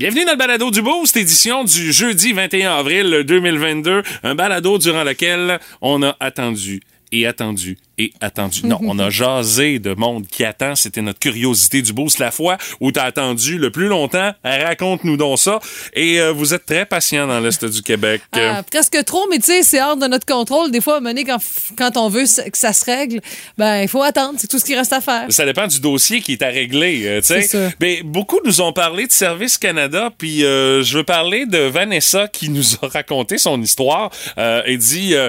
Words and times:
Bienvenue 0.00 0.24
dans 0.24 0.32
le 0.32 0.38
balado 0.38 0.70
du 0.70 0.80
Boost, 0.80 1.14
édition 1.18 1.62
du 1.62 1.92
jeudi 1.92 2.32
21 2.32 2.72
avril 2.72 3.22
2022. 3.22 4.02
Un 4.22 4.34
balado 4.34 4.78
durant 4.78 5.04
lequel 5.04 5.60
on 5.82 6.02
a 6.02 6.16
attendu 6.20 6.80
et 7.12 7.26
attendu 7.26 7.76
et 8.00 8.12
attendu. 8.20 8.66
Non, 8.66 8.78
on 8.82 8.98
a 8.98 9.10
jasé 9.20 9.78
de 9.78 9.94
monde 9.94 10.26
qui 10.26 10.44
attend. 10.44 10.74
C'était 10.74 11.02
notre 11.02 11.18
curiosité 11.18 11.82
du 11.82 11.92
boost 11.92 12.18
la 12.18 12.30
fois 12.30 12.56
où 12.80 12.92
t'as 12.92 13.04
attendu 13.04 13.58
le 13.58 13.70
plus 13.70 13.88
longtemps. 13.88 14.32
Raconte-nous 14.44 15.16
donc 15.16 15.38
ça. 15.38 15.60
Et 15.94 16.20
euh, 16.20 16.32
vous 16.32 16.54
êtes 16.54 16.66
très 16.66 16.86
patient 16.86 17.26
dans 17.26 17.40
l'Est 17.40 17.64
du 17.64 17.82
Québec. 17.82 18.22
Ah, 18.52 18.62
presque 18.62 19.04
trop, 19.04 19.26
mais 19.30 19.38
tu 19.38 19.44
sais, 19.44 19.62
c'est 19.62 19.82
hors 19.82 19.96
de 19.96 20.06
notre 20.06 20.24
contrôle. 20.24 20.70
Des 20.70 20.80
fois, 20.80 21.00
mener, 21.00 21.24
quand, 21.24 21.38
quand 21.76 21.96
on 21.98 22.08
veut 22.08 22.24
que 22.24 22.58
ça 22.58 22.72
se 22.72 22.84
règle, 22.84 23.20
ben, 23.58 23.82
il 23.82 23.88
faut 23.88 24.02
attendre. 24.02 24.34
C'est 24.38 24.46
tout 24.46 24.58
ce 24.58 24.64
qui 24.64 24.74
reste 24.74 24.92
à 24.92 25.00
faire. 25.00 25.26
Ça 25.28 25.44
dépend 25.44 25.66
du 25.66 25.78
dossier 25.78 26.20
qui 26.20 26.32
est 26.32 26.42
à 26.42 26.48
régler, 26.48 27.06
euh, 27.06 27.20
tu 27.20 27.42
sais. 27.42 27.70
Mais 27.80 28.02
beaucoup 28.02 28.40
nous 28.44 28.60
ont 28.60 28.72
parlé 28.72 29.06
de 29.06 29.12
Service 29.12 29.58
Canada, 29.58 30.10
puis 30.16 30.44
euh, 30.44 30.82
je 30.82 30.98
veux 30.98 31.04
parler 31.04 31.46
de 31.46 31.58
Vanessa 31.58 32.28
qui 32.28 32.48
nous 32.48 32.74
a 32.82 32.88
raconté 32.88 33.38
son 33.38 33.60
histoire. 33.60 34.10
Euh, 34.38 34.62
elle 34.64 34.78
dit, 34.78 35.14
euh, 35.14 35.28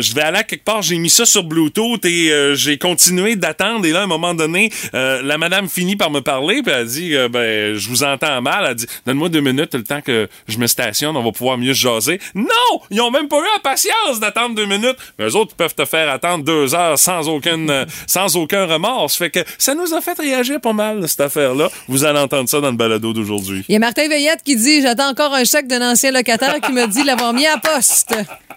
je 0.00 0.14
vais 0.14 0.22
aller 0.22 0.38
à 0.38 0.44
quelque 0.44 0.64
part, 0.64 0.82
j'ai 0.82 0.98
mis 0.98 1.10
ça 1.10 1.24
sur 1.24 1.44
Bluetooth 1.44 2.04
et 2.04 2.09
euh, 2.30 2.54
j'ai 2.54 2.78
continué 2.78 3.36
d'attendre. 3.36 3.86
Et 3.86 3.92
là, 3.92 4.00
à 4.00 4.02
un 4.04 4.06
moment 4.06 4.34
donné, 4.34 4.70
euh, 4.94 5.22
la 5.22 5.38
madame 5.38 5.68
finit 5.68 5.96
par 5.96 6.10
me 6.10 6.20
parler, 6.20 6.62
puis 6.62 6.72
elle 6.72 6.86
dit, 6.86 7.16
euh, 7.16 7.28
ben, 7.28 7.74
je 7.74 7.88
vous 7.88 8.02
entends 8.02 8.40
mal. 8.42 8.66
Elle 8.68 8.74
dit, 8.74 8.86
donne-moi 9.06 9.28
deux 9.28 9.40
minutes, 9.40 9.74
le 9.74 9.84
temps 9.84 10.00
que 10.00 10.28
je 10.48 10.58
me 10.58 10.66
stationne, 10.66 11.16
on 11.16 11.22
va 11.22 11.32
pouvoir 11.32 11.58
mieux 11.58 11.74
se 11.74 11.80
jaser. 11.80 12.20
Non! 12.34 12.46
Ils 12.90 13.00
ont 13.00 13.10
même 13.10 13.28
pas 13.28 13.38
eu 13.38 13.44
la 13.54 13.60
patience 13.62 14.20
d'attendre 14.20 14.54
deux 14.54 14.66
minutes. 14.66 14.96
Mais 15.18 15.26
eux 15.26 15.36
autres, 15.36 15.54
peuvent 15.54 15.74
te 15.74 15.84
faire 15.84 16.10
attendre 16.10 16.44
deux 16.44 16.74
heures 16.74 16.98
sans 16.98 17.28
aucune, 17.28 17.86
sans 18.06 18.36
aucun 18.36 18.66
remords. 18.66 19.10
Fait 19.10 19.30
que 19.30 19.40
ça 19.58 19.74
nous 19.74 19.94
a 19.94 20.00
fait 20.00 20.18
réagir 20.18 20.60
pas 20.60 20.72
mal, 20.72 21.08
cette 21.08 21.20
affaire-là. 21.20 21.68
Vous 21.88 22.04
allez 22.04 22.18
entendre 22.18 22.48
ça 22.48 22.60
dans 22.60 22.70
le 22.70 22.76
balado 22.76 23.12
d'aujourd'hui. 23.12 23.64
Il 23.68 23.72
y 23.72 23.76
a 23.76 23.78
Martin 23.78 24.08
Veillette 24.08 24.42
qui 24.44 24.56
dit 24.56 24.82
J'attends 24.82 25.08
encore 25.10 25.34
un 25.34 25.44
chèque 25.44 25.66
d'un 25.66 25.92
ancien 25.92 26.10
locataire 26.12 26.60
qui 26.60 26.72
me 26.72 26.86
dit 26.86 27.02
l'avoir 27.02 27.32
mis 27.32 27.46
à 27.46 27.58
poste. 27.58 28.14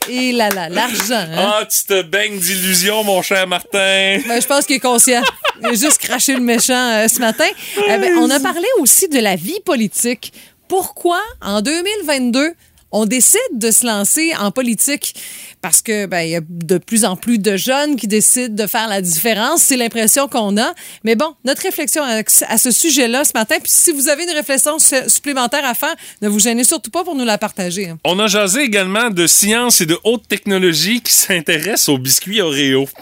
Et 0.09 0.31
là 0.31 0.49
là, 0.49 0.69
l'argent. 0.69 1.13
Hein? 1.13 1.53
Ah, 1.55 1.65
tu 1.65 1.83
te 1.85 2.01
baignes 2.01 2.37
d'illusions, 2.37 3.03
mon 3.03 3.21
cher 3.21 3.42
Martin. 3.45 4.19
Ben, 4.27 4.41
je 4.41 4.47
pense 4.47 4.65
qu'il 4.65 4.77
est 4.77 4.79
conscient. 4.79 5.21
Il 5.61 5.67
a 5.67 5.71
juste 5.71 5.97
craché 5.99 6.33
le 6.33 6.41
méchant 6.41 6.73
euh, 6.73 7.07
ce 7.07 7.19
matin. 7.19 7.47
Eh 7.77 7.97
ben, 7.97 8.17
on 8.17 8.29
a 8.29 8.39
parlé 8.39 8.67
aussi 8.79 9.07
de 9.07 9.19
la 9.19 9.35
vie 9.35 9.59
politique. 9.65 10.33
Pourquoi, 10.67 11.19
en 11.41 11.61
2022, 11.61 12.53
on 12.93 13.05
décide 13.05 13.39
de 13.53 13.69
se 13.71 13.85
lancer 13.85 14.33
en 14.39 14.51
politique? 14.51 15.15
Parce 15.61 15.81
que 15.81 16.05
ben, 16.05 16.21
il 16.21 16.29
y 16.29 16.35
a 16.35 16.41
de 16.47 16.77
plus 16.77 17.05
en 17.05 17.15
plus 17.15 17.39
de 17.39 17.55
jeunes 17.57 17.95
qui 17.95 18.07
décident 18.07 18.53
de 18.53 18.67
faire 18.67 18.87
la 18.89 19.01
différence. 19.01 19.61
C'est 19.63 19.77
l'impression 19.77 20.27
qu'on 20.27 20.57
a. 20.57 20.73
Mais 21.03 21.15
bon, 21.15 21.35
notre 21.45 21.61
réflexion 21.63 22.03
à, 22.03 22.57
ce 22.57 22.71
sujet-là 22.71 23.23
ce 23.23 23.31
matin, 23.33 23.55
puis 23.61 23.71
si 23.73 23.91
vous 23.91 24.09
avez 24.09 24.23
une 24.23 24.31
réflexion 24.35 24.77
su- 24.79 24.95
supplémentaire 25.07 25.65
à 25.65 25.73
faire, 25.73 25.95
ne 26.21 26.27
vous 26.29 26.39
gênez 26.39 26.63
surtout 26.65 26.91
pas 26.91 27.03
pour 27.03 27.15
nous 27.15 27.23
la 27.25 27.37
partager. 27.37 27.89
hein. 27.89 27.97
On 28.03 28.19
a 28.19 28.27
jasé 28.27 28.61
également 28.61 29.09
de 29.09 29.25
science 29.25 29.79
et 29.81 29.85
de 29.85 29.97
haute 30.03 30.27
technologie 30.27 31.01
qui 31.01 31.13
s'intéressent 31.13 31.89
aux 31.89 31.97
biscuits 31.97 32.41
Oreo. 32.41 32.87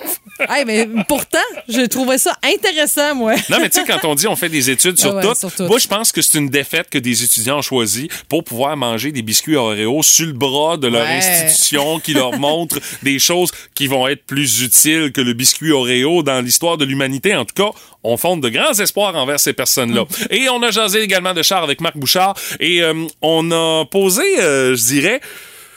Hey, 0.50 0.66
mais 0.66 0.88
pourtant, 1.08 1.38
je 1.70 1.82
trouvais 1.86 2.18
ça 2.18 2.36
intéressant, 2.42 3.14
moi. 3.14 3.36
Non, 3.50 3.58
mais 3.62 3.70
tu 3.70 3.80
sais, 3.80 3.86
quand 3.86 4.04
on 4.06 4.16
dit 4.16 4.28
on 4.28 4.36
fait 4.36 4.50
des 4.50 4.72
études 4.72 5.00
sur, 5.00 5.12
Ah 5.12 5.16
ouais, 5.18 5.22
tout, 5.22 5.36
sur 5.40 5.52
tout. 5.54 5.66
moi, 5.66 5.78
je 5.78 5.88
pense 5.88 6.12
que 6.12 6.20
c'est 6.24 6.40
une 6.40 6.50
défaite 6.50 6.90
que 6.90 6.98
des 6.98 7.24
étudiants 7.24 7.60
ont 7.60 7.62
choisi 7.62 8.08
pour 8.28 8.44
pouvoir 8.44 8.76
manger 8.76 9.12
des 9.12 9.22
biscuits 9.22 9.56
Oreo 9.56 9.81
sur 10.02 10.26
le 10.28 10.34
bras 10.34 10.78
de 10.78 10.88
leur 10.88 11.02
Ouais. 11.04 11.16
institution 11.18 12.00
qui 12.00 12.14
leur 12.14 12.38
montre 12.40 12.78
des 13.04 13.20
choses 13.20 13.52
qui 13.76 13.88
vont 13.88 14.08
être 14.08 14.26
plus 14.26 14.62
utiles 14.62 15.12
que 15.12 15.22
le 15.22 15.34
biscuit 15.34 15.72
Oreo 15.72 16.24
dans 16.24 16.42
l'histoire 16.42 16.78
de 16.78 16.86
l'humanité. 16.86 17.36
En 17.36 17.46
tout 17.46 17.56
cas, 17.56 17.72
on 18.04 18.18
fonde 18.18 18.42
de 18.42 18.50
grands 18.50 18.74
espoirs 18.80 19.16
envers 19.16 19.40
ces 19.40 19.54
personnes-là. 19.54 20.06
Et 20.30 20.50
on 20.50 20.62
a 20.64 20.72
jasé 20.72 21.02
également 21.02 21.34
de 21.34 21.44
char 21.44 21.64
avec 21.64 21.82
Marc 21.82 21.98
Bouchard 21.98 22.36
et 22.60 22.82
euh, 22.82 22.94
on 23.22 23.52
a 23.52 23.86
posé, 23.86 24.24
euh, 24.40 24.76
je 24.76 24.82
dirais, 24.84 25.22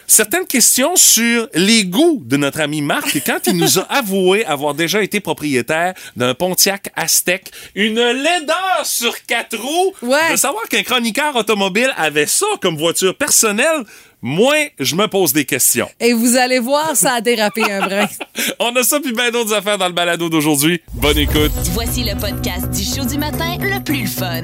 certaines 0.07 0.47
questions 0.47 0.97
sur 0.97 1.49
les 1.55 1.85
goûts 1.85 2.23
de 2.25 2.37
notre 2.37 2.61
ami 2.61 2.83
Marc 2.83 3.23
quand 3.27 3.47
il 3.47 3.57
nous 3.57 3.79
a 3.79 3.83
avoué 3.91 4.45
avoir 4.45 4.75
déjà 4.75 5.03
été 5.03 5.21
propriétaire 5.21 5.95
d'un 6.17 6.35
Pontiac 6.35 6.91
Aztec, 6.97 7.51
une 7.75 8.01
laideur 8.01 8.81
sur 8.85 9.25
quatre 9.27 9.57
roues. 9.57 9.95
Ouais. 10.03 10.33
De 10.33 10.37
savoir 10.37 10.65
qu'un 10.69 10.83
chroniqueur 10.83 11.35
automobile 11.37 11.93
avait 11.97 12.27
ça 12.27 12.47
comme 12.61 12.77
voiture 12.77 13.17
personnelle, 13.17 13.85
moi, 14.27 14.55
je 14.81 14.97
me 14.97 15.07
pose 15.07 15.35
des 15.35 15.45
questions. 15.45 15.87
Et 16.01 16.15
vous 16.15 16.37
allez 16.37 16.59
voir, 16.59 16.97
ça 16.97 17.13
a 17.17 17.21
dérapé 17.21 17.63
un 17.71 17.87
brin. 17.87 18.07
On 18.59 18.75
a 18.75 18.83
ça 18.83 18.99
puis 18.99 19.13
bien 19.13 19.31
d'autres 19.31 19.53
affaires 19.53 19.77
dans 19.77 19.87
le 19.87 19.93
balado 19.93 20.31
d'aujourd'hui. 20.31 20.81
Bonne 20.95 21.19
écoute. 21.19 21.53
Voici 21.75 22.05
le 22.05 22.19
podcast 22.19 22.71
du 22.71 22.83
show 22.83 23.05
du 23.05 23.19
matin 23.19 23.59
le 23.61 23.85
plus 23.85 24.07
fun. 24.07 24.41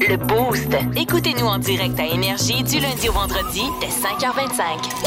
Le 0.00 0.16
Boost. 0.16 0.66
Écoutez-nous 0.96 1.46
en 1.46 1.58
direct 1.58 1.96
à 2.00 2.06
Énergie 2.06 2.64
du 2.64 2.80
lundi 2.80 3.08
au 3.08 3.12
vendredi 3.12 3.62
dès 3.80 3.86
5h25. 3.86 5.04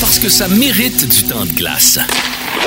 Parce 0.00 0.18
que 0.18 0.28
ça 0.28 0.48
mérite 0.48 1.08
du 1.08 1.28
temps 1.28 1.44
de 1.44 1.52
glace. 1.52 2.00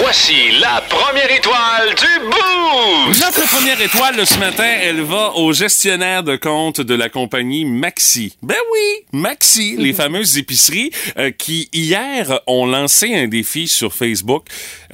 Voici 0.01 0.51
la 0.61 0.81
première 0.87 1.29
étoile 1.31 1.89
du 1.89 2.25
Boost! 2.25 3.19
Notre 3.21 3.47
première 3.55 3.81
étoile 3.81 4.15
de 4.15 4.23
ce 4.25 4.37
matin, 4.37 4.63
elle 4.81 5.01
va 5.01 5.33
au 5.35 5.51
gestionnaire 5.53 6.23
de 6.23 6.35
compte 6.35 6.79
de 6.81 6.93
la 6.95 7.09
compagnie 7.09 7.65
Maxi. 7.65 8.35
Ben 8.41 8.55
oui, 8.71 9.05
Maxi, 9.19 9.75
les 9.77 9.93
fameuses 9.93 10.37
épiceries 10.37 10.91
euh, 11.17 11.31
qui 11.31 11.69
hier 11.73 12.39
ont 12.47 12.65
lancé 12.65 13.13
un 13.13 13.27
défi 13.27 13.67
sur 13.67 13.93
Facebook. 13.93 14.45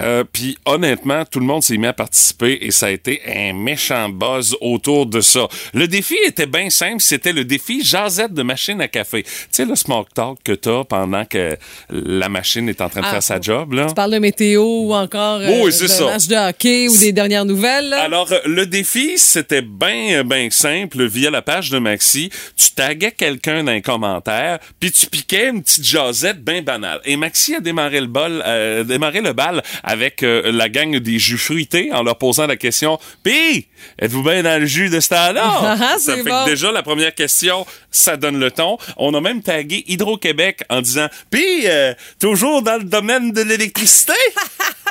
Euh, 0.01 0.23
Puis 0.31 0.57
honnêtement, 0.65 1.23
tout 1.25 1.39
le 1.39 1.45
monde 1.45 1.61
s'est 1.63 1.77
mis 1.77 1.87
à 1.87 1.93
participer 1.93 2.57
et 2.61 2.71
ça 2.71 2.87
a 2.87 2.91
été 2.91 3.21
un 3.27 3.53
méchant 3.53 4.09
buzz 4.09 4.55
autour 4.61 5.05
de 5.05 5.21
ça. 5.21 5.47
Le 5.73 5.87
défi 5.87 6.15
était 6.25 6.47
bien 6.47 6.69
simple, 6.69 7.01
c'était 7.01 7.33
le 7.33 7.45
défi 7.45 7.83
jasette 7.83 8.33
de 8.33 8.43
machine 8.43 8.81
à 8.81 8.87
café. 8.87 9.23
Tu 9.23 9.29
sais 9.51 9.65
le 9.65 9.75
smoke 9.75 10.09
talk 10.15 10.37
que 10.43 10.53
t'as 10.53 10.83
pendant 10.83 11.25
que 11.25 11.57
la 11.89 12.29
machine 12.29 12.67
est 12.69 12.81
en 12.81 12.89
train 12.89 13.01
de 13.01 13.05
Ah, 13.07 13.11
faire 13.11 13.23
sa 13.23 13.39
job 13.41 13.73
là? 13.73 13.85
Tu 13.87 13.93
parles 13.93 14.11
de 14.13 14.19
météo 14.19 14.63
ou 14.63 14.94
encore 14.95 15.39
euh, 15.41 15.61
Oui, 15.63 15.71
ça. 15.71 16.05
match 16.05 16.27
de 16.27 16.35
hockey 16.35 16.87
ou 16.87 16.97
des 16.97 17.11
dernières 17.11 17.45
nouvelles. 17.45 17.93
Alors, 17.93 18.31
euh, 18.31 18.39
le 18.45 18.65
défi, 18.65 19.17
c'était 19.17 19.61
bien, 19.61 20.23
bien 20.23 20.47
simple. 20.51 21.05
Via 21.05 21.29
la 21.29 21.41
page 21.41 21.69
de 21.69 21.77
Maxi, 21.79 22.29
tu 22.55 22.71
taguais 22.71 23.11
quelqu'un 23.11 23.63
dans 23.63 23.71
un 23.71 23.81
commentaire, 23.81 24.59
puis 24.79 24.91
tu 24.91 25.05
piquais 25.07 25.49
une 25.49 25.61
petite 25.63 25.85
jasette 25.85 26.43
bien 26.43 26.61
banale. 26.61 26.99
Et 27.05 27.15
Maxi 27.17 27.55
a 27.55 27.59
démarré 27.59 28.01
le 28.01 28.07
bal, 28.07 28.43
euh, 28.45 28.83
démarré 28.83 29.21
le 29.21 29.33
bal 29.33 29.61
avec 29.83 30.23
euh, 30.23 30.51
la 30.51 30.69
gang 30.69 30.97
des 30.97 31.19
jus 31.19 31.37
fruités 31.37 31.91
en 31.93 32.03
leur 32.03 32.17
posant 32.17 32.47
la 32.47 32.55
question 32.55 32.97
«Pis, 33.23 33.67
êtes-vous 33.99 34.23
bien 34.23 34.43
dans 34.43 34.59
le 34.59 34.65
jus 34.65 34.89
de 34.89 34.99
ce 34.99 35.09
temps-là? 35.09 35.43
Ah, 35.77 35.77
Ça 35.77 36.15
c'est 36.15 36.23
fait 36.23 36.29
bon. 36.29 36.45
que 36.45 36.49
déjà, 36.51 36.71
la 36.71 36.83
première 36.83 37.13
question, 37.13 37.65
ça 37.91 38.17
donne 38.17 38.39
le 38.39 38.49
ton. 38.51 38.77
On 38.97 39.13
a 39.13 39.21
même 39.21 39.41
tagué 39.41 39.83
Hydro-Québec 39.87 40.61
en 40.69 40.81
disant 40.81 41.07
«Pis, 41.31 41.43
euh, 41.65 41.93
toujours 42.19 42.61
dans 42.61 42.77
le 42.77 42.83
domaine 42.83 43.31
de 43.31 43.41
l'électricité?» 43.41 44.13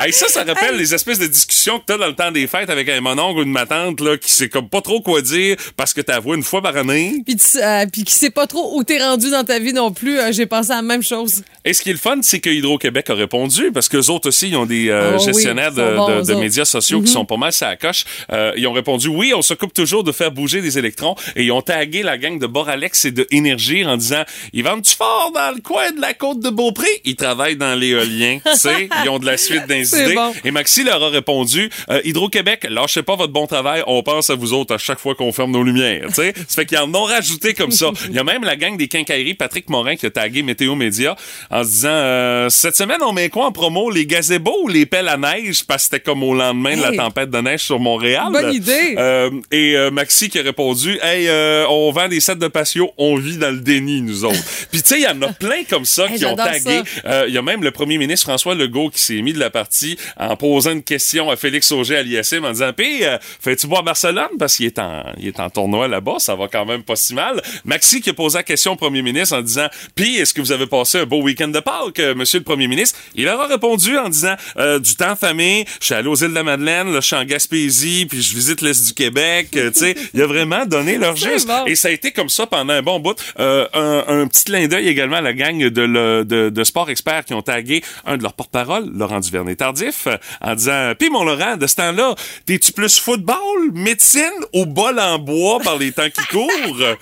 Hey, 0.01 0.13
ça, 0.13 0.27
ça 0.29 0.43
rappelle 0.45 0.77
les 0.77 0.93
espèces 0.93 1.19
de 1.19 1.27
discussions 1.27 1.79
que 1.79 1.85
t'as 1.87 1.97
dans 1.97 2.07
le 2.09 2.15
temps 2.15 2.31
des 2.33 2.47
fêtes 2.47 2.69
avec 2.69 2.89
un 2.89 3.01
mononcle 3.01 3.41
ou 3.41 3.43
une 3.43 3.53
ma 3.53 3.65
tante 3.67 4.01
là, 4.01 4.17
qui 4.19 4.31
sait 4.33 4.49
comme 4.49 4.69
pas 4.69 4.81
trop 4.81 5.01
quoi 5.01 5.23
dire 5.23 5.57
parce 5.77 5.95
que 5.95 6.01
t'as 6.01 6.17
avoué 6.17 6.37
une 6.37 6.43
fois 6.43 6.61
par 6.63 6.77
année. 6.77 7.23
Puis, 7.25 7.37
tu- 7.37 7.59
euh, 7.63 7.87
puis 7.91 8.05
qui 8.05 8.13
sait 8.13 8.31
pas 8.31 8.47
trop 8.47 8.77
où 8.77 8.83
t'es 8.85 8.99
rendu 8.99 9.31
dans 9.31 9.45
ta 9.45 9.59
vie 9.59 9.73
non 9.73 9.93
plus. 9.93 10.19
euh, 10.19 10.33
J'ai 10.33 10.47
pensé 10.47 10.73
à 10.73 10.77
la 10.77 10.83
même 10.83 11.03
chose. 11.03 11.43
Et 11.65 11.73
ce 11.73 11.81
qui 11.81 11.91
est 11.91 11.93
le 11.95 11.99
fun, 11.99 12.19
c'est 12.23 12.41
que 12.41 12.51
Hydro-Québec 12.51 13.09
a 13.11 13.15
répondu 13.15 13.71
parce 13.73 13.89
que 13.89 13.97
autres 14.11 14.29
aussi, 14.29 14.49
ils 14.49 14.57
ont 14.57 14.67
des 14.67 14.89
euh, 14.91 15.13
Oh 15.19 15.25
gestionnaires 15.25 15.73
de, 15.73 15.81
de- 15.83 16.27
de 16.27 16.35
médias 16.41 16.65
sociaux 16.65 17.01
qui 17.01 17.11
sont 17.13 17.25
pas 17.25 17.37
mal 17.37 17.53
ça 17.53 17.77
coche. 17.77 18.05
Euh, 18.33 18.53
ils 18.57 18.67
ont 18.67 18.73
répondu 18.73 19.09
oui, 19.09 19.33
on 19.35 19.43
s'occupe 19.43 19.73
toujours 19.73 20.03
de 20.05 20.13
faire 20.13 20.31
bouger 20.33 20.61
des 20.61 20.77
électrons 20.79 21.15
et 21.37 21.45
ils 21.45 21.53
ont 21.53 21.63
tagué 21.63 22.03
la 22.03 22.19
gang 22.19 22.39
de 22.39 22.47
Boralex 22.47 23.05
et 23.07 23.11
de 23.13 23.27
Énergie 23.31 23.85
en 23.87 23.97
disant 23.97 24.25
ils 24.53 24.65
vendent-tu 24.65 24.95
fort 24.97 25.31
dans 25.35 25.55
le 25.55 25.61
coin 25.63 25.93
de 25.93 26.01
la 26.01 26.15
côte 26.15 26.41
de 26.41 26.51
Beaupré 26.51 26.89
Ils 27.05 27.17
travaillent 27.17 27.57
dans 27.57 27.75
l'éolien, 27.79 28.39
tu 28.45 28.59
sais, 28.59 28.89
ils 29.05 29.09
ont 29.09 29.19
de 29.19 29.27
la 29.27 29.37
suite 29.39 29.67
dans 29.69 29.84
idées. 29.85 30.15
bon. 30.15 30.33
Et 30.45 30.51
Maxi 30.51 30.85
leur 30.85 31.03
a 31.03 31.09
répondu 31.09 31.71
euh, 31.91 32.01
Hydro-Québec, 32.05 32.67
lâchez 32.71 33.03
pas 33.03 33.17
votre 33.17 33.33
bon 33.33 33.47
travail, 33.47 33.83
on 33.87 34.03
pense 34.03 34.31
à 34.31 34.35
vous 34.35 34.53
autres 34.53 34.75
à 34.75 34.79
chaque 34.79 34.99
fois 34.99 35.15
qu'on 35.15 35.33
ferme 35.33 35.51
nos 35.53 35.63
lumières. 35.63 36.07
Tu 36.09 36.15
sais, 36.15 36.35
ça 36.49 36.55
fait 36.63 36.67
qu'ils 36.67 36.79
en 36.79 36.93
ont 36.95 37.05
rajouté 37.05 37.55
comme 37.55 37.71
ça. 37.71 37.91
Il 38.09 38.15
y 38.15 38.19
a 38.19 38.25
même 38.25 38.45
la 38.45 38.57
gang 38.57 38.77
des 38.77 38.89
quincailleries, 38.89 39.35
Patrick 39.35 39.69
Morin, 39.69 39.97
qui 39.97 40.07
a 40.07 40.11
tagué 40.11 40.43
Météo 40.43 40.75
Média 40.75 41.17
en 41.51 41.63
se 41.65 41.69
disant 41.69 41.89
euh, 41.91 42.49
cette 42.49 42.77
semaine 42.77 42.99
on 43.03 43.13
met 43.13 43.29
quoi 43.29 43.47
en 43.47 43.53
promo? 43.53 43.91
Les 43.91 44.07
gazebos 44.07 44.63
ou 44.65 44.69
les 44.69 44.87
pelles 44.87 45.09
à 45.09 45.17
neige 45.17 45.65
parce 45.67 45.85
que 45.85 45.91
c'était 45.91 46.01
comme 46.01 46.23
au 46.23 46.35
lendemain 46.35 46.77
de 46.77 46.83
la 46.83 46.93
tempête 46.93 47.31
de 47.31 47.39
neige 47.39 47.61
sur 47.61 47.79
Montréal. 47.79 48.25
Bonne 48.33 48.53
idée. 48.55 48.95
Euh, 48.99 49.31
et 49.51 49.77
euh, 49.77 49.91
Maxi 49.91 50.29
qui 50.29 50.39
a 50.39 50.43
répondu 50.43 50.99
Hey, 51.03 51.29
euh, 51.29 51.67
on 51.69 51.91
vend 51.93 52.09
des 52.09 52.21
sets 52.21 52.37
de 52.37 52.49
patio, 52.49 52.93
on 52.99 53.17
vit 53.17 53.37
dans 53.37 53.51
le 53.51 53.61
déni, 53.61 54.01
nous 54.03 54.25
autres. 54.25 54.43
Puis 54.71 54.83
tu 54.83 54.89
sais, 54.89 54.99
il 54.99 55.03
y 55.03 55.07
en 55.09 55.21
a 55.23 55.33
plein 55.33 55.65
comme 55.69 55.85
ça 55.85 56.07
Hey, 56.07 56.19
qui 56.19 56.25
ont 56.27 56.37
tagué. 56.37 56.83
Euh, 57.05 57.25
Il 57.29 57.35
y 57.35 57.39
a 57.39 57.43
même 57.43 57.63
le 57.63 57.71
premier 57.71 57.99
ministre 57.99 58.27
François 58.27 58.55
Legault 58.55 58.91
qui 58.91 59.01
s'est 59.01 59.21
mis 59.23 59.33
de 59.33 59.39
la 59.39 59.51
partie 59.51 59.74
en 60.19 60.37
posant 60.37 60.73
une 60.73 60.83
question 60.83 61.31
à 61.31 61.37
Félix 61.37 61.71
Auger 61.73 61.97
à 61.97 62.03
l'ISM 62.03 62.45
en 62.45 62.53
disant 62.53 62.71
Puis, 62.77 63.05
euh, 63.05 63.19
fais-tu 63.41 63.67
boire 63.67 63.83
Barcelone? 63.83 64.29
Parce 64.39 64.57
qu'il 64.57 64.67
est 64.67 64.79
en, 64.79 65.03
il 65.19 65.29
est 65.29 65.41
en 65.41 65.51
tournoi 65.51 65.89
là-bas, 65.89 66.17
ça 66.19 66.35
va 66.35 66.49
quand 66.49 66.65
même 66.65 66.83
pas 66.83 66.97
si 66.97 67.15
mal. 67.15 67.43
Maxi 67.65 68.01
qui 68.01 68.11
a 68.11 68.15
posé 68.15 68.39
la 68.39 68.43
question 68.43 68.73
au 68.73 68.77
premier 68.77 69.03
ministre 69.03 69.37
en 69.37 69.43
disant 69.43 69.67
Puis, 69.95 70.17
est-ce 70.17 70.33
que 70.35 70.41
vous 70.41 70.53
avez 70.53 70.67
passé 70.67 70.99
un 70.99 71.07
beau 71.07 71.23
week-end 71.23 71.49
de 71.49 71.61
Pâques, 71.61 71.99
euh, 72.01 72.15
monsieur 72.15 72.39
le 72.39 72.45
premier 72.45 72.69
ministre? 72.69 72.99
Il 73.15 73.25
leur 73.25 73.41
a 73.41 73.47
répondu 73.47 73.97
en 73.99 74.09
disant 74.09 74.35
euh, 74.59 74.79
Du 74.79 74.95
temps 74.97 75.17
famille, 75.17 75.65
je 75.81 75.87
suis 75.87 75.95
allé 75.95 76.09
aux 76.09 76.15
îles 76.17 76.31
de 76.31 76.35
la 76.35 76.43
Madeleine, 76.43 76.93
là, 76.93 77.01
je 77.01 77.07
suis 77.07 77.17
en 77.17 77.25
Gaspésie, 77.25 78.07
puis 78.07 78.23
je 78.23 78.35
visite 78.35 78.61
l'Est 78.61 78.87
du 78.87 78.93
Québec. 78.95 79.49
euh, 79.57 79.71
tu 79.71 79.81
sais, 79.81 79.95
il 80.15 80.23
a 80.23 80.27
vraiment 80.27 80.65
donné 80.67 80.97
leur 80.99 81.15
bon. 81.15 81.19
Et 81.67 81.75
ça 81.75 81.89
a 81.89 81.91
été 81.91 82.11
comme 82.13 82.29
ça 82.29 82.47
pendant 82.47 82.73
un 82.73 82.83
bon 82.83 83.01
bout. 83.01 83.17
Euh, 83.39 83.67
un, 83.75 84.05
un 84.09 84.27
petit 84.27 84.45
clin 84.45 84.67
d'œil 84.69 84.89
également 84.89 85.17
à 85.17 85.21
la 85.21 85.33
gang 85.33 85.59
de, 85.59 85.83
le- 85.83 86.25
de, 86.25 86.49
de 86.51 86.65
Sport 86.65 86.91
Expert 86.91 87.25
qui 87.25 87.35
ont 87.35 87.43
tagué 87.43 87.83
un 88.07 88.17
de 88.17 88.23
leurs 88.23 88.33
porte-parole, 88.35 88.91
Laurent 88.95 89.21
Duvernay-Tardif, 89.21 89.64
euh, 89.73 90.17
en 90.41 90.55
disant 90.55 90.93
«Puis 90.99 91.11
mon 91.11 91.25
Laurent, 91.25 91.57
de 91.57 91.67
ce 91.67 91.77
temps-là, 91.77 92.15
t'es-tu 92.47 92.73
plus 92.73 92.99
football, 92.99 93.73
médecine 93.73 94.23
ou 94.53 94.67
bol 94.67 94.99
en 94.99 95.19
bois 95.19 95.61
par 95.61 95.79
les 95.79 95.93
temps 95.93 96.09
qui 96.11 96.27
courent?» 96.27 96.97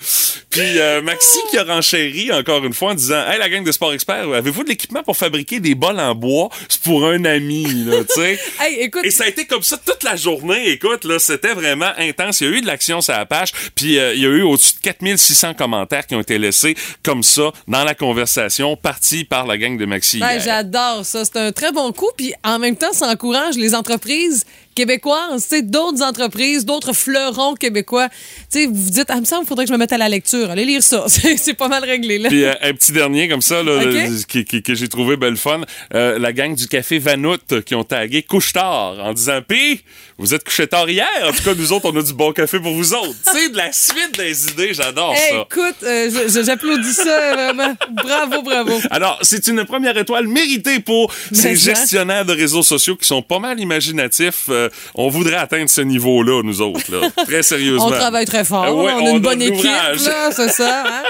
Puis 0.49 0.79
euh, 0.79 1.01
Maxi 1.01 1.39
qui 1.49 1.57
a 1.57 1.63
renchéri 1.63 2.31
encore 2.31 2.63
une 2.63 2.73
fois 2.73 2.91
en 2.91 2.95
disant 2.95 3.25
«Hey, 3.27 3.39
la 3.39 3.49
gang 3.49 3.63
de 3.63 3.71
Sport 3.71 3.93
Expert, 3.93 4.31
avez-vous 4.31 4.63
de 4.63 4.69
l'équipement 4.69 5.03
pour 5.03 5.17
fabriquer 5.17 5.59
des 5.59 5.73
bols 5.75 5.99
en 5.99 6.13
bois? 6.15 6.49
C'est 6.69 6.81
pour 6.81 7.05
un 7.07 7.25
ami, 7.25 7.65
là, 7.85 8.03
tu 8.03 8.21
sais.» 8.21 8.39
Hey, 8.59 8.81
écoute, 8.81 9.03
Et 9.03 9.11
ça 9.11 9.23
a 9.23 9.27
été 9.27 9.45
comme 9.45 9.63
ça 9.63 9.77
toute 9.77 10.03
la 10.03 10.15
journée. 10.15 10.69
Écoute, 10.69 11.05
là, 11.05 11.19
c'était 11.19 11.53
vraiment 11.53 11.91
intense. 11.97 12.41
Il 12.41 12.49
y 12.49 12.53
a 12.53 12.57
eu 12.57 12.61
de 12.61 12.67
l'action 12.67 13.01
sur 13.01 13.13
la 13.13 13.25
page, 13.25 13.51
puis 13.75 13.97
euh, 13.97 14.13
il 14.13 14.21
y 14.21 14.25
a 14.25 14.29
eu 14.29 14.43
au-dessus 14.43 14.75
de 14.75 14.81
4600 14.81 15.53
commentaires 15.55 16.05
qui 16.05 16.15
ont 16.15 16.21
été 16.21 16.37
laissés 16.37 16.75
comme 17.03 17.23
ça 17.23 17.51
dans 17.67 17.83
la 17.83 17.95
conversation, 17.95 18.75
partie 18.75 19.23
par 19.23 19.47
la 19.47 19.57
gang 19.57 19.77
de 19.77 19.85
Maxi. 19.85 20.19
Hier. 20.19 20.39
j'adore 20.39 21.05
ça. 21.05 21.25
C'est 21.25 21.37
un 21.37 21.51
très 21.51 21.71
bon 21.71 21.91
coup. 21.91 22.09
Puis 22.15 22.33
en 22.43 22.52
même 22.59 22.75
temps, 22.75 22.93
ça 22.93 23.07
encourage 23.07 23.55
les 23.55 23.75
entreprises 23.75 24.45
québécoises, 24.73 25.43
tu 25.43 25.55
sais, 25.57 25.61
d'autres 25.61 26.01
entreprises, 26.03 26.65
d'autres 26.65 26.93
fleurons 26.93 27.53
québécois. 27.55 28.09
Tu 28.09 28.15
sais, 28.49 28.65
vous 28.65 28.73
vous 28.75 28.89
dites, 28.89 29.05
ah, 29.09 29.15
il 29.15 29.21
me 29.21 29.25
semble 29.25 29.41
qu'il 29.41 29.49
faudrait 29.49 29.65
que 29.65 29.69
je 29.69 29.73
me 29.73 29.77
mette 29.79 29.93
à 29.93 29.97
la 29.97 30.09
lecture. 30.09 30.49
Allez 30.51 30.65
lire 30.65 30.83
ça. 30.83 31.05
C'est 31.07 31.37
c'est 31.37 31.53
pas 31.53 31.67
mal 31.67 31.83
réglé, 31.83 32.17
là. 32.19 32.29
Puis 32.29 32.43
euh, 32.45 32.53
un 32.61 32.73
petit 32.73 32.91
dernier 32.91 33.27
comme 33.27 33.41
ça 33.41 33.61
là, 33.63 33.83
le- 33.83 34.23
qui, 34.25 34.45
qui- 34.45 34.63
que 34.63 34.73
j'ai 34.75 34.87
trouvé 34.87 35.15
belle 35.17 35.37
fun, 35.37 35.61
euh, 35.93 36.17
la 36.19 36.33
gang 36.33 36.55
du 36.55 36.67
café 36.67 36.99
Vanout 36.99 37.61
qui 37.65 37.75
ont 37.75 37.83
tagué 37.83 38.23
couche-tard 38.23 38.95
en 38.99 39.13
disant 39.13 39.39
Pis, 39.47 39.81
vous 40.17 40.33
êtes 40.33 40.43
couché 40.43 40.67
tard 40.67 40.89
hier. 40.89 41.07
En 41.23 41.31
tout 41.31 41.43
cas, 41.43 41.53
nous 41.55 41.71
autres, 41.73 41.89
on 41.91 41.97
a 41.97 42.01
du 42.03 42.13
bon 42.13 42.31
café 42.31 42.59
pour 42.59 42.73
vous 42.73 42.93
autres. 42.93 43.15
Tu 43.31 43.37
sais, 43.39 43.49
de 43.49 43.57
la 43.57 43.71
suite 43.71 44.17
des 44.17 44.47
idées, 44.51 44.73
j'adore 44.73 45.13
Hey, 45.13 45.29
ça. 45.31 45.45
écoute, 45.49 45.75
euh, 45.83 46.43
j'applaudis 46.43 46.93
ça 46.93 47.33
vraiment. 47.33 47.75
Bravo, 47.91 48.41
bravo. 48.41 48.79
Alors, 48.91 49.19
c'est 49.21 49.47
une 49.47 49.63
première 49.65 49.97
étoile 49.97 50.27
méritée 50.27 50.79
pour 50.79 51.13
ces 51.31 51.55
ça. 51.55 51.73
gestionnaires 51.73 52.25
de 52.25 52.33
réseaux 52.33 52.63
sociaux 52.63 52.95
qui 52.95 53.07
sont 53.07 53.21
pas 53.21 53.39
mal 53.39 53.59
imaginatifs. 53.59 54.45
Euh, 54.49 54.62
on 54.95 55.09
voudrait 55.09 55.35
atteindre 55.35 55.69
ce 55.69 55.81
niveau-là, 55.81 56.41
nous 56.43 56.61
autres, 56.61 56.91
là. 56.91 57.09
Très 57.25 57.43
sérieusement. 57.43 57.87
On 57.87 57.91
travaille 57.91 58.25
très 58.25 58.43
fort. 58.43 58.65
Euh, 58.65 58.83
ouais, 58.83 58.93
on 58.93 59.05
a 59.05 59.09
une 59.09 59.19
bonne 59.19 59.41
équipe, 59.41 59.65
là, 59.65 60.31
c'est 60.31 60.49
ça. 60.49 60.83
Hein? 60.85 61.03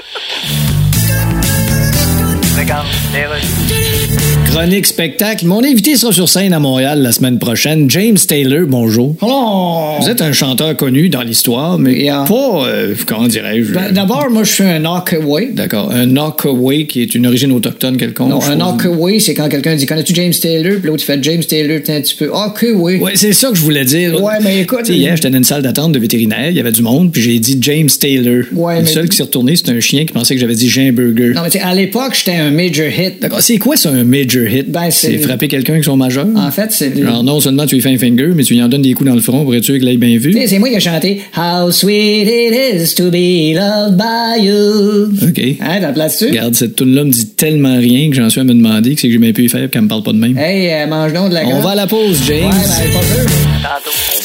Chronique 4.53 4.85
spectacle. 4.85 5.47
Mon 5.47 5.63
invité 5.63 5.95
sera 5.95 6.11
sur 6.13 6.29
scène 6.29 6.53
à 6.53 6.59
Montréal 6.59 7.01
la 7.01 7.11
semaine 7.11 7.39
prochaine. 7.39 7.89
James 7.89 8.17
Taylor, 8.27 8.67
bonjour. 8.67 9.15
Hello. 9.19 10.00
Vous 10.00 10.07
êtes 10.07 10.21
un 10.21 10.31
chanteur 10.31 10.77
connu 10.77 11.09
dans 11.09 11.23
l'histoire, 11.23 11.79
mais 11.79 11.94
Yeah. 12.03 12.23
pas, 12.27 12.67
euh, 12.67 12.94
comment 13.07 13.27
dirais-je... 13.27 13.73
Ben, 13.73 13.91
D'abord, 13.91 14.29
moi, 14.29 14.44
je 14.44 14.51
suis 14.51 14.63
un 14.63 14.77
knockaway. 14.79 15.50
D'accord. 15.53 15.91
Un 15.91 16.05
knockaway 16.05 16.85
qui 16.85 17.01
est 17.01 17.15
une 17.15 17.25
origine 17.25 17.51
autochtone 17.51 17.97
quelconque. 17.97 18.29
Non, 18.29 18.44
un 18.44 18.55
knockaway, 18.55 19.19
c'est 19.19 19.33
quand 19.33 19.50
quelqu'un 19.50 19.75
dit 19.75 19.88
Connais-tu 19.88 20.13
James 20.13 20.33
Taylor? 20.39 20.73
Puis 20.79 20.88
l'autre, 20.88 21.01
il 21.03 21.05
fait 21.07 21.23
James 21.23 21.44
Taylor, 21.44 21.79
t'es 21.83 21.95
un 21.95 22.01
petit 22.01 22.15
peu. 22.15 22.29
Ok, 22.29 22.65
oui. 22.75 22.97
Ouais, 22.97 23.13
c'est 23.15 23.33
ça 23.33 23.50
que 23.50 23.55
je 23.55 23.61
voulais 23.61 23.85
dire. 23.85 24.21
Ouais, 24.21 24.33
mais 24.44 24.61
écoute- 24.61 24.81
Tu 24.85 24.94
sais, 24.94 24.97
hier, 25.00 25.15
j'étais 25.15 25.31
dans 25.31 25.39
une 25.39 25.44
salle 25.44 25.63
d'attente 25.63 25.94
de 25.94 26.00
vétérinaire, 26.00 26.50
il 26.51 26.55
y 26.55 26.59
avait 26.59 26.71
du 26.71 26.83
monde, 26.83 27.11
puis 27.11 27.23
j'ai 27.23 27.39
dit 27.39 27.57
James 27.59 27.89
Taylor. 28.00 28.44
Ouais, 28.53 28.75
Le 28.77 28.81
mais- 28.83 28.88
seul 28.88 29.09
qui 29.09 29.17
s'est 29.17 29.23
retourné, 29.23 29.55
c'était 29.55 29.71
un 29.71 29.79
chien 29.79 30.05
qui 30.05 30.13
pensait 30.13 30.35
que 30.35 30.39
j'avais 30.41 30.53
dit 30.55 30.69
Burger. 30.91 31.33
Non, 31.33 31.41
mais 31.44 31.50
tu 31.50 31.57
à 31.57 31.73
l'époque, 31.73 32.13
j'étais 32.13 32.38
un 32.38 32.51
major 32.51 32.85
hit. 32.88 33.19
D'accord. 33.19 33.41
C'est 33.41 33.57
quoi 33.57 33.75
ça, 33.75 33.89
un 33.89 34.03
major 34.03 34.42
hit? 34.47 34.69
Ben, 34.71 34.89
c'est- 34.91 35.17
frapper 35.19 35.47
quelqu'un 35.47 35.73
avec 35.73 35.85
son 35.85 35.97
majeur? 35.97 36.27
En 36.35 36.51
fait, 36.51 36.71
c'est. 36.71 36.95
Genre, 37.01 37.23
non 37.23 37.39
seulement 37.39 37.65
tu 37.65 37.75
lui 37.75 37.81
fais 37.81 37.89
un 37.93 37.97
finger, 37.97 38.29
mais 38.35 38.43
tu 38.43 38.53
lui 38.53 38.61
en 38.61 38.67
donnes 38.67 38.81
des 38.81 38.93
coups 38.93 39.09
dans 39.09 39.15
le 39.15 39.21
front 39.21 39.43
pour 39.43 39.53
être 39.55 39.63
sûr 39.63 39.77
qu'il 39.77 39.87
ait 39.87 39.97
bien 39.97 40.17
vu. 40.17 40.33
Tu 40.33 40.47
C'est 40.47 40.59
moi 40.59 40.69
qui 40.69 40.75
ai 40.75 40.79
chanté 40.79 41.21
How 41.37 41.71
sweet 41.71 42.27
it 42.27 42.53
is 42.81 42.93
to 42.95 43.09
be 43.11 43.53
loved 43.55 43.97
by 43.97 44.43
you. 44.43 45.11
OK. 45.27 45.39
Hein, 45.39 45.55
t'as 45.59 45.79
la 45.79 45.93
place 45.93 46.13
dessus? 46.19 46.31
Regarde, 46.31 46.55
cette 46.55 46.75
tune-là 46.75 47.03
me 47.03 47.11
dit 47.11 47.27
tellement 47.29 47.77
rien 47.77 48.09
que 48.09 48.15
j'en 48.15 48.29
suis 48.29 48.39
à 48.41 48.43
me 48.43 48.53
demander 48.53 48.95
que 48.95 49.01
c'est 49.01 49.07
que 49.07 49.13
j'ai 49.13 49.19
bien 49.19 49.33
pu 49.33 49.43
y 49.45 49.49
faire 49.49 49.69
qu'elle 49.69 49.83
me 49.83 49.87
parle 49.87 50.03
pas 50.03 50.11
de 50.13 50.17
même. 50.17 50.37
Hey, 50.37 50.71
euh, 50.71 50.87
mange 50.87 51.13
donc 51.13 51.29
de 51.29 51.33
la 51.35 51.45
On 51.45 51.49
grotte. 51.49 51.63
va 51.63 51.69
à 51.71 51.75
la 51.75 51.87
pause, 51.87 52.17
James. 52.27 52.45
Ouais, 52.45 52.49
ben, 52.51 52.99
pas 52.99 53.05
sûr. 53.05 53.25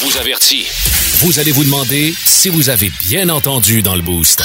On 0.01 0.05
vous 0.07 0.17
avertit. 0.19 0.65
Vous 1.21 1.39
allez 1.39 1.51
vous 1.51 1.63
demander 1.63 2.13
si 2.25 2.49
vous 2.49 2.69
avez 2.69 2.89
bien 3.09 3.27
entendu 3.29 3.81
dans 3.81 3.95
le 3.95 4.01
boost. 4.01 4.43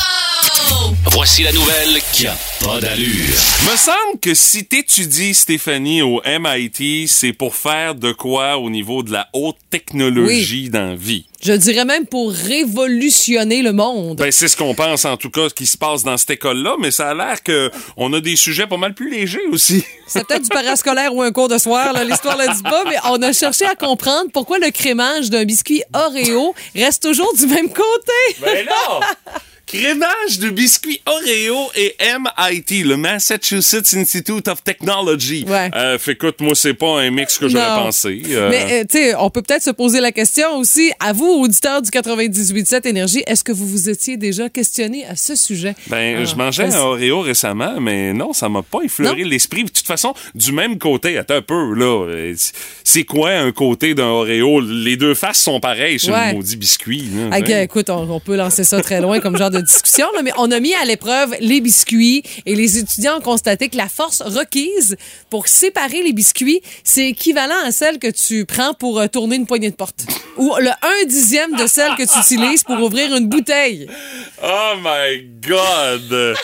Voici 1.12 1.42
la 1.44 1.52
nouvelle 1.52 2.00
qui 2.12 2.26
a 2.26 2.36
pas 2.64 2.80
d'allure. 2.80 3.34
Me 3.70 3.76
semble 3.76 4.18
que 4.20 4.34
si 4.34 4.64
t'étudies, 4.64 5.32
Stéphanie, 5.32 6.02
au 6.02 6.20
MIT, 6.26 7.06
c'est 7.08 7.32
pour 7.32 7.54
faire 7.54 7.94
de 7.94 8.12
quoi 8.12 8.58
au 8.58 8.68
niveau 8.68 9.02
de 9.02 9.12
la 9.12 9.28
haute 9.32 9.56
technologie 9.70 10.70
dans 10.70 10.90
la 10.90 10.96
vie. 10.96 11.26
Je 11.42 11.52
dirais 11.52 11.84
même 11.84 12.06
pour 12.06 12.32
révolutionner 12.32 13.62
le 13.62 13.72
monde. 13.72 14.18
Ben, 14.18 14.32
c'est 14.32 14.48
ce 14.48 14.56
qu'on 14.56 14.74
pense, 14.74 15.04
en 15.04 15.16
tout 15.16 15.30
cas, 15.30 15.48
qui 15.50 15.66
se 15.66 15.78
passe 15.78 16.02
dans 16.02 16.16
cette 16.16 16.30
école-là, 16.30 16.76
mais 16.80 16.90
ça 16.90 17.10
a 17.10 17.14
l'air 17.14 17.42
que 17.42 17.70
on 17.96 18.12
a 18.12 18.20
des 18.20 18.36
sujets 18.36 18.66
pas 18.66 18.76
mal 18.76 18.94
plus 18.94 19.10
légers 19.10 19.46
aussi. 19.50 19.84
C'est 20.06 20.26
peut-être 20.26 20.42
du 20.42 20.48
parascolaire 20.48 21.14
ou 21.14 21.22
un 21.22 21.32
cours 21.32 21.48
de 21.48 21.56
soir, 21.56 21.94
là, 21.94 22.04
l'histoire 22.04 22.36
ne 22.36 22.46
le 22.46 22.54
dit 22.54 22.62
pas, 22.62 22.84
mais 22.84 22.96
on 23.04 23.22
a 23.22 23.32
cherché 23.32 23.64
à 23.64 23.74
comprendre 23.74 24.30
pourquoi 24.32 24.58
le 24.58 24.70
crémage 24.70 25.30
d'un 25.30 25.44
biscuit 25.44 25.82
Oreo 25.94 26.54
reste 26.74 27.02
toujours 27.02 27.32
du 27.34 27.46
même 27.46 27.68
côté. 27.68 28.36
Ben 28.42 28.66
non! 28.66 29.00
Crémage 29.74 30.38
de 30.38 30.50
biscuits 30.50 31.00
Oreo 31.04 31.68
et 31.74 31.96
MIT, 32.00 32.84
le 32.84 32.96
Massachusetts 32.96 33.92
Institute 33.94 34.46
of 34.46 34.62
Technology. 34.62 35.44
Ouais. 35.48 35.68
Euh, 35.74 35.98
fait 35.98 36.12
écoute, 36.12 36.36
moi, 36.40 36.54
c'est 36.54 36.74
pas 36.74 37.00
un 37.00 37.10
mix 37.10 37.38
que 37.38 37.48
j'aurais 37.48 37.82
pensé. 37.82 38.22
Euh, 38.30 38.50
Mais, 38.50 38.66
euh, 38.82 38.84
tu 38.88 38.98
sais, 38.98 39.14
on 39.16 39.30
peut 39.30 39.42
peut-être 39.42 39.64
se 39.64 39.70
poser 39.72 39.98
la 40.00 40.12
question 40.12 40.56
aussi, 40.58 40.92
à 41.00 41.12
vous, 41.12 41.26
auditeurs 41.26 41.82
du 41.82 41.90
98.7 41.90 42.86
Énergie, 42.86 43.24
est-ce 43.26 43.42
que 43.42 43.50
vous 43.50 43.66
vous 43.66 43.90
étiez 43.90 44.16
déjà 44.16 44.48
questionné 44.48 45.04
à 45.06 45.16
ce 45.16 45.34
sujet? 45.34 45.74
Ben, 45.88 46.18
Ah, 46.20 46.24
je 46.24 46.36
mangeais 46.36 46.72
un 46.72 46.78
Oreo 46.78 47.20
récemment, 47.22 47.80
mais 47.80 48.12
non, 48.12 48.32
ça 48.32 48.48
m'a 48.48 48.62
pas 48.62 48.82
effleuré 48.84 49.24
l'esprit. 49.24 49.64
De 49.64 49.70
toute 49.70 49.86
façon, 49.88 50.14
du 50.36 50.52
même 50.52 50.78
côté, 50.78 51.18
attends 51.18 51.34
un 51.34 51.42
peu, 51.42 51.74
là. 51.74 52.06
euh, 52.08 52.34
C'est 52.84 53.02
quoi 53.04 53.30
un 53.30 53.50
côté 53.50 53.94
d'un 53.94 54.04
Oreo? 54.06 54.60
Les 54.60 54.96
deux 54.96 55.14
faces 55.14 55.40
sont 55.40 55.58
pareilles 55.58 55.98
sur 55.98 56.14
Ouais. 56.14 56.30
le 56.30 56.36
maudit 56.36 56.56
biscuit. 56.56 57.08
là, 57.12 57.36
hein? 57.36 57.60
écoute, 57.62 57.90
on, 57.90 58.08
on 58.08 58.20
peut 58.20 58.36
lancer 58.36 58.62
ça 58.62 58.80
très 58.80 59.00
loin 59.00 59.18
comme 59.18 59.36
genre 59.36 59.50
de 59.50 59.63
discussion, 59.64 60.06
là, 60.14 60.22
mais 60.22 60.32
on 60.38 60.50
a 60.50 60.60
mis 60.60 60.74
à 60.74 60.84
l'épreuve 60.84 61.34
les 61.40 61.60
biscuits 61.60 62.22
et 62.46 62.54
les 62.54 62.78
étudiants 62.78 63.18
ont 63.18 63.22
constaté 63.22 63.68
que 63.68 63.76
la 63.76 63.88
force 63.88 64.22
requise 64.22 64.96
pour 65.30 65.48
séparer 65.48 66.02
les 66.02 66.12
biscuits, 66.12 66.60
c'est 66.84 67.08
équivalent 67.08 67.58
à 67.64 67.72
celle 67.72 67.98
que 67.98 68.08
tu 68.10 68.44
prends 68.44 68.74
pour 68.74 69.00
euh, 69.00 69.06
tourner 69.08 69.36
une 69.36 69.46
poignée 69.46 69.70
de 69.70 69.76
porte. 69.76 70.04
Ou 70.36 70.54
le 70.58 70.70
1 71.02 71.04
dixième 71.06 71.56
de 71.56 71.66
celle 71.66 71.94
que 71.96 72.02
tu 72.02 72.18
utilises 72.18 72.64
pour 72.64 72.80
ouvrir 72.82 73.14
une 73.14 73.26
bouteille. 73.28 73.88
Oh 74.42 74.72
my 74.82 75.24
God! 75.46 76.36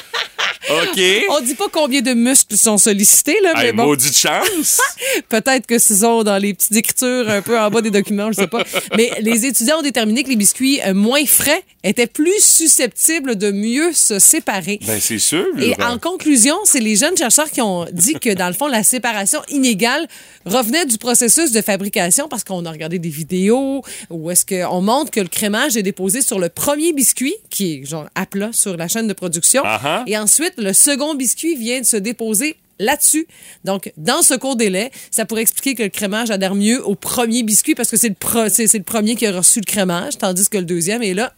OK. 0.70 1.00
On 1.30 1.40
dit 1.40 1.54
pas 1.54 1.68
combien 1.72 2.00
de 2.00 2.12
muscles 2.12 2.56
sont 2.56 2.78
sollicités, 2.78 3.36
là, 3.42 3.52
mais 3.56 3.66
Hey, 3.68 3.72
bon. 3.72 3.84
maudite 3.86 4.16
chance! 4.16 4.80
Peut-être 5.28 5.66
que 5.66 5.78
ce 5.78 5.96
sont 5.96 6.22
dans 6.22 6.36
les 6.38 6.54
petites 6.54 6.76
écritures 6.76 7.28
un 7.28 7.42
peu 7.42 7.58
en 7.58 7.70
bas 7.70 7.80
des 7.80 7.90
documents, 7.90 8.30
je 8.30 8.36
sais 8.36 8.46
pas. 8.46 8.62
Mais 8.96 9.10
les 9.20 9.46
étudiants 9.46 9.78
ont 9.78 9.82
déterminé 9.82 10.22
que 10.22 10.28
les 10.28 10.36
biscuits 10.36 10.80
euh, 10.86 10.94
moins 10.94 11.24
frais 11.26 11.62
étaient 11.82 12.06
plus 12.06 12.40
susceptibles 12.40 12.90
de 13.08 13.50
mieux 13.50 13.92
se 13.92 14.18
séparer. 14.18 14.78
ben, 14.86 15.00
c'est 15.00 15.18
sûr. 15.18 15.46
Et 15.58 15.74
en 15.82 15.98
conclusion, 15.98 16.56
c'est 16.64 16.80
les 16.80 16.96
jeunes 16.96 17.16
chercheurs 17.16 17.50
qui 17.50 17.60
ont 17.62 17.86
dit 17.92 18.14
que, 18.14 18.32
dans 18.34 18.48
le 18.48 18.52
fond, 18.52 18.66
la 18.66 18.82
séparation 18.82 19.40
inégale 19.48 20.06
revenait 20.44 20.86
du 20.86 20.98
processus 20.98 21.52
de 21.52 21.60
fabrication 21.62 22.28
parce 22.28 22.44
qu'on 22.44 22.64
a 22.66 22.70
regardé 22.70 22.98
des 22.98 23.08
vidéos 23.08 23.82
où 24.10 24.30
est-ce 24.30 24.44
qu'on 24.44 24.80
montre 24.82 25.10
que 25.10 25.20
le 25.20 25.28
crémage 25.28 25.76
est 25.76 25.82
déposé 25.82 26.20
sur 26.22 26.38
le 26.38 26.48
premier 26.48 26.92
biscuit, 26.92 27.34
qui 27.48 27.74
est 27.74 27.84
genre 27.86 28.06
à 28.14 28.26
plat 28.26 28.50
sur 28.52 28.76
la 28.76 28.86
chaîne 28.88 29.06
de 29.08 29.12
production. 29.14 29.62
Ah-ha. 29.64 30.04
Et 30.06 30.16
ensuite, 30.18 30.54
le 30.58 30.72
second 30.72 31.14
biscuit 31.14 31.56
vient 31.56 31.80
de 31.80 31.86
se 31.86 31.96
déposer 31.96 32.56
là-dessus. 32.78 33.26
Donc, 33.64 33.92
dans 33.96 34.22
ce 34.22 34.34
court 34.34 34.56
délai, 34.56 34.90
ça 35.10 35.24
pourrait 35.26 35.42
expliquer 35.42 35.74
que 35.74 35.82
le 35.82 35.88
crémage 35.90 36.30
adhère 36.30 36.54
mieux 36.54 36.82
au 36.86 36.94
premier 36.94 37.42
biscuit 37.42 37.74
parce 37.74 37.90
que 37.90 37.96
c'est 37.98 38.08
le, 38.08 38.14
pro- 38.14 38.44
le 38.44 38.82
premier 38.82 39.16
qui 39.16 39.26
a 39.26 39.32
reçu 39.32 39.60
le 39.60 39.66
crémage, 39.66 40.16
tandis 40.18 40.48
que 40.48 40.56
le 40.58 40.64
deuxième 40.64 41.02
est 41.02 41.14
là 41.14 41.32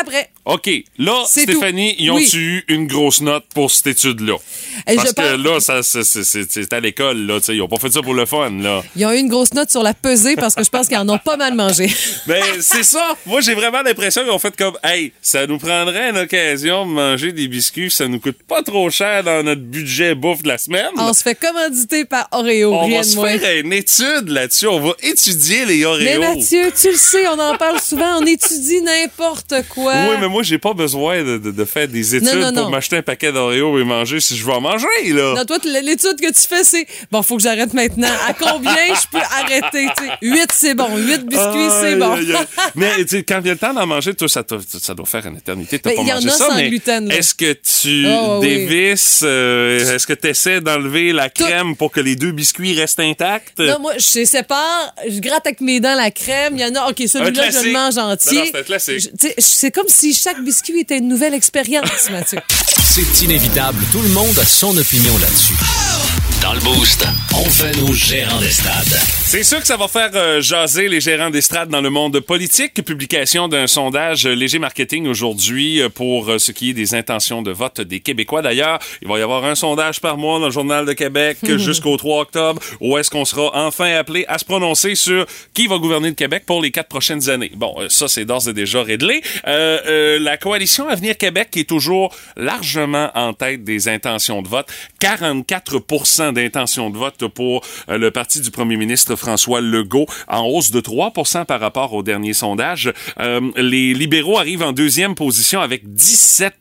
après. 0.00 0.30
OK. 0.44 0.70
Là, 0.98 1.24
Stéphanie, 1.26 1.94
tout. 1.96 2.02
ils 2.02 2.10
ont 2.10 2.14
Oui. 2.16 2.30
eu 2.34 2.64
une 2.68 2.86
grosse 2.86 3.20
note 3.20 3.44
pour 3.54 3.70
cette 3.70 3.88
étude-là? 3.88 4.36
Parce 4.86 5.08
je 5.08 5.12
que 5.12 5.36
là, 5.42 5.60
ça, 5.60 5.82
c'est- 5.82 6.72
à 6.72 6.80
l'école, 6.80 7.26
là. 7.26 7.38
tu 7.40 7.46
sais, 7.46 7.54
Ils 7.56 7.62
ont 7.62 7.68
pas 7.68 7.78
fait 7.78 7.90
ça 7.92 8.00
pour 8.02 8.14
le 8.14 8.24
fun, 8.26 8.50
là. 8.50 8.82
Ils 8.96 9.04
ont 9.06 9.12
eu 9.12 9.18
une 9.18 9.28
grosse 9.28 9.52
note 9.54 9.70
sur 9.70 9.82
la 9.82 9.94
pesée 9.94 10.36
parce 10.36 10.54
que 10.54 10.62
je 10.64 10.70
pense 10.70 10.88
qu'ils 10.88 10.96
en 10.98 11.08
ont 11.08 11.18
pas 11.18 11.36
mal 11.36 11.54
mangé. 11.54 11.90
Mais 12.26 12.40
c'est 12.60 12.82
ça. 12.82 13.16
Moi, 13.26 13.40
j'ai 13.40 13.54
vraiment 13.54 13.82
l'impression 13.82 14.22
qu'ils 14.22 14.30
ont 14.30 14.38
fait 14.38 14.56
comme, 14.56 14.76
hey, 14.84 15.12
ça 15.20 15.46
nous 15.46 15.58
prendrait 15.58 16.10
une 16.10 16.18
occasion 16.18 16.86
de 16.86 16.90
manger 16.92 17.32
des 17.32 17.48
biscuits, 17.48 17.90
ça 17.90 18.06
nous 18.08 18.20
coûte 18.20 18.38
pas 18.46 18.62
trop 18.62 18.88
cher 18.90 19.22
dans 19.24 19.42
notre 19.42 19.62
budget 19.62 20.14
bouffe 20.14 20.42
de 20.42 20.48
la 20.48 20.58
semaine. 20.58 20.88
On 20.96 21.12
se 21.12 21.22
fait 21.22 21.34
commanditer 21.34 22.04
par 22.04 22.28
Oreo, 22.32 22.72
On 22.74 22.86
rien 22.86 22.98
va 23.00 23.04
de 23.04 23.10
se 23.10 23.16
moins. 23.16 23.38
faire 23.38 23.64
une 23.64 23.72
étude 23.72 24.28
là-dessus. 24.28 24.66
On 24.66 24.80
va 24.80 24.92
étudier 25.02 25.64
les 25.66 25.84
Oreos. 25.84 25.98
Mais 26.04 26.18
Mathieu, 26.18 26.70
tu 26.80 26.90
le 26.90 26.96
sais, 26.96 27.26
on 27.28 27.38
en 27.38 27.56
parle 27.56 27.80
souvent, 27.80 28.18
on 28.20 28.26
étudie 28.26 28.80
n'importe 28.82 29.54
quoi. 29.68 29.87
Oui, 29.94 30.16
mais 30.20 30.28
moi, 30.28 30.42
j'ai 30.42 30.58
pas 30.58 30.72
besoin 30.74 31.22
de, 31.22 31.38
de- 31.38 31.50
de 31.50 31.64
faire 31.64 31.88
des 31.88 32.14
études 32.16 32.28
Non, 32.34 32.52
non, 32.52 32.62
pour 32.62 32.70
m'acheter 32.70 32.96
un 32.96 33.02
paquet 33.02 33.32
d'Oreos 33.32 33.78
et 33.78 33.84
manger 33.84 34.20
si 34.20 34.36
je 34.36 34.44
veux 34.44 34.52
en 34.52 34.60
manger, 34.60 34.86
là. 35.06 35.34
Non, 35.36 35.44
toi, 35.44 35.58
l'étude 35.64 36.20
que 36.20 36.32
tu 36.32 36.48
fais, 36.48 36.64
c'est 36.64 36.86
bon, 37.10 37.22
faut 37.22 37.36
que 37.36 37.42
j'arrête 37.42 37.72
maintenant. 37.74 38.08
À 38.28 38.32
combien 38.34 38.72
je 38.72 39.08
peux 39.10 39.18
arrêter? 39.18 39.88
tu 39.96 40.04
sais? 40.04 40.10
8, 40.22 40.46
c'est 40.52 40.74
bon. 40.74 40.88
8 40.96 41.26
biscuits, 41.26 41.70
c'est 41.80 41.96
bon. 41.96 42.16
mais 42.74 42.90
quand 43.26 43.40
vient 43.40 43.52
le 43.52 43.58
temps 43.58 43.74
d'en 43.74 43.86
manger, 43.86 44.14
toi, 44.14 44.28
ça, 44.28 44.42
ça 44.80 44.94
doit 44.94 45.06
faire 45.06 45.26
une 45.26 45.36
éternité. 45.36 45.78
T'as 45.78 45.90
pas 45.90 46.00
il 46.02 46.08
y 46.08 46.12
en 46.12 46.16
mangé 46.16 46.28
a 46.28 46.32
ça, 46.32 46.48
sans 46.48 46.54
mais 46.56 46.70
est-ce 47.16 47.34
que 47.34 47.52
tu 47.52 48.06
oui. 48.06 48.40
dévisses, 48.40 49.20
euh, 49.24 49.94
est-ce 49.94 50.06
que 50.06 50.12
tu 50.14 50.28
essaies 50.28 50.60
d'enlever 50.60 51.12
la 51.12 51.28
Tout- 51.30 51.44
crème 51.44 51.76
pour 51.76 51.90
que 51.90 52.00
les 52.00 52.16
deux 52.16 52.32
biscuits 52.32 52.74
restent 52.78 53.00
intacts? 53.00 53.58
Non, 53.58 53.78
moi, 53.80 53.92
je 53.98 54.18
les 54.20 54.26
sépare, 54.26 54.94
je 55.08 55.18
gratte 55.20 55.46
avec 55.46 55.60
mes 55.60 55.80
dents 55.80 55.94
la 55.94 56.10
crème. 56.10 56.54
Il 56.56 56.60
y 56.60 56.64
en 56.64 56.74
a, 56.74 56.88
OK, 56.90 56.96
celui-là, 57.06 57.50
je 57.50 57.66
le 57.66 57.72
mange 57.72 57.98
entier. 57.98 58.50
c'est 58.54 58.64
classique. 58.64 59.00
Je- 59.00 59.26
C'est 59.68 59.74
comme 59.74 59.88
si 59.88 60.14
chaque 60.14 60.42
biscuit 60.42 60.80
était 60.80 60.96
une 60.96 61.08
nouvelle 61.08 61.34
expérience, 61.34 62.08
Mathieu. 62.10 62.38
C'est 62.82 63.22
inévitable. 63.22 63.78
Tout 63.92 64.00
le 64.00 64.08
monde 64.08 64.38
a 64.38 64.46
son 64.46 64.74
opinion 64.74 65.12
là-dessus. 65.18 66.07
Dans 66.48 66.54
le 66.54 66.60
Boost, 66.60 67.06
on 67.34 67.44
fait 67.44 67.76
nos 67.76 67.92
gérants 67.92 68.40
des 68.40 68.48
stades. 68.48 68.98
C'est 69.26 69.42
sûr 69.42 69.60
que 69.60 69.66
ça 69.66 69.76
va 69.76 69.86
faire 69.86 70.08
euh, 70.14 70.40
jaser 70.40 70.88
les 70.88 70.98
gérants 70.98 71.28
d'estrade 71.28 71.68
dans 71.68 71.82
le 71.82 71.90
monde 71.90 72.18
politique. 72.20 72.82
Publication 72.82 73.48
d'un 73.48 73.66
sondage 73.66 74.24
euh, 74.26 74.32
Léger 74.32 74.58
Marketing 74.58 75.06
aujourd'hui 75.08 75.82
euh, 75.82 75.90
pour 75.90 76.30
euh, 76.30 76.38
ce 76.38 76.50
qui 76.50 76.70
est 76.70 76.72
des 76.72 76.94
intentions 76.94 77.42
de 77.42 77.50
vote 77.50 77.82
des 77.82 78.00
Québécois. 78.00 78.40
D'ailleurs, 78.40 78.78
il 79.02 79.08
va 79.08 79.18
y 79.18 79.22
avoir 79.22 79.44
un 79.44 79.54
sondage 79.54 80.00
par 80.00 80.16
mois 80.16 80.38
dans 80.38 80.46
le 80.46 80.50
Journal 80.50 80.86
de 80.86 80.94
Québec 80.94 81.36
jusqu'au 81.58 81.98
3 81.98 82.22
octobre 82.22 82.62
où 82.80 82.96
est-ce 82.96 83.10
qu'on 83.10 83.26
sera 83.26 83.50
enfin 83.52 83.94
appelé 83.96 84.24
à 84.26 84.38
se 84.38 84.46
prononcer 84.46 84.94
sur 84.94 85.26
qui 85.52 85.66
va 85.66 85.76
gouverner 85.76 86.08
le 86.08 86.14
Québec 86.14 86.44
pour 86.46 86.62
les 86.62 86.70
quatre 86.70 86.88
prochaines 86.88 87.28
années. 87.28 87.52
Bon, 87.54 87.76
ça, 87.90 88.08
c'est 88.08 88.24
d'ores 88.24 88.48
et 88.48 88.54
déjà 88.54 88.82
réglé. 88.82 89.20
Euh, 89.46 89.80
euh, 89.86 90.18
la 90.18 90.38
coalition 90.38 90.88
Avenir 90.88 91.18
Québec 91.18 91.48
qui 91.50 91.60
est 91.60 91.68
toujours 91.68 92.16
largement 92.36 93.10
en 93.14 93.34
tête 93.34 93.64
des 93.64 93.88
intentions 93.88 94.40
de 94.40 94.48
vote. 94.48 94.68
44 94.98 95.78
d'intentions 96.38 96.90
de 96.90 96.98
vote 96.98 97.26
pour 97.28 97.64
euh, 97.88 97.98
le 97.98 98.10
parti 98.10 98.40
du 98.40 98.50
premier 98.50 98.76
ministre 98.76 99.16
François 99.16 99.60
Legault, 99.60 100.06
en 100.28 100.42
hausse 100.42 100.70
de 100.70 100.80
3 100.80 101.12
par 101.46 101.60
rapport 101.60 101.92
au 101.94 102.02
dernier 102.02 102.32
sondage. 102.32 102.92
Euh, 103.18 103.40
les 103.56 103.94
libéraux 103.94 104.38
arrivent 104.38 104.62
en 104.62 104.72
deuxième 104.72 105.14
position 105.14 105.60
avec 105.60 105.92
17 105.92 106.54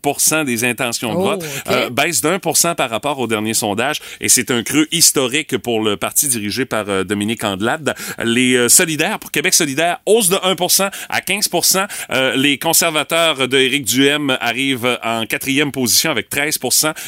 des 0.45 0.63
intentions 0.63 1.13
de 1.13 1.17
Oh, 1.17 1.23
vote. 1.23 1.45
Euh, 1.69 1.89
baisse 1.89 2.21
d'un 2.21 2.39
pour 2.39 2.57
cent 2.57 2.75
par 2.75 2.89
rapport 2.89 3.19
au 3.19 3.27
dernier 3.27 3.53
sondage, 3.53 3.99
et 4.21 4.29
c'est 4.29 4.51
un 4.51 4.63
creux 4.63 4.87
historique 4.91 5.57
pour 5.57 5.81
le 5.81 5.97
parti 5.97 6.27
dirigé 6.27 6.65
par 6.65 6.85
euh, 6.87 7.03
Dominique 7.03 7.43
Andelade. 7.43 7.93
Les 8.23 8.69
solidaires, 8.69 9.19
pour 9.19 9.31
Québec 9.31 9.53
solidaire, 9.53 9.99
hausse 10.05 10.29
de 10.29 10.35
1% 10.35 10.89
à 11.09 11.19
15% 11.19 11.87
Euh, 12.11 12.35
Les 12.35 12.57
conservateurs 12.57 13.47
de 13.47 13.57
Éric 13.57 13.85
Duhem 13.85 14.37
arrivent 14.39 14.99
en 15.03 15.25
quatrième 15.25 15.71
position 15.71 16.11
avec 16.11 16.29
13 16.29 16.59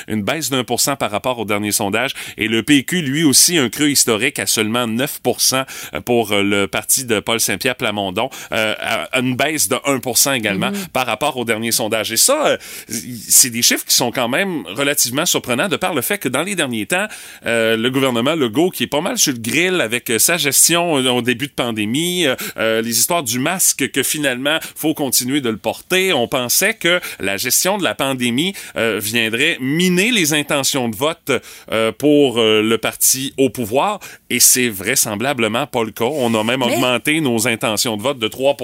une 0.07 0.23
baisse 0.23 0.49
d'un 0.49 0.63
pour 0.63 0.81
cent 0.81 0.95
par 0.95 1.11
rapport 1.11 1.39
au 1.39 1.45
dernier 1.45 1.71
sondage. 1.71 2.11
Et 2.37 2.47
le 2.49 2.63
PQ, 2.63 3.01
lui 3.01 3.23
aussi, 3.23 3.57
un 3.57 3.69
creux 3.69 3.89
historique 3.89 4.39
à 4.39 4.45
seulement 4.45 4.87
9% 4.87 5.65
pour 6.05 6.31
euh, 6.31 6.43
le 6.43 6.67
parti 6.67 7.05
de 7.05 7.19
Paul 7.19 7.39
Saint-Pierre 7.39 7.75
Plamondon, 7.75 8.29
euh, 8.51 8.75
à 8.79 9.19
une 9.19 9.35
baisse 9.35 9.69
de 9.69 9.75
1% 9.75 10.35
également 10.35 10.71
par 10.93 11.05
rapport 11.05 11.37
au 11.37 11.45
dernier 11.45 11.71
sondage. 11.71 12.11
Et 12.11 12.17
ça, 12.17 12.47
euh, 12.47 12.57
c'est 12.87 13.49
des 13.49 13.61
chiffres 13.61 13.85
qui 13.85 13.95
sont 13.95 14.11
quand 14.11 14.27
même 14.27 14.65
relativement 14.67 15.25
surprenants 15.25 15.67
de 15.67 15.75
par 15.75 15.93
le 15.93 16.01
fait 16.01 16.17
que 16.17 16.29
dans 16.29 16.43
les 16.43 16.55
derniers 16.55 16.85
temps, 16.85 17.07
euh, 17.45 17.77
le 17.77 17.89
gouvernement 17.89 18.35
Legault, 18.35 18.69
qui 18.69 18.83
est 18.83 18.87
pas 18.87 19.01
mal 19.01 19.17
sur 19.17 19.33
le 19.33 19.39
grill 19.39 19.81
avec 19.81 20.09
euh, 20.09 20.19
sa 20.19 20.37
gestion 20.37 20.97
euh, 20.97 21.09
au 21.09 21.21
début 21.21 21.47
de 21.47 21.53
pandémie, 21.53 22.25
euh, 22.25 22.35
euh, 22.57 22.81
les 22.81 22.97
histoires 22.97 23.23
du 23.23 23.39
masque 23.39 23.91
que 23.91 24.03
finalement 24.03 24.59
faut 24.75 24.93
continuer 24.93 25.41
de 25.41 25.49
le 25.49 25.57
porter, 25.57 26.13
on 26.13 26.27
pensait 26.27 26.73
que 26.73 26.99
la 27.19 27.37
gestion 27.37 27.77
de 27.77 27.83
la 27.83 27.95
pandémie 27.95 28.53
euh, 28.75 28.99
viendrait 29.01 29.57
miner 29.59 30.11
les 30.11 30.33
intentions 30.33 30.89
de 30.89 30.95
vote 30.95 31.31
euh, 31.71 31.91
pour 31.91 32.38
euh, 32.38 32.38
le 32.41 32.77
parti 32.77 33.33
au 33.37 33.49
pouvoir 33.49 33.99
et 34.29 34.39
c'est 34.39 34.69
vraisemblablement 34.69 35.67
pas 35.67 35.83
le 35.83 35.91
cas. 35.91 36.05
On 36.05 36.33
a 36.35 36.43
même 36.43 36.59
Mais- 36.59 36.73
augmenté 36.73 37.21
nos 37.21 37.47
intentions 37.47 37.97
de 37.97 38.01
vote 38.01 38.19
de 38.19 38.27
3 38.27 38.55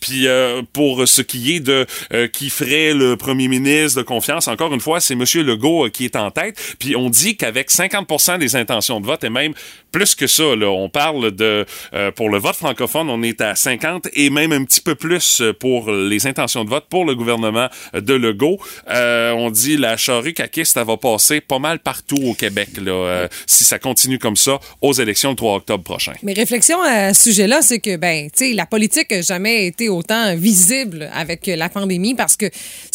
puis 0.00 0.26
euh, 0.26 0.62
pour 0.72 1.06
ce 1.06 1.22
qui 1.22 1.54
est 1.56 1.60
de 1.60 1.86
euh, 2.12 2.28
qui 2.28 2.50
ferait 2.50 2.94
le 2.94 3.16
premier 3.16 3.48
ministre 3.48 3.98
de 3.98 4.04
confiance, 4.04 4.48
encore 4.48 4.72
une 4.74 4.80
fois, 4.80 5.00
c'est 5.00 5.14
monsieur 5.14 5.42
Legault 5.42 5.86
euh, 5.86 5.88
qui 5.90 6.04
est 6.04 6.16
en 6.16 6.30
tête, 6.30 6.76
puis 6.78 6.96
on 6.96 7.10
dit 7.10 7.36
qu'avec 7.36 7.70
50% 7.70 8.38
des 8.38 8.56
intentions 8.56 9.00
de 9.00 9.06
vote 9.06 9.24
et 9.24 9.30
même 9.30 9.52
plus 9.92 10.14
que 10.14 10.26
ça 10.26 10.56
là, 10.56 10.68
on 10.68 10.88
parle 10.88 11.30
de 11.30 11.64
euh, 11.94 12.10
pour 12.10 12.28
le 12.30 12.38
vote 12.38 12.56
francophone, 12.56 13.08
on 13.10 13.22
est 13.22 13.40
à 13.40 13.54
50 13.54 14.08
et 14.14 14.30
même 14.30 14.52
un 14.52 14.64
petit 14.64 14.80
peu 14.80 14.94
plus 14.94 15.42
pour 15.60 15.90
les 15.92 16.26
intentions 16.26 16.64
de 16.64 16.70
vote 16.70 16.86
pour 16.88 17.04
le 17.04 17.14
gouvernement 17.14 17.68
de 17.94 18.14
Legault. 18.14 18.58
Euh, 18.90 19.32
on 19.32 19.50
dit 19.50 19.76
la 19.76 19.96
charrue 19.96 20.32
caquiste, 20.34 20.76
elle 20.76 20.86
va 20.86 20.96
passer 20.96 21.40
pas 21.40 21.58
mal 21.58 21.78
partout 21.78 22.20
au 22.24 22.34
Québec 22.34 22.70
là, 22.82 23.03
euh, 23.04 23.28
si 23.46 23.64
ça 23.64 23.78
continue 23.78 24.18
comme 24.18 24.36
ça 24.36 24.58
aux 24.80 24.92
élections 24.92 25.30
le 25.30 25.36
3 25.36 25.56
octobre 25.56 25.84
prochain. 25.84 26.12
Mes 26.22 26.32
réflexions 26.32 26.80
à 26.82 27.14
ce 27.14 27.24
sujet-là, 27.24 27.62
c'est 27.62 27.78
que, 27.78 27.96
ben, 27.96 28.30
tu 28.30 28.46
sais, 28.46 28.52
la 28.52 28.66
politique 28.66 29.10
n'a 29.10 29.22
jamais 29.22 29.66
été 29.66 29.88
autant 29.88 30.34
visible 30.36 31.10
avec 31.12 31.46
la 31.46 31.68
pandémie 31.68 32.14
parce 32.14 32.36
que 32.36 32.46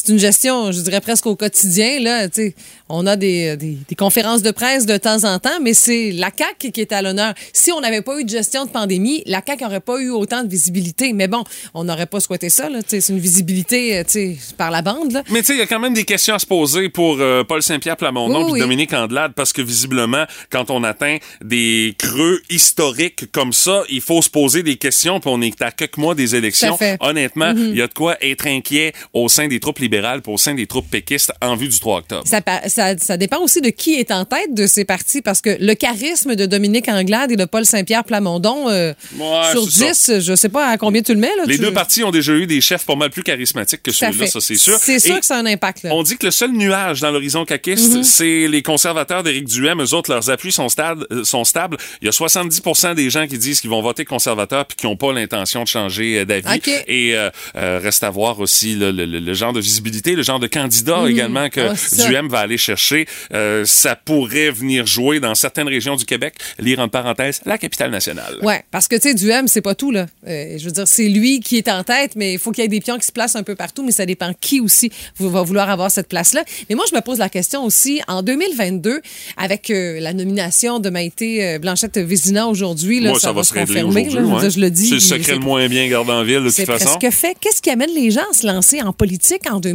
c'est 0.09 0.13
une 0.13 0.19
gestion, 0.19 0.71
je 0.71 0.81
dirais 0.81 1.01
presque 1.01 1.27
au 1.27 1.35
quotidien, 1.35 1.99
là. 1.99 2.27
On 2.91 3.05
a 3.05 3.15
des, 3.15 3.55
des, 3.55 3.77
des 3.87 3.95
conférences 3.95 4.41
de 4.41 4.49
presse 4.49 4.87
de 4.87 4.97
temps 4.97 5.23
en 5.23 5.37
temps, 5.37 5.59
mais 5.61 5.75
c'est 5.75 6.11
la 6.11 6.31
CAQ 6.35 6.71
qui 6.71 6.81
est 6.81 6.91
à 6.91 7.03
l'honneur. 7.03 7.35
Si 7.53 7.71
on 7.71 7.79
n'avait 7.81 8.01
pas 8.01 8.19
eu 8.19 8.23
de 8.23 8.29
gestion 8.29 8.65
de 8.65 8.71
pandémie, 8.71 9.21
la 9.27 9.43
CAQ 9.45 9.63
n'aurait 9.63 9.79
pas 9.79 9.99
eu 9.99 10.09
autant 10.09 10.43
de 10.43 10.49
visibilité. 10.49 11.13
Mais 11.13 11.27
bon, 11.27 11.43
on 11.75 11.83
n'aurait 11.83 12.07
pas 12.07 12.19
souhaité 12.19 12.49
ça, 12.49 12.67
c'est 12.87 13.09
une 13.09 13.19
visibilité, 13.19 13.99
euh, 13.99 14.33
par 14.57 14.71
la 14.71 14.81
bande, 14.81 15.11
là. 15.11 15.23
Mais 15.29 15.41
il 15.41 15.57
y 15.57 15.61
a 15.61 15.67
quand 15.67 15.79
même 15.79 15.93
des 15.93 16.05
questions 16.05 16.33
à 16.33 16.39
se 16.39 16.47
poser 16.47 16.89
pour 16.89 17.17
euh, 17.19 17.43
Paul 17.43 17.61
Saint-Pierre 17.61 17.97
Plamondon 17.97 18.47
et 18.47 18.51
oui. 18.53 18.59
Dominique 18.59 18.93
Andelade 18.93 19.33
parce 19.35 19.53
que 19.53 19.61
visiblement, 19.61 20.25
quand 20.49 20.71
on 20.71 20.83
atteint 20.83 21.17
des 21.43 21.93
creux 21.99 22.41
historiques 22.49 23.31
comme 23.31 23.53
ça, 23.53 23.83
il 23.91 24.01
faut 24.01 24.23
se 24.23 24.29
poser 24.31 24.63
des 24.63 24.77
questions. 24.77 25.19
Puis 25.19 25.29
on 25.31 25.41
est 25.41 25.61
à 25.61 25.69
quelques 25.69 25.97
mois 25.97 26.15
des 26.15 26.35
élections. 26.35 26.75
Fait. 26.75 26.95
Mm-hmm. 26.95 27.07
Honnêtement, 27.07 27.53
il 27.55 27.75
y 27.75 27.83
a 27.83 27.87
de 27.87 27.93
quoi 27.93 28.17
être 28.21 28.47
inquiet 28.47 28.93
au 29.13 29.29
sein 29.29 29.47
des 29.47 29.59
troupes 29.59 29.79
libérales, 29.79 29.98
puis 30.21 30.31
au 30.33 30.37
sein 30.37 30.53
des 30.55 30.67
troupes 30.67 30.89
péquistes 30.89 31.31
en 31.41 31.55
vue 31.55 31.67
du 31.67 31.79
3 31.79 31.99
octobre. 31.99 32.23
Ça, 32.25 32.41
ça, 32.67 32.97
ça 32.97 33.17
dépend 33.17 33.39
aussi 33.41 33.61
de 33.61 33.69
qui 33.69 33.95
est 33.95 34.11
en 34.11 34.25
tête 34.25 34.53
de 34.53 34.67
ces 34.67 34.85
partis 34.85 35.21
parce 35.21 35.41
que 35.41 35.57
le 35.59 35.73
charisme 35.73 36.35
de 36.35 36.45
Dominique 36.45 36.87
Anglade 36.87 37.31
et 37.31 37.35
de 37.35 37.45
Paul 37.45 37.65
Saint-Pierre 37.65 38.03
Plamondon, 38.03 38.69
euh, 38.69 38.93
Ouais, 39.17 39.25
sur 39.51 39.69
c'est 39.71 39.91
10, 40.17 40.19
je 40.19 40.35
sais 40.35 40.49
pas 40.49 40.67
à 40.67 40.77
combien 40.77 41.01
tu 41.01 41.13
le 41.13 41.19
mets. 41.19 41.35
Là, 41.37 41.43
Les 41.45 41.55
tu- 41.55 41.61
deux 41.61 41.73
partis 41.73 42.03
ont 42.03 42.11
déjà 42.11 42.33
eu 42.33 42.47
des 42.47 42.61
chefs 42.61 42.85
pas 42.85 42.95
mal 42.95 43.09
plus 43.09 43.23
charismatiques 43.23 43.83
que 43.83 43.91
celui-là, 43.91 44.27
ça 44.27 44.39
c'est 44.41 44.55
sûr. 44.55 44.77
C'est 44.79 44.99
sûr 44.99 45.15
Et 45.15 45.19
que 45.19 45.25
ça 45.25 45.35
a 45.35 45.39
un 45.39 45.45
impact. 45.45 45.83
Là. 45.83 45.91
On 45.93 46.03
dit 46.03 46.17
que 46.17 46.25
le 46.25 46.31
seul 46.31 46.51
nuage 46.51 47.01
dans 47.01 47.11
l'horizon 47.11 47.45
caquiste, 47.45 47.93
Mhm. 47.95 48.03
c'est 48.03 48.47
les 48.47 48.61
conservateurs 48.61 49.23
d'Éric 49.23 49.45
Duhem. 49.45 49.81
Eux 49.81 49.93
autres, 49.93 50.11
leurs 50.11 50.29
appuis 50.29 50.51
sont, 50.51 50.69
stables, 50.69 51.05
euh, 51.11 51.23
sont 51.23 51.43
stables. 51.43 51.77
Il 52.01 52.05
y 52.05 52.09
a 52.09 52.11
70 52.11 52.61
des 52.95 53.09
gens 53.09 53.27
qui 53.27 53.37
disent 53.37 53.61
qu'ils 53.61 53.69
vont 53.69 53.81
voter 53.81 54.05
conservateur 54.05 54.65
puis 54.65 54.75
qui 54.77 54.85
n'ont 54.85 54.95
pas 54.97 55.13
l'intention 55.13 55.63
de 55.63 55.67
changer 55.67 56.19
euh, 56.19 56.25
d'avis. 56.25 56.59
Et 56.87 57.15
euh, 57.15 57.29
euh, 57.55 57.79
reste 57.81 58.03
à 58.03 58.09
voir 58.09 58.39
aussi 58.39 58.75
le, 58.75 58.91
le- 58.91 59.05
le- 59.05 59.19
le 59.19 59.33
genre 59.33 59.53
de 59.53 59.61
visibilité, 59.79 60.15
le 60.15 60.23
genre 60.23 60.39
de 60.39 60.47
candidat 60.47 61.05
également 61.07 61.49
que 61.49 61.75
ça. 61.75 62.07
Duhem 62.07 62.27
va 62.27 62.39
aller 62.39 62.57
chercher. 62.57 63.07
Euh, 63.33 63.63
ça 63.65 63.95
pourrait 63.95 64.51
venir 64.51 64.85
jouer 64.85 65.19
dans 65.19 65.35
certaines 65.35 65.67
régions 65.67 65.95
du 65.95 66.05
Québec, 66.05 66.35
lire 66.59 66.79
en 66.79 66.87
parenthèse, 66.87 67.41
la 67.45 67.57
capitale 67.57 67.91
nationale. 67.91 68.37
Ouais, 68.41 68.63
parce 68.71 68.87
que 68.87 68.95
tu 68.95 69.09
sais, 69.09 69.13
Duhem, 69.13 69.47
c'est 69.47 69.61
pas 69.61 69.75
tout 69.75 69.91
là. 69.91 70.07
Euh, 70.27 70.57
je 70.57 70.65
veux 70.65 70.71
dire, 70.71 70.87
c'est 70.87 71.07
lui 71.07 71.39
qui 71.39 71.57
est 71.57 71.69
en 71.69 71.83
tête, 71.83 72.13
mais 72.15 72.33
il 72.33 72.39
faut 72.39 72.51
qu'il 72.51 72.63
y 72.63 72.65
ait 72.65 72.69
des 72.69 72.81
pions 72.81 72.97
qui 72.97 73.05
se 73.07 73.11
placent 73.11 73.35
un 73.35 73.43
peu 73.43 73.55
partout, 73.55 73.83
mais 73.85 73.91
ça 73.91 74.05
dépend 74.05 74.33
qui 74.39 74.59
aussi 74.59 74.91
va 75.19 75.41
vouloir 75.41 75.69
avoir 75.69 75.91
cette 75.91 76.09
place-là. 76.09 76.43
Mais 76.69 76.75
moi, 76.75 76.85
je 76.89 76.95
me 76.95 77.01
pose 77.01 77.19
la 77.19 77.29
question 77.29 77.63
aussi 77.63 78.01
en 78.07 78.21
2022, 78.21 79.01
avec 79.37 79.69
euh, 79.69 79.99
la 79.99 80.13
nomination 80.13 80.79
de 80.79 80.89
Maïté 80.89 81.57
Blanchette 81.59 81.97
Vézina 81.97 82.47
aujourd'hui, 82.47 83.01
Moi, 83.01 83.19
ça, 83.19 83.31
va 83.31 83.43
se 83.43 83.53
régler 83.53 83.81
confirmer. 83.81 84.09
là. 84.09 84.21
ouais. 84.21 84.41
dire, 84.41 84.49
je 84.49 84.59
le 84.59 84.69
dis. 84.69 84.87
C'est 84.87 84.95
le 84.95 84.99
secret 84.99 85.33
le 85.33 85.39
moins 85.39 85.67
bien 85.67 85.87
gardé 85.87 86.11
en 86.11 86.23
ville, 86.23 86.43
de 86.43 86.49
toute 86.49 86.65
façon. 86.65 86.97
presque 86.97 87.15
fait. 87.15 87.35
Qu'est-ce 87.39 87.61
qui 87.61 87.69
amène 87.69 87.93
les 87.93 88.11
gens 88.11 88.23
à 88.29 88.33
se 88.33 88.45
lancer 88.45 88.81
en 88.81 88.93
politique 88.93 89.41
en 89.49 89.59
2022. 89.59 89.68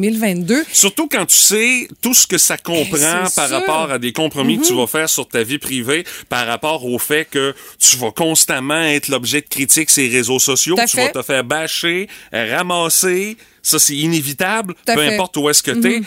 Surtout 0.73 1.09
quand 1.09 1.27
tu 1.27 1.37
sais 1.37 1.89
tout 2.03 2.15
ce 2.15 2.27
que 2.27 2.39
ça 2.39 2.57
comprend 2.57 2.83
Eh, 3.25 3.27
c'est 3.29 3.35
par 3.37 3.49
sûr. 3.49 3.57
rapport 3.57 3.91
à 3.91 3.99
des 3.99 4.13
compromis 4.13 4.57
Mhm. 4.57 4.63
que 4.63 4.67
tu 4.69 4.75
vas 4.75 4.87
faire 4.87 5.09
sur 5.09 5.27
ta 5.29 5.43
vie 5.43 5.59
privée, 5.59 6.05
par 6.29 6.47
rapport 6.47 6.85
au 6.85 6.99
fait 6.99 7.27
que 7.31 7.55
tu 7.79 7.97
vas 7.97 8.11
constamment 8.11 8.83
être 8.83 9.09
l'objet 9.09 9.41
de 9.41 9.49
critiques 9.49 9.91
sur 9.91 10.03
les 10.03 10.09
réseaux 10.09 10.39
sociaux, 10.39 10.77
tu 10.89 10.97
vas 10.97 11.09
te 11.09 11.23
faire 11.23 11.45
bâcher, 11.45 12.09
ramasser, 12.33 13.37
ça 13.63 13.79
c'est 13.79 13.97
inévitable, 13.97 14.75
peu 14.95 14.95
fait. 15.03 15.15
importe 15.15 15.37
où 15.37 15.49
est-ce 15.49 15.63
que 15.63 15.71
t'es. 15.73 16.01
Mhm. 16.01 16.05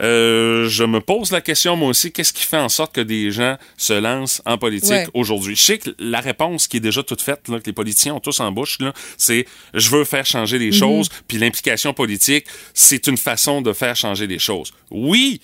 Euh, 0.00 0.68
je 0.68 0.84
me 0.84 1.00
pose 1.00 1.30
la 1.30 1.40
question 1.40 1.76
moi 1.76 1.88
aussi, 1.88 2.10
qu'est-ce 2.12 2.32
qui 2.32 2.44
fait 2.44 2.56
en 2.56 2.68
sorte 2.68 2.94
que 2.94 3.00
des 3.00 3.30
gens 3.30 3.56
se 3.76 3.92
lancent 3.92 4.40
en 4.46 4.56
politique 4.58 4.90
Ouais. 4.90 5.06
aujourd'hui? 5.14 5.56
Je 5.56 5.62
sais 5.62 5.78
que 5.78 5.90
la 5.98 6.20
réponse 6.20 6.68
qui 6.68 6.78
est 6.78 6.80
déjà 6.80 7.02
toute 7.02 7.20
faite, 7.20 7.48
là, 7.48 7.60
que 7.60 7.66
les 7.66 7.72
politiciens 7.72 8.14
ont 8.14 8.20
tous 8.20 8.40
en 8.40 8.50
bouche, 8.50 8.78
là, 8.80 8.92
c'est 9.18 9.46
je 9.74 9.90
veux 9.90 10.04
faire 10.04 10.24
changer 10.26 10.58
les 10.58 10.66
Mhm. 10.68 10.72
choses, 10.72 11.08
puis 11.28 11.38
l'implication 11.38 11.92
politique, 11.92 12.46
c'est 12.74 13.06
une 13.06 13.18
façon 13.18 13.60
de 13.62 13.72
faire 13.72 13.94
changer 13.96 14.26
les 14.26 14.38
choses. 14.38 14.72
Oui, 14.90 15.40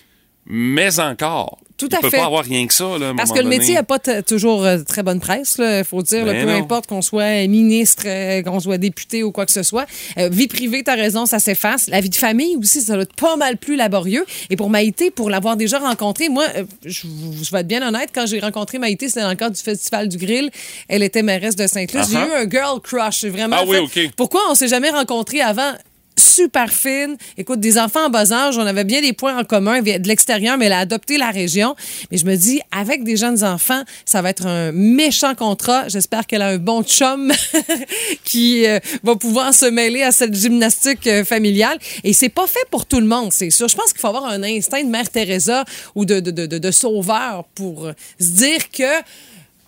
mais 0.47 0.99
encore. 1.01 1.59
Tout 1.77 1.89
Il 1.93 1.99
peut 1.99 2.09
fait. 2.09 2.17
pas 2.17 2.25
avoir 2.25 2.43
rien 2.43 2.67
que 2.67 2.73
ça. 2.73 2.97
Là, 2.99 3.09
à 3.09 3.11
un 3.11 3.17
Parce 3.17 3.33
que 3.33 3.39
le 3.39 3.49
métier 3.51 3.75
n'a 3.75 3.83
pas 3.83 3.99
toujours 3.99 4.65
euh, 4.65 4.79
très 4.79 5.03
bonne 5.03 5.21
presse, 5.21 5.57
il 5.59 5.85
faut 5.85 6.01
dire. 6.01 6.25
là, 6.25 6.33
Ben 6.33 6.47
peu 6.47 6.53
non. 6.53 6.59
importe 6.59 6.87
qu'on 6.87 7.03
soit 7.03 7.47
ministre, 7.49 8.05
euh, 8.07 8.43
qu'on 8.43 8.61
soit 8.61 8.79
député 8.79 9.23
ou 9.23 9.31
quoi 9.31 9.45
que 9.45 9.53
ce 9.53 9.63
soit. 9.63 9.85
Euh, 10.17 10.31
vie 10.31 10.49
privée, 10.49 10.83
tu 10.83 10.91
as 10.91 10.95
raison, 10.95 11.27
ça 11.27 11.39
s'efface. 11.39 11.89
La 11.89 12.01
vie 12.01 12.09
de 12.09 12.15
famille 12.15 12.57
aussi, 12.57 12.81
ça 12.81 12.95
doit 12.95 13.03
être 13.03 13.15
pas 13.15 13.37
mal 13.37 13.59
plus 13.59 13.77
laborieux. 13.77 14.25
Et 14.49 14.57
pour 14.57 14.71
Maïté, 14.71 15.11
pour 15.11 15.29
l'avoir 15.29 15.59
déjà 15.59 15.79
rencontrée, 15.79 16.31
moi, 16.31 16.47
euh, 16.57 16.65
je, 16.87 17.03
je 17.43 17.51
vais 17.51 17.61
être 17.61 17.69
bien 17.69 17.87
honnête, 17.87 18.09
quand 18.15 18.25
j'ai 18.25 18.41
rencontré 18.41 18.79
Maïté, 18.79 19.09
c'était 19.09 19.21
dans 19.21 19.29
le 19.29 19.35
cadre 19.37 19.55
du 19.55 19.63
Festival 19.63 20.09
du 20.09 20.17
Grill. 20.17 20.51
Elle 20.89 21.03
était 21.03 21.23
mairesse 21.23 21.57
de 21.57 21.67
Saint-Luc. 21.67 21.91
J'ai 22.11 22.17
Uh-huh. 22.17 22.27
eu 22.29 22.47
un 22.47 22.49
girl 22.51 22.81
crush. 22.81 23.25
Vraiment 23.27 23.57
Ah 23.61 23.65
oui, 23.67 23.77
fait- 23.91 24.07
OK. 24.07 24.13
Pourquoi 24.17 24.41
on 24.51 24.55
s'est 24.55 24.69
jamais 24.69 24.89
rencontrés 24.89 25.43
avant? 25.43 25.73
Super 26.19 26.71
fine. 26.71 27.17
Écoute, 27.37 27.61
des 27.61 27.79
enfants 27.79 28.07
en 28.07 28.11
bas 28.11 28.33
âge, 28.33 28.59
on 28.59 28.67
avait 28.67 28.85
bien 28.85 29.01
des 29.01 29.13
points 29.13 29.37
en 29.37 29.45
commun 29.45 29.83
de 29.83 30.09
l'extérieur, 30.09 30.57
mais 30.57 30.67
elle 30.67 30.73
a 30.73 30.81
adopté 30.81 31.19
la 31.19 31.31
région. 31.31 31.77
Mais 32.11 32.19
je 32.19 32.27
me 32.27 32.37
dis, 32.37 32.61
avec 32.71 33.05
des 33.05 33.17
jeunes 33.17 33.45
enfants, 33.45 33.83
ça 34.05 34.23
va 34.23 34.31
être 34.31 34.47
un 34.47 34.73
méchant 34.73 35.35
contrat. 35.35 35.89
J'espère 35.89 36.27
qu'elle 36.27 36.43
a 36.43 36.49
un 36.49 36.59
bon 36.59 36.83
chum 36.83 37.33
qui 38.25 38.67
euh, 38.67 38.79
va 39.03 39.17
pouvoir 39.17 39.55
se 39.55 39.67
mêler 39.67 40.03
à 40.03 40.13
cette 40.13 40.35
gymnastique 40.35 41.07
euh, 41.07 41.25
familiale. 41.25 41.79
Et 42.05 42.13
c'est 42.13 42.29
pas 42.29 42.47
fait 42.47 42.67
pour 42.71 42.87
tout 42.87 43.01
le 43.01 43.07
monde, 43.07 43.33
c'est 43.33 43.51
sûr. 43.51 43.69
Je 43.69 43.77
pense 43.77 43.93
qu'il 43.93 44.01
faut 44.01 44.09
avoir 44.09 44.27
un 44.27 44.43
instinct 44.43 44.83
de 44.83 44.89
Mère 44.89 45.11
Teresa 45.11 45.65
ou 45.95 46.05
de, 46.05 46.21
de, 46.21 46.71
sauveur 46.71 47.45
pour 47.55 47.91
se 48.19 48.27
dire 48.27 48.71
que 48.71 49.03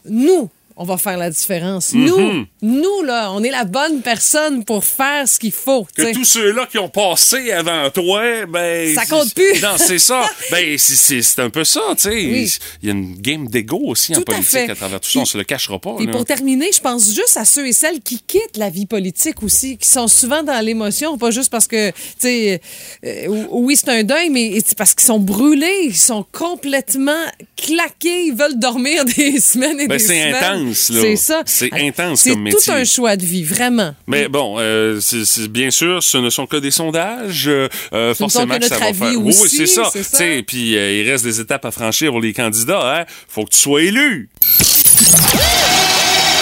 nous, 0.07 0.49
on 0.78 0.85
va 0.85 0.97
faire 0.97 1.18
la 1.18 1.28
différence. 1.30 1.92
Nous, 1.92 2.16
Mhm. 2.18 2.47
nous, 2.62 3.02
là, 3.02 3.30
on 3.32 3.42
est 3.42 3.50
la 3.50 3.64
bonne 3.64 4.00
personne 4.00 4.64
pour 4.64 4.85
faire 4.85 5.28
ce 5.28 5.38
qu'il 5.38 5.52
faut. 5.52 5.87
Que 5.97 6.12
tous 6.12 6.25
ceux-là 6.25 6.66
qui 6.70 6.78
ont 6.78 6.88
passé 6.88 7.50
avant 7.52 7.90
toi, 7.90 8.47
ben. 8.49 8.94
Ça 8.94 9.04
compte 9.06 9.35
plus. 9.35 9.61
Non, 9.61 9.75
c'est 9.76 9.99
ça. 9.99 10.28
ben, 10.50 10.78
c'est- 10.78 11.38
un 11.40 11.50
peu 11.50 11.64
ça, 11.64 11.80
tu 11.97 12.02
sais. 12.02 12.11
Oui. 12.11 12.52
Il 12.82 12.88
y 12.88 12.92
a 12.92 12.94
une 12.94 13.14
game 13.20 13.49
d'ego 13.49 13.80
aussi 13.87 14.12
en 14.12 14.18
Tout 14.18 14.25
politique 14.25 14.70
à, 14.70 14.75
travers 14.75 15.00
tout 15.00 15.11
ça. 15.11 15.18
On 15.20 15.25
se 15.25 15.37
le 15.37 15.44
cachera 15.44 15.78
pas. 15.78 15.97
Et 16.00 16.06
là. 16.06 16.12
pour 16.12 16.25
terminer, 16.25 16.70
je 16.73 16.80
pense 16.80 17.04
juste 17.14 17.37
à 17.37 17.44
ceux 17.44 17.66
et 17.66 17.73
celles 17.73 18.00
qui 18.00 18.20
quittent 18.26 18.56
la 18.56 18.70
vie 18.70 18.87
politique 18.87 19.42
aussi, 19.42 19.76
qui 19.76 19.88
sont 19.88 20.08
souvent 20.08 20.42
dans 20.42 20.64
l'émotion, 20.64 21.18
pas 21.18 21.30
juste 21.30 21.50
parce 21.50 21.66
que, 21.66 21.90
tu 21.90 21.97
sais, 22.18 22.61
euh, 23.04 23.26
oui, 23.50 23.76
c'est 23.76 23.88
un 23.90 24.02
deuil, 24.04 24.30
mais 24.30 24.58
parce 24.76 24.94
qu'ils 24.94 25.06
sont 25.06 25.18
brûlés, 25.18 25.80
ils 25.87 25.97
sont 25.97 26.25
complètement 26.32 27.25
claqués, 27.56 28.26
ils 28.26 28.35
veulent 28.35 28.58
dormir 28.58 29.04
des 29.16 29.40
semaines 29.40 29.80
et 29.80 29.87
Ben, 29.88 29.99
des 29.99 30.04
c'est 30.04 30.32
semaines. 30.32 30.68
Intense, 30.69 30.91
là. 30.91 31.01
C'est 31.03 31.17
ça. 31.17 31.43
C'est 31.47 31.73
intense 31.73 32.21
C'est 32.21 32.31
comme 32.31 32.43
métier. 32.43 32.59
tout 32.65 32.71
un 32.73 32.85
choix 32.85 33.17
de 33.17 33.25
vie, 33.25 33.45
vraiment. 33.45 33.95
Mais 34.07 34.29
bon, 34.29 34.57
euh, 34.59 35.01
c'est- 35.01 35.25
c'est- 35.25 35.49
bien 35.49 35.71
sûr, 35.71 36.03
ce 36.03 36.19
ne 36.19 36.31
sont 36.31 36.47
que 36.47 36.57
des 36.57 36.71
sondages. 36.71 37.47
euh, 37.49 37.69
Ce 37.93 37.97
ne 37.97 38.15
sont 38.15 38.29
forcément 38.29 38.55
que 38.55 38.61
que 38.61 38.67
ça 38.69 38.75
notre 38.79 38.81
va 38.81 38.87
avis 38.89 38.99
faire. 39.17 39.25
Oui, 39.25 39.35
oui, 39.37 39.43
aussi, 39.45 39.57
c'est 39.57 39.67
ça. 39.67 39.91
c'est 39.93 40.03
ça. 40.03 40.19
Tu 40.19 40.25
sais, 40.37 40.43
Puis 40.43 40.77
euh, 40.77 40.93
il 41.03 41.11
reste 41.11 41.25
des 41.25 41.41
étapes 41.41 41.65
à 41.65 41.71
franchir 41.71 42.11
pour 42.11 42.21
les 42.21 42.33
candidats. 42.33 42.99
Hein? 43.01 43.05
Faut 43.29 43.45
que 43.45 43.51
tu 43.51 43.59
sois 43.59 43.83
élu. 43.83 44.29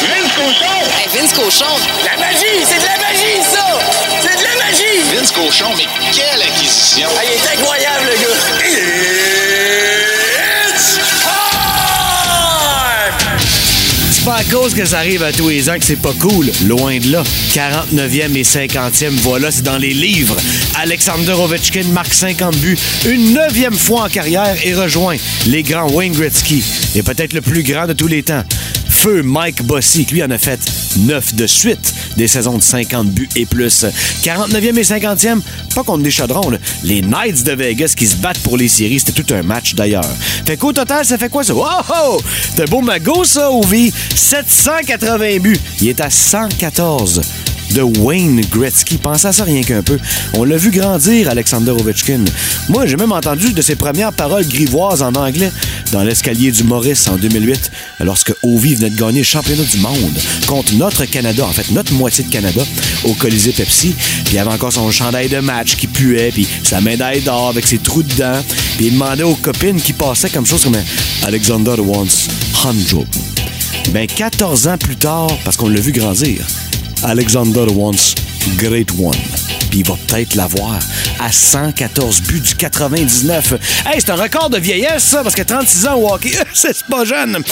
Vince 0.01 0.33
Cochon! 0.37 0.79
Vince 1.15 1.33
Cochon. 1.33 1.75
La 2.05 2.17
magie! 2.21 2.65
C'est 2.69 2.79
de 2.79 2.85
la 2.85 2.99
magie, 2.99 3.43
ça! 3.43 3.67
C'est 4.21 4.37
de 4.39 4.43
la 4.45 4.65
magie! 4.65 5.01
Vince 5.15 5.33
Cochon, 5.33 5.71
mais 5.77 5.85
quelle 6.15 6.43
acquisition! 6.43 7.09
Ah, 7.17 7.23
il 7.25 7.33
est 7.33 7.59
incroyable, 7.61 8.07
le 8.07 8.23
gars! 8.23 8.96
Pas 14.27 14.39
à 14.39 14.45
cause 14.45 14.75
que 14.75 14.85
ça 14.85 14.99
arrive 14.99 15.23
à 15.23 15.31
tous 15.31 15.49
les 15.51 15.71
ans 15.71 15.79
que 15.79 15.85
c'est 15.85 16.03
pas 16.03 16.13
cool. 16.19 16.51
Loin 16.65 16.99
de 16.99 17.13
là. 17.13 17.23
49e 17.53 18.35
et 18.35 18.43
50e, 18.43 19.11
voilà, 19.23 19.53
c'est 19.53 19.63
dans 19.63 19.79
les 19.79 19.95
livres. 19.95 20.37
Alexander 20.75 21.31
Ovechkin 21.31 21.85
marque 21.93 22.13
50 22.13 22.57
buts 22.57 22.77
une 23.09 23.35
neuvième 23.35 23.77
fois 23.77 24.03
en 24.03 24.09
carrière 24.09 24.57
et 24.65 24.75
rejoint 24.75 25.15
les 25.47 25.63
grands 25.63 25.89
Wayne 25.93 26.13
Gretzky 26.13 26.65
et 26.97 27.05
peut-être 27.05 27.35
le 27.35 27.41
plus 27.41 27.63
grand 27.63 27.87
de 27.87 27.93
tous 27.93 28.09
les 28.09 28.25
temps. 28.25 28.43
Feu 28.97 29.23
Mike 29.23 29.63
Bossy, 29.63 30.07
qui 30.07 30.15
lui 30.15 30.25
en 30.25 30.31
a 30.31 30.39
fait 30.39 30.59
9 30.97 31.35
de 31.35 31.47
suite 31.47 31.95
des 32.17 32.27
saisons 32.27 32.57
de 32.57 32.63
50 32.63 33.09
buts 33.09 33.29
et 33.37 33.45
plus. 33.45 33.85
49e 34.23 34.79
et 34.79 34.83
50e, 34.83 35.41
pas 35.75 35.85
contre 35.85 36.03
des 36.03 36.11
chaudrons, 36.11 36.51
les 36.83 37.03
Knights 37.03 37.45
de 37.45 37.53
Vegas 37.53 37.93
qui 37.97 38.07
se 38.07 38.17
battent 38.17 38.39
pour 38.39 38.57
les 38.57 38.69
séries, 38.69 38.99
c'était 38.99 39.23
tout 39.23 39.35
un 39.35 39.43
match 39.43 39.75
d'ailleurs. 39.75 40.09
Fait 40.47 40.57
qu'au 40.57 40.73
total, 40.73 41.05
ça 41.05 41.19
fait 41.19 41.29
quoi 41.29 41.45
ça? 41.45 41.53
Oh 41.55 41.65
oh! 41.65 42.21
C'est 42.55 42.63
un 42.63 42.65
beau 42.65 42.81
magot 42.81 43.25
ça, 43.25 43.51
Ovi! 43.53 43.93
780 44.15 45.39
buts. 45.41 45.61
Il 45.81 45.89
est 45.89 46.01
à 46.01 46.09
114 46.09 47.21
de 47.77 47.83
Wayne 47.83 48.41
Gretzky. 48.51 48.97
Pensez 48.97 49.27
à 49.27 49.33
ça 49.33 49.45
rien 49.45 49.63
qu'un 49.63 49.83
peu. 49.83 49.99
On 50.33 50.45
l'a 50.45 50.57
vu 50.57 50.71
grandir, 50.71 51.29
Alexander 51.29 51.73
Ovechkin. 51.73 52.25
Moi, 52.71 52.87
j'ai 52.87 52.97
même 52.97 53.13
entendu 53.13 53.53
de 53.53 53.61
ses 53.61 53.77
premières 53.77 54.15
paroles 54.15 54.47
grivoises 54.49 55.03
en 55.03 55.13
anglais 55.13 55.53
dans 55.93 56.03
l'escalier 56.03 56.51
du 56.51 56.65
Maurice 56.65 57.07
en 57.09 57.17
2008, 57.17 57.71
lorsque 58.01 58.33
Ovi 58.43 58.77
venait 58.77 58.89
de 58.89 58.99
gagner 58.99 59.19
le 59.19 59.25
championnat 59.25 59.63
du 59.63 59.79
monde 59.79 60.19
contre 60.47 60.73
notre 60.75 61.05
Canada, 61.05 61.45
en 61.45 61.53
fait, 61.53 61.71
notre 61.71 61.93
moitié 61.93 62.25
de 62.25 62.31
Canada, 62.31 62.63
au 63.05 63.13
Colisée 63.13 63.53
Pepsi. 63.53 63.95
Puis 64.25 64.35
il 64.35 64.39
avait 64.39 64.53
encore 64.53 64.73
son 64.73 64.91
chandail 64.91 65.29
de 65.29 65.41
match 65.41 65.77
qui 65.77 65.87
puait, 65.87 66.31
puis 66.33 66.49
sa 66.63 66.81
médaille 66.81 67.21
d'or 67.21 67.51
avec 67.51 67.67
ses 67.67 67.79
trous 67.79 68.03
dedans. 68.03 68.41
Puis 68.79 68.87
il 68.87 68.93
demandait 68.95 69.23
aux 69.23 69.35
copines 69.35 69.81
qui 69.81 69.93
passaient 69.93 70.31
comme 70.31 70.47
chose 70.47 70.65
comme 70.65 70.79
Alexander 71.25 71.75
wants 71.79 72.29
100. 72.55 73.05
Ben, 73.93 74.07
14 74.07 74.67
ans 74.67 74.79
plus 74.79 74.97
tard, 74.97 75.29
parce 75.45 75.57
qu'on 75.57 75.69
l'a 75.69 75.81
vu 75.81 75.93
grandir, 75.93 76.45
Alexander 77.05 77.67
wants 77.73 78.15
Great 78.59 78.91
One. 78.93 79.46
Puis 79.71 79.81
il 79.81 79.87
va 79.87 79.95
peut-être 80.07 80.35
l'avoir 80.35 80.79
à 81.21 81.33
114 81.33 82.23
buts 82.23 82.41
du 82.41 82.55
99. 82.55 83.55
Hey, 83.87 84.01
c'est 84.01 84.11
un 84.11 84.17
record 84.17 84.51
de 84.51 84.59
vieillesse, 84.59 85.05
ça, 85.05 85.23
parce 85.23 85.35
que 85.35 85.43
36 85.43 85.87
ans 85.87 85.97
au 85.97 86.17
c'est 86.55 86.85
pas 86.87 87.05
jeune. 87.05 87.43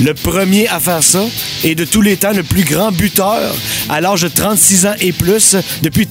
Le 0.00 0.14
premier 0.14 0.68
à 0.68 0.80
faire 0.80 1.02
ça 1.02 1.24
est 1.62 1.74
de 1.74 1.84
tous 1.84 2.02
les 2.02 2.16
temps 2.16 2.32
le 2.32 2.42
plus 2.42 2.64
grand 2.64 2.90
buteur 2.90 3.54
à 3.88 4.00
l'âge 4.00 4.22
de 4.22 4.28
36 4.28 4.86
ans 4.86 4.94
et 5.00 5.12
plus. 5.12 5.56
Depuis 5.82 6.08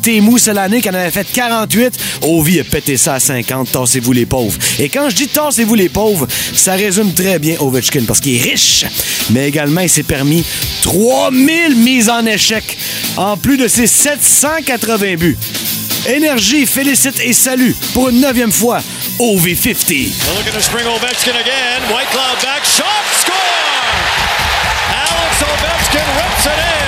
l'année 0.53 0.81
qui 0.81 0.89
en 0.89 0.93
avait 0.93 1.11
fait 1.11 1.27
48, 1.31 1.93
Ovi 2.21 2.59
a 2.59 2.63
pété 2.63 2.97
ça 2.97 3.15
à 3.15 3.19
50. 3.19 3.71
Tassez-vous 3.71 4.13
les 4.13 4.25
pauvres. 4.25 4.57
Et 4.79 4.89
quand 4.89 5.09
je 5.09 5.15
dis 5.15 5.27
tassez-vous 5.27 5.75
les 5.75 5.89
pauvres, 5.89 6.27
ça 6.53 6.73
résume 6.73 7.13
très 7.13 7.39
bien 7.39 7.55
Ovechkin 7.59 8.03
parce 8.07 8.19
qu'il 8.19 8.35
est 8.35 8.41
riche. 8.41 8.85
Mais 9.31 9.47
également, 9.47 9.81
il 9.81 9.89
s'est 9.89 10.03
permis 10.03 10.43
3000 10.83 11.75
mises 11.77 12.09
en 12.09 12.25
échec 12.25 12.77
en 13.17 13.37
plus 13.37 13.57
de 13.57 13.67
ses 13.67 13.87
780 13.87 15.15
buts. 15.15 15.32
Énergie, 16.05 16.65
félicite 16.65 17.19
et 17.21 17.33
salue 17.33 17.71
pour 17.93 18.09
une 18.09 18.19
neuvième 18.19 18.51
fois 18.51 18.81
OV50. 19.19 20.11
Looking 20.35 20.53
to 20.53 20.61
spring 20.61 20.85
Ovechkin 20.85 21.35
again. 21.39 21.81
White 21.93 22.09
Cloud 22.11 22.41
back, 22.43 22.63
shot, 22.65 23.05
score! 23.11 23.33
Alex 24.91 25.41
Ovechkin 25.41 26.07
rips 26.17 26.45
it 26.45 26.59
in. 26.59 26.83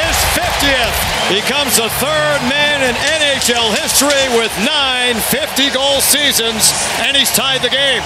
His 0.00 0.16
50th. 0.32 1.14
Becomes 1.28 1.76
the 1.76 1.88
third 2.00 2.40
man 2.48 2.82
in 2.82 2.94
NHL 2.94 3.74
history 3.82 4.38
with 4.38 4.52
nine 4.58 5.16
50-goal 5.16 6.00
seasons, 6.00 6.72
and 7.00 7.16
he's 7.16 7.30
tied 7.30 7.62
the 7.62 7.70
game. 7.70 8.02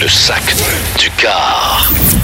Le 0.00 0.08
sac 0.08 0.42
du 0.98 1.10
car. 1.16 2.23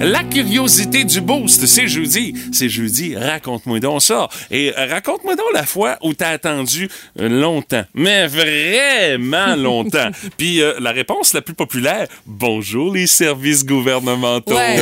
La 0.00 0.24
curiosité 0.24 1.04
du 1.04 1.20
boost, 1.20 1.66
c'est 1.66 1.86
jeudi. 1.86 2.34
C'est 2.52 2.70
jeudi, 2.70 3.14
raconte-moi 3.16 3.80
donc 3.80 4.00
ça. 4.00 4.28
Et 4.50 4.70
raconte-moi 4.70 5.36
donc 5.36 5.46
la 5.52 5.64
fois 5.66 5.98
où 6.02 6.14
t'as 6.14 6.30
attendu 6.30 6.88
euh, 7.18 7.28
longtemps. 7.28 7.84
Mais 7.94 8.26
vraiment 8.26 9.54
longtemps. 9.56 10.08
Puis 10.38 10.62
euh, 10.62 10.72
la 10.80 10.92
réponse 10.92 11.34
la 11.34 11.42
plus 11.42 11.52
populaire, 11.52 12.06
bonjour 12.26 12.94
les 12.94 13.06
services 13.06 13.64
gouvernementaux. 13.66 14.54
Ouais. 14.54 14.78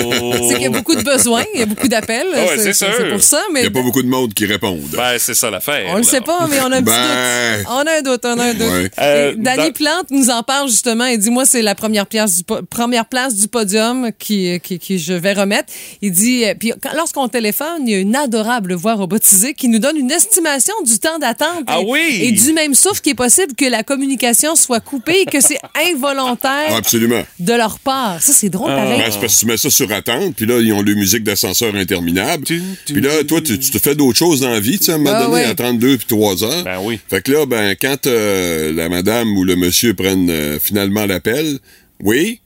C'est 0.48 0.54
qu'il 0.54 0.62
y 0.62 0.66
a 0.66 0.70
beaucoup 0.70 0.94
de 0.94 1.02
besoins, 1.02 1.44
il 1.52 1.60
y 1.60 1.62
a 1.62 1.66
beaucoup 1.66 1.88
d'appels. 1.88 2.26
Ah 2.34 2.44
ouais, 2.44 2.58
c'est 2.58 2.72
sûr. 2.72 2.86
C'est 2.96 3.08
pour 3.10 3.22
ça, 3.22 3.42
Il 3.50 3.54
mais 3.54 3.60
n'y 3.62 3.66
a 3.66 3.70
pas 3.72 3.82
beaucoup 3.82 4.02
de 4.02 4.08
monde 4.08 4.32
qui 4.34 4.46
répondent. 4.46 4.78
Ben, 4.96 5.18
c'est 5.18 5.34
ça 5.34 5.50
l'affaire. 5.50 5.84
on 5.88 5.94
le 5.96 6.02
là. 6.02 6.06
sait 6.08 6.20
pas, 6.20 6.46
mais 6.48 6.60
on 6.60 6.70
a 6.70 6.76
un 6.76 6.82
petit 6.82 6.92
Ben. 6.92 7.58
doute. 7.58 7.66
On 7.70 7.78
a 7.86 7.98
un 7.98 8.02
doute, 8.02 8.20
on 8.24 8.38
a 8.38 8.44
un 8.44 8.54
doute. 8.54 8.68
Ouais. 8.70 8.90
Euh, 9.00 9.32
Et 9.32 9.36
Danny 9.36 9.56
dans- 9.68 9.72
Plante 9.72 10.10
nous 10.10 10.30
en 10.30 10.44
parle 10.44 10.68
justement 10.68 11.06
et 11.06 11.18
dit 11.18 11.30
moi 11.30 11.44
c'est 11.44 11.62
la 11.62 11.74
première 11.74 12.06
place 12.06 12.36
du 12.36 12.44
po- 12.44 12.62
première 12.70 13.06
place 13.06 13.34
du 13.34 13.48
podium 13.48 14.10
qui, 14.18 14.60
qui, 14.60 14.78
qui 14.78 14.98
je 15.08 15.14
vais 15.14 15.32
remettre. 15.32 15.72
Il 16.02 16.12
dit 16.12 16.44
euh, 16.44 16.54
puis 16.58 16.72
lorsqu'on 16.96 17.28
téléphone, 17.28 17.82
il 17.86 17.90
y 17.90 17.94
a 17.94 17.98
une 17.98 18.14
adorable 18.16 18.74
voix 18.74 18.94
robotisée 18.94 19.54
qui 19.54 19.68
nous 19.68 19.78
donne 19.78 19.96
une 19.96 20.10
estimation 20.10 20.74
du 20.84 20.98
temps 20.98 21.18
d'attente 21.18 21.64
Ah 21.66 21.80
et, 21.80 21.84
oui! 21.86 22.18
et 22.22 22.32
du 22.32 22.52
même 22.52 22.74
souffle 22.74 23.00
qu'il 23.00 23.12
est 23.12 23.14
possible 23.14 23.54
que 23.56 23.64
la 23.64 23.82
communication 23.82 24.54
soit 24.56 24.80
coupée 24.80 25.22
et 25.22 25.24
que 25.24 25.40
c'est 25.40 25.58
involontaire 25.92 26.74
absolument. 26.76 27.22
de 27.40 27.52
leur 27.54 27.78
part. 27.78 28.20
Ça 28.22 28.32
c'est 28.32 28.48
drôle 28.50 28.70
Ah. 28.72 28.76
pareil. 28.76 28.98
Ben, 28.98 29.10
c'est 29.10 29.20
parce 29.20 29.34
que 29.34 29.40
tu 29.40 29.46
mets 29.46 29.56
ça 29.56 29.70
sur 29.70 29.90
attente, 29.92 30.34
puis 30.36 30.46
là, 30.46 30.60
ils 30.60 30.72
ont 30.72 30.82
le 30.82 30.94
musique 30.94 31.24
d'ascenseur 31.24 31.74
interminable. 31.74 32.44
Puis 32.44 33.00
là, 33.00 33.24
toi, 33.24 33.40
tu, 33.40 33.58
tu 33.58 33.70
te 33.70 33.78
fais 33.78 33.94
d'autres 33.94 34.18
choses 34.18 34.40
dans 34.40 34.50
la 34.50 34.60
vie, 34.60 34.78
tu 34.78 34.84
sais, 34.86 34.92
à 34.92 34.94
un 34.96 34.98
moment 34.98 35.16
Ah, 35.16 35.26
donné, 35.26 35.44
à 35.44 35.54
32 35.54 35.96
puis 35.98 36.06
3 36.08 36.44
heures. 36.44 36.64
Ben 36.64 36.78
oui. 36.82 36.98
Fait 37.08 37.22
que 37.22 37.32
là, 37.32 37.46
ben, 37.46 37.74
quand 37.80 38.06
euh, 38.06 38.72
la 38.72 38.88
madame 38.88 39.36
ou 39.36 39.44
le 39.44 39.56
monsieur 39.56 39.94
prennent 39.94 40.30
euh, 40.30 40.58
finalement 40.60 41.06
l'appel, 41.06 41.58
oui, 42.02 42.40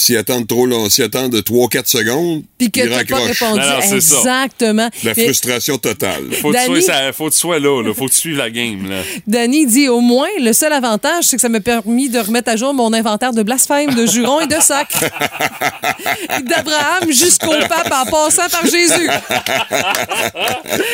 s'ils 0.00 0.16
attendent 0.16 0.46
trop 0.46 0.66
long, 0.66 0.88
s'ils 0.90 1.04
attendent 1.04 1.34
3-4 1.34 1.86
secondes, 1.86 2.42
Puis 2.58 2.70
que 2.70 2.80
ils 2.80 2.84
t'as 2.84 2.90
pas 2.90 2.96
raccrochent. 2.96 3.38
répondu 3.40 3.60
Non, 3.60 3.66
non, 3.66 3.80
c'est 3.82 4.00
ça. 4.00 4.16
exactement. 4.18 4.90
La 5.04 5.12
Mais- 5.16 5.24
frustration 5.24 5.78
totale. 5.78 6.24
Faut 6.40 6.50
que, 6.50 6.56
tu 6.56 6.66
Danny- 6.68 6.82
sois, 6.82 6.94
ça- 6.94 7.12
faut 7.12 7.26
que 7.28 7.32
tu 7.34 7.38
sois 7.38 7.58
là, 7.58 7.82
là. 7.82 7.94
Faut 7.94 8.06
que 8.06 8.10
tu 8.12 8.16
suives 8.18 8.36
la 8.36 8.50
game, 8.50 8.88
là. 8.90 8.96
Danny 9.26 9.66
dit 9.66 9.88
au 9.88 10.00
moins, 10.00 10.28
le 10.40 10.52
seul 10.52 10.72
avantage, 10.72 11.24
c'est 11.24 11.36
que 11.36 11.42
ça 11.42 11.48
m'a 11.48 11.60
permis 11.60 12.08
de 12.08 12.18
remettre 12.18 12.50
à 12.50 12.56
jour 12.56 12.72
mon 12.74 12.92
inventaire 12.92 13.32
de 13.32 13.42
blasphème, 13.42 13.94
de 13.94 14.06
jurons 14.06 14.40
et 14.40 14.46
de 14.46 14.56
sacs. 14.60 14.92
D'Abraham 16.44 17.10
jusqu'au 17.10 17.50
pape 17.68 17.92
en 17.92 18.10
passant 18.10 18.48
par 18.50 18.64
Jésus. 18.66 19.08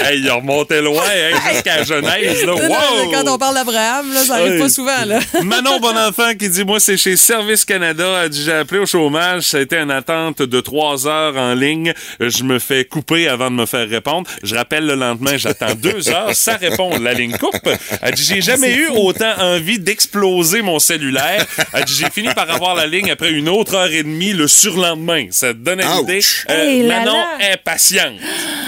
hey, 0.05 0.21
il 0.21 0.31
remontait 0.31 0.83
loin, 0.83 1.03
hein, 1.05 1.39
jusqu'à 1.53 1.85
Genèse, 1.85 2.45
là. 2.45 2.53
Non, 2.53 2.59
non, 2.69 2.69
Wow! 2.77 3.11
Quand 3.13 3.33
on 3.35 3.39
parle 3.39 3.55
d'Abraham, 3.55 4.07
ça 4.27 4.35
arrive 4.35 4.55
Hey. 4.55 4.61
pas 4.61 4.69
souvent. 4.69 5.05
Là. 5.07 5.19
Manon 5.43 5.79
Bonenfant 5.81 6.35
qui 6.39 6.49
dit 6.49 6.65
Moi, 6.65 6.81
c'est 6.81 6.97
chez 6.97 7.17
Service 7.17 7.65
Canada. 7.65 8.29
Dit 8.29 8.43
J'ai 8.45 8.53
appelé 8.53 8.81
au 8.81 8.87
chômage. 8.97 9.43
Ça 9.49 9.59
a 9.59 9.61
été 9.61 9.77
une 9.77 9.91
attente 9.91 10.41
de 10.41 10.61
trois 10.61 11.07
heures 11.07 11.37
en 11.37 11.55
ligne. 11.55 11.93
Je 12.19 12.43
me 12.45 12.59
fais 12.59 12.85
couper 12.87 13.29
avant 13.29 13.51
de 13.51 13.57
me 13.57 13.67
faire 13.67 13.87
répondre. 13.89 14.29
Je 14.43 14.55
rappelle 14.55 14.87
le 14.87 14.95
lendemain, 14.95 15.37
j'attends 15.37 15.75
deux 15.83 16.09
heures. 16.09 16.35
Ça 16.35 16.57
répond. 16.57 16.99
La 16.99 17.13
ligne 17.13 17.37
coupe. 17.37 17.69
Elle 18.01 18.15
dit 18.15 18.25
J'ai 18.25 18.41
jamais 18.41 18.75
eu 18.75 18.89
autant 18.89 19.35
envie 19.39 19.79
d'exploser 19.79 20.63
mon 20.63 20.79
cellulaire. 20.79 21.45
Elle 21.75 21.85
dit 21.85 21.95
J'ai 21.95 22.11
fini 22.11 22.29
par 22.35 22.51
avoir 22.51 22.75
la 22.75 22.87
ligne 22.87 23.11
après 23.11 23.31
une 23.33 23.49
autre 23.51 23.75
heure 23.75 23.91
et 23.93 24.03
demie 24.03 24.33
le 24.33 24.49
surlendemain. 24.49 25.27
Ça 25.31 25.53
te 25.53 25.59
donne 25.59 25.81
une 25.83 26.03
idée. 26.05 26.21
Euh, 26.49 26.89
Manon 26.89 27.23
est 27.41 27.59
patiente. 27.59 28.15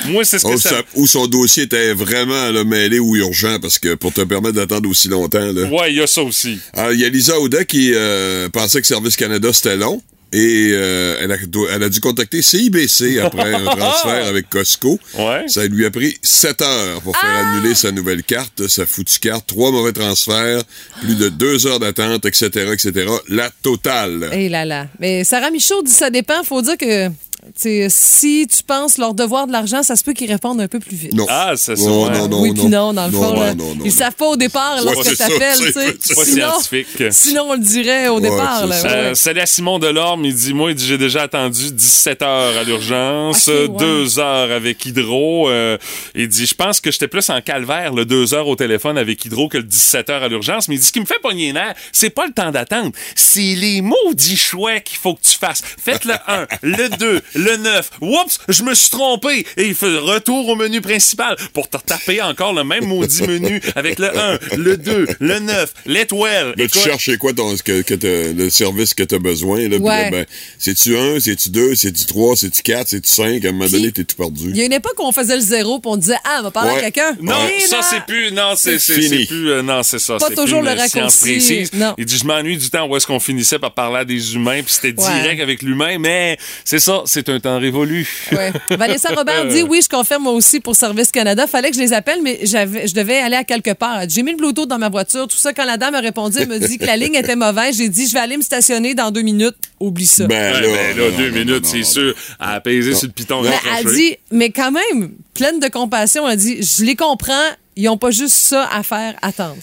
Moi, 0.08 0.24
c'est 0.24 0.38
ce 0.38 0.44
que 0.44 0.52
Oh, 0.52 0.56
ça. 0.58 0.82
Ou 0.94 1.06
son 1.06 1.26
dossier 1.26 1.64
était 1.64 1.92
vraiment 1.94 2.50
là, 2.50 2.64
mêlé 2.64 2.98
ou 2.98 3.16
urgent, 3.16 3.58
parce 3.60 3.78
que 3.78 3.94
pour 3.94 4.12
te 4.12 4.20
permettre 4.22 4.54
d'attendre 4.56 4.88
aussi 4.90 5.08
longtemps, 5.08 5.52
là. 5.52 5.62
Ouais, 5.64 5.90
il 5.92 5.96
y 5.96 6.02
a 6.02 6.06
ça 6.06 6.22
aussi. 6.22 6.58
Alors, 6.74 6.92
il 6.92 7.00
y 7.00 7.04
a 7.04 7.08
Lisa 7.08 7.38
Audet 7.38 7.64
qui 7.64 7.92
euh, 7.94 8.48
pensait 8.50 8.80
que 8.80 8.86
Service 8.86 9.16
Canada, 9.16 9.52
c'était 9.52 9.76
long. 9.76 10.02
Et 10.32 10.72
euh, 10.72 11.16
elle, 11.20 11.32
a, 11.32 11.36
elle 11.74 11.82
a 11.82 11.88
dû 11.88 12.00
contacter 12.00 12.42
CIBC 12.42 13.18
après 13.18 13.54
un 13.54 13.64
transfert 13.76 14.26
avec 14.26 14.50
Costco. 14.50 14.98
Ouais. 15.18 15.44
Ça 15.48 15.66
lui 15.66 15.86
a 15.86 15.90
pris 15.90 16.18
7 16.22 16.60
heures 16.62 17.00
pour 17.02 17.16
faire 17.16 17.30
Ah! 17.32 17.54
annuler 17.56 17.74
sa 17.74 17.92
nouvelle 17.92 18.22
carte, 18.22 18.66
sa 18.68 18.84
foutue 18.84 19.18
carte. 19.20 19.46
Trois 19.46 19.70
mauvais 19.70 19.92
transferts, 19.92 20.62
plus 21.00 21.14
de 21.16 21.28
deux 21.30 21.66
heures 21.66 21.80
d'attente, 21.80 22.26
etc., 22.26 22.48
etc. 22.72 23.10
La 23.28 23.50
totale. 23.62 24.28
Et 24.32 24.48
là 24.50 24.64
là. 24.64 24.86
Mais 25.00 25.24
Sarah 25.24 25.50
Michaud 25.50 25.82
dit 25.82 25.90
ça 25.92 26.10
dépend. 26.10 26.42
Faut 26.44 26.60
dire 26.60 26.76
que 26.76 27.08
tu 27.54 27.62
sais, 27.62 27.86
si 27.90 28.46
tu 28.46 28.62
penses 28.62 28.98
leur 28.98 29.14
devoir 29.14 29.46
de 29.46 29.52
l'argent, 29.52 29.82
ça 29.82 29.96
se 29.96 30.04
peut 30.04 30.12
qu'ils 30.12 30.30
répondent 30.30 30.60
un 30.60 30.68
peu 30.68 30.78
plus 30.80 30.96
vite. 30.96 31.14
Non. 31.14 31.26
Ah, 31.28 31.52
c'est 31.56 31.76
ça. 31.76 31.84
Non, 31.88 32.04
ouais. 32.06 32.18
non, 32.18 32.28
non, 32.28 32.40
oui, 32.42 32.52
puis 32.52 32.64
non, 32.66 32.92
dans 32.92 33.06
le 33.06 33.12
Non, 33.12 33.22
fond. 33.22 33.40
là. 33.40 33.54
non, 33.54 33.74
non, 33.74 33.80
Ils 33.84 33.90
non. 33.90 33.96
savent 33.96 34.14
pas 34.14 34.26
au 34.26 34.36
départ 34.36 34.76
Ouais, 34.84 34.92
lorsque 34.92 35.10
c'est 35.10 35.16
t'appelles. 35.16 35.56
c'est- 35.56 35.96
c'est 36.00 36.14
pas 36.14 36.24
Sinon, 36.24 36.46
scientifique. 36.60 37.04
sinon, 37.10 37.42
on 37.48 37.52
le 37.54 37.58
dirait 37.60 38.08
au 38.08 38.20
départ. 38.20 38.60
c'est 38.72 38.84
là, 38.86 38.94
Euh. 38.94 39.14
Salut 39.14 39.40
à 39.40 39.46
Simon 39.46 39.78
Delorme, 39.78 40.24
il 40.24 40.34
dit 40.34 40.52
Moi, 40.54 40.70
il 40.70 40.74
dit, 40.74 40.86
j'ai 40.86 40.98
déjà 40.98 41.22
attendu 41.22 41.72
17 41.72 42.22
heures 42.22 42.56
à 42.56 42.64
l'urgence, 42.64 43.48
Ok, 43.48 43.54
euh, 43.54 43.66
ouais. 43.68 43.76
deux 43.78 44.18
heures 44.18 44.50
avec 44.52 44.84
Hydro. 44.86 45.48
euh, 45.48 45.76
il 46.14 46.28
dit 46.28 46.46
Je 46.46 46.54
pense 46.54 46.80
que 46.80 46.90
j'étais 46.90 47.08
plus 47.08 47.28
en 47.30 47.40
calvaire 47.40 47.92
le 47.92 48.04
deux 48.04 48.34
heures 48.34 48.48
au 48.48 48.56
téléphone 48.56 48.98
avec 48.98 49.24
Hydro 49.24 49.48
que 49.48 49.58
le 49.58 49.64
17 49.64 50.10
heures 50.10 50.22
à 50.22 50.28
l'urgence. 50.28 50.68
Mais 50.68 50.74
il 50.76 50.78
dit 50.78 50.84
Ce 50.86 50.92
qui 50.92 51.00
me 51.00 51.06
fait 51.06 51.18
pogner 51.22 51.46
les 51.46 51.52
nerfs, 51.54 51.74
c'est 51.92 52.10
pas 52.10 52.26
le 52.26 52.32
temps 52.32 52.50
d'attente, 52.50 52.94
c'est 53.14 53.54
les 53.54 53.80
maudits 53.80 54.36
choix 54.36 54.80
qu'il 54.80 54.98
faut 54.98 55.14
que 55.14 55.22
tu 55.22 55.36
fasses. 55.38 55.62
Faites 55.82 56.04
le 56.04 56.14
1, 56.26 56.46
le 56.62 56.88
2, 56.96 57.20
le 57.38 57.56
9. 57.56 57.90
Oups, 58.02 58.38
je 58.48 58.62
me 58.62 58.74
suis 58.74 58.90
trompé. 58.90 59.46
Et 59.56 59.66
il 59.68 59.74
fait 59.74 59.96
retour 59.98 60.48
au 60.48 60.54
menu 60.56 60.80
principal 60.80 61.36
pour 61.52 61.68
te 61.68 61.76
taper 61.78 62.20
encore 62.22 62.52
le 62.52 62.64
même 62.64 62.84
maudit 62.84 63.22
menu 63.22 63.60
avec 63.76 63.98
le 63.98 64.16
1, 64.18 64.38
le 64.56 64.76
2, 64.76 65.06
le 65.20 65.38
9, 65.38 65.72
l'étoile. 65.86 66.48
Là, 66.48 66.54
tu 66.56 66.62
Écoute, 66.64 66.82
cherches 66.82 67.16
quoi 67.18 67.32
ton, 67.32 67.54
que, 67.64 67.82
que 67.82 67.94
t'as- 67.94 68.32
le 68.32 68.50
service 68.50 68.94
que 68.94 69.02
tu 69.02 69.14
as 69.14 69.18
besoin. 69.18 69.68
Là, 69.68 69.76
Ouais. 69.78 70.10
ben, 70.10 70.26
c'est-tu 70.58 70.96
un, 70.96 71.20
c'est-tu 71.20 71.50
deux, 71.50 71.74
c'est-tu 71.74 72.04
trois, 72.06 72.36
c'est-tu 72.36 72.62
quatre, 72.62 72.88
c'est-tu 72.88 73.08
cinq? 73.10 73.44
À 73.44 73.48
un 73.48 73.52
moment 73.52 73.68
donné, 73.70 73.92
t'es 73.92 74.04
tout 74.04 74.16
perdu. 74.16 74.50
Il 74.50 74.56
y 74.56 74.62
a 74.62 74.64
une 74.66 74.72
époque 74.72 74.94
où 74.98 75.04
on 75.04 75.12
faisait 75.12 75.36
le 75.36 75.42
zéro 75.42 75.78
puis 75.78 75.90
on 75.90 75.96
disait 75.96 76.16
Ah, 76.24 76.38
on 76.40 76.42
va 76.44 76.50
parler 76.50 76.72
Ouais. 76.72 76.78
à 76.78 76.90
quelqu'un. 76.90 77.16
Non, 77.20 77.34
ça 77.66 77.80
c'est 77.82 78.04
plus. 78.06 78.32
Non, 78.32 78.54
c'est 78.56 78.78
c'est 78.78 78.94
Fini. 79.00 79.08
c'est 79.20 79.26
plus. 79.26 79.50
euh, 79.50 79.62
non, 79.62 79.82
c'est 79.82 79.98
ça. 79.98 80.16
Pas 80.18 80.30
toujours 80.30 80.60
plus 80.62 80.70
le 80.74 80.76
raccourci, 80.80 81.18
précise. 81.20 81.72
non. 81.74 81.94
Il 81.98 82.04
dit 82.04 82.18
je 82.18 82.24
m'ennuie 82.24 82.56
du 82.58 82.68
temps 82.70 82.86
où 82.86 82.96
est-ce 82.96 83.06
qu'on 83.06 83.20
finissait 83.20 83.58
par 83.58 83.72
parler 83.72 83.98
à 84.00 84.04
des 84.04 84.34
humains 84.34 84.62
puis 84.62 84.72
c'était 84.72 85.00
Ouais. 85.00 85.20
direct 85.20 85.40
avec 85.40 85.62
l'humain, 85.62 85.98
mais 85.98 86.36
c'est 86.64 86.78
ça, 86.80 87.02
c'est 87.06 87.27
un 87.28 87.40
temps 87.40 87.58
révolu. 87.58 88.08
Ouais. 88.32 88.52
Vanessa 88.70 89.10
Robert 89.14 89.46
dit 89.48 89.62
oui, 89.62 89.80
je 89.82 89.88
confirme 89.88 90.24
moi 90.24 90.32
aussi 90.32 90.60
pour 90.60 90.74
Service 90.74 91.12
Canada. 91.12 91.46
Fallait 91.46 91.70
que 91.70 91.76
je 91.76 91.80
les 91.80 91.92
appelle, 91.92 92.20
mais 92.22 92.40
j'avais, 92.42 92.86
je 92.86 92.94
devais 92.94 93.18
aller 93.18 93.36
à 93.36 93.44
quelque 93.44 93.72
part. 93.72 94.02
J'ai 94.08 94.22
mis 94.22 94.32
le 94.32 94.36
Bluetooth 94.36 94.68
dans 94.68 94.78
ma 94.78 94.88
voiture. 94.88 95.26
Tout 95.28 95.36
ça, 95.36 95.52
quand 95.52 95.64
la 95.64 95.76
dame 95.76 95.94
a 95.94 96.00
répondu, 96.00 96.38
elle 96.40 96.48
me 96.48 96.58
dit 96.58 96.78
que 96.78 96.86
la 96.86 96.96
ligne 96.96 97.14
était 97.14 97.36
mauvaise. 97.36 97.76
J'ai 97.76 97.88
dit, 97.88 98.06
je 98.08 98.12
vais 98.12 98.20
aller 98.20 98.36
me 98.36 98.42
stationner 98.42 98.94
dans 98.94 99.10
deux 99.10 99.22
minutes. 99.22 99.56
Oublie 99.80 100.06
ça. 100.06 100.26
Ben, 100.26 100.48
Ouais, 100.54 100.60
là, 100.60 100.60
ben 100.60 100.96
là, 100.96 101.10
non, 101.10 101.16
deux 101.16 101.30
non, 101.30 101.38
minutes, 101.38 101.66
c'est 101.66 101.82
sûr, 101.84 102.14
à 102.38 102.54
apaiser 102.54 102.94
sur 102.94 103.06
le 103.06 103.12
piton 103.12 103.42
Mais 103.42 103.50
elle 103.78 103.86
dit, 103.92 104.16
mais 104.30 104.50
quand 104.50 104.72
même, 104.72 105.12
pleine 105.34 105.60
de 105.60 105.68
compassion, 105.68 106.28
elle 106.28 106.38
dit, 106.38 106.62
je 106.62 106.84
les 106.84 106.96
comprends. 106.96 107.32
Ils 107.76 107.84
n'ont 107.84 107.96
pas 107.96 108.10
juste 108.10 108.34
ça 108.34 108.68
à 108.72 108.82
faire, 108.82 109.14
attendre. 109.22 109.56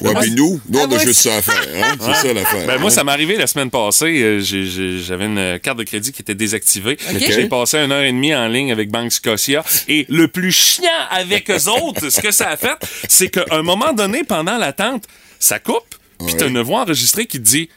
Ouais, 0.00 0.14
puis 0.20 0.30
nous, 0.32 0.60
nous, 0.68 0.78
on 0.78 0.82
Ah, 0.82 0.84
a 0.84 0.96
ouais. 0.98 1.04
juste 1.04 1.20
ça 1.22 1.36
à 1.36 1.42
faire. 1.42 1.54
Hein? 1.84 1.96
C'est 2.00 2.28
ça 2.28 2.32
l'affaire. 2.32 2.66
Ben, 2.66 2.78
moi, 2.78 2.86
hein? 2.90 2.94
ça 2.94 3.04
m'est 3.04 3.12
arrivé 3.12 3.36
la 3.36 3.46
semaine 3.46 3.70
passée. 3.70 4.20
euh, 4.22 4.40
J'avais 4.40 5.26
une 5.26 5.58
carte 5.60 5.78
de 5.78 5.84
crédit 5.84 6.12
qui 6.12 6.22
était 6.22 6.34
désactivée. 6.34 6.96
J'ai 7.18 7.46
passé 7.48 7.78
une 7.78 7.92
heure 7.92 8.02
et 8.02 8.12
demie 8.12 8.34
en 8.34 8.48
ligne 8.48 8.70
avec 8.72 8.90
Banque 8.90 9.12
Scotia. 9.12 9.64
Et 9.88 10.06
le 10.08 10.28
plus 10.28 10.52
chiant 10.52 10.84
avec 11.10 11.50
eux 11.50 11.68
autres, 11.68 12.10
ce 12.10 12.20
que 12.20 12.30
ça 12.30 12.48
a 12.50 12.56
fait, 12.56 12.76
c'est 13.08 13.28
qu'à 13.28 13.44
un 13.50 13.62
moment 13.62 13.92
donné, 13.92 14.22
pendant 14.24 14.56
l'attente, 14.58 15.04
ça 15.38 15.58
coupe. 15.58 15.94
Puis 16.26 16.34
t'as 16.36 16.48
une 16.48 16.60
voix 16.60 16.82
enregistrée 16.82 17.26
qui 17.26 17.38
te 17.38 17.44
dit 17.44 17.68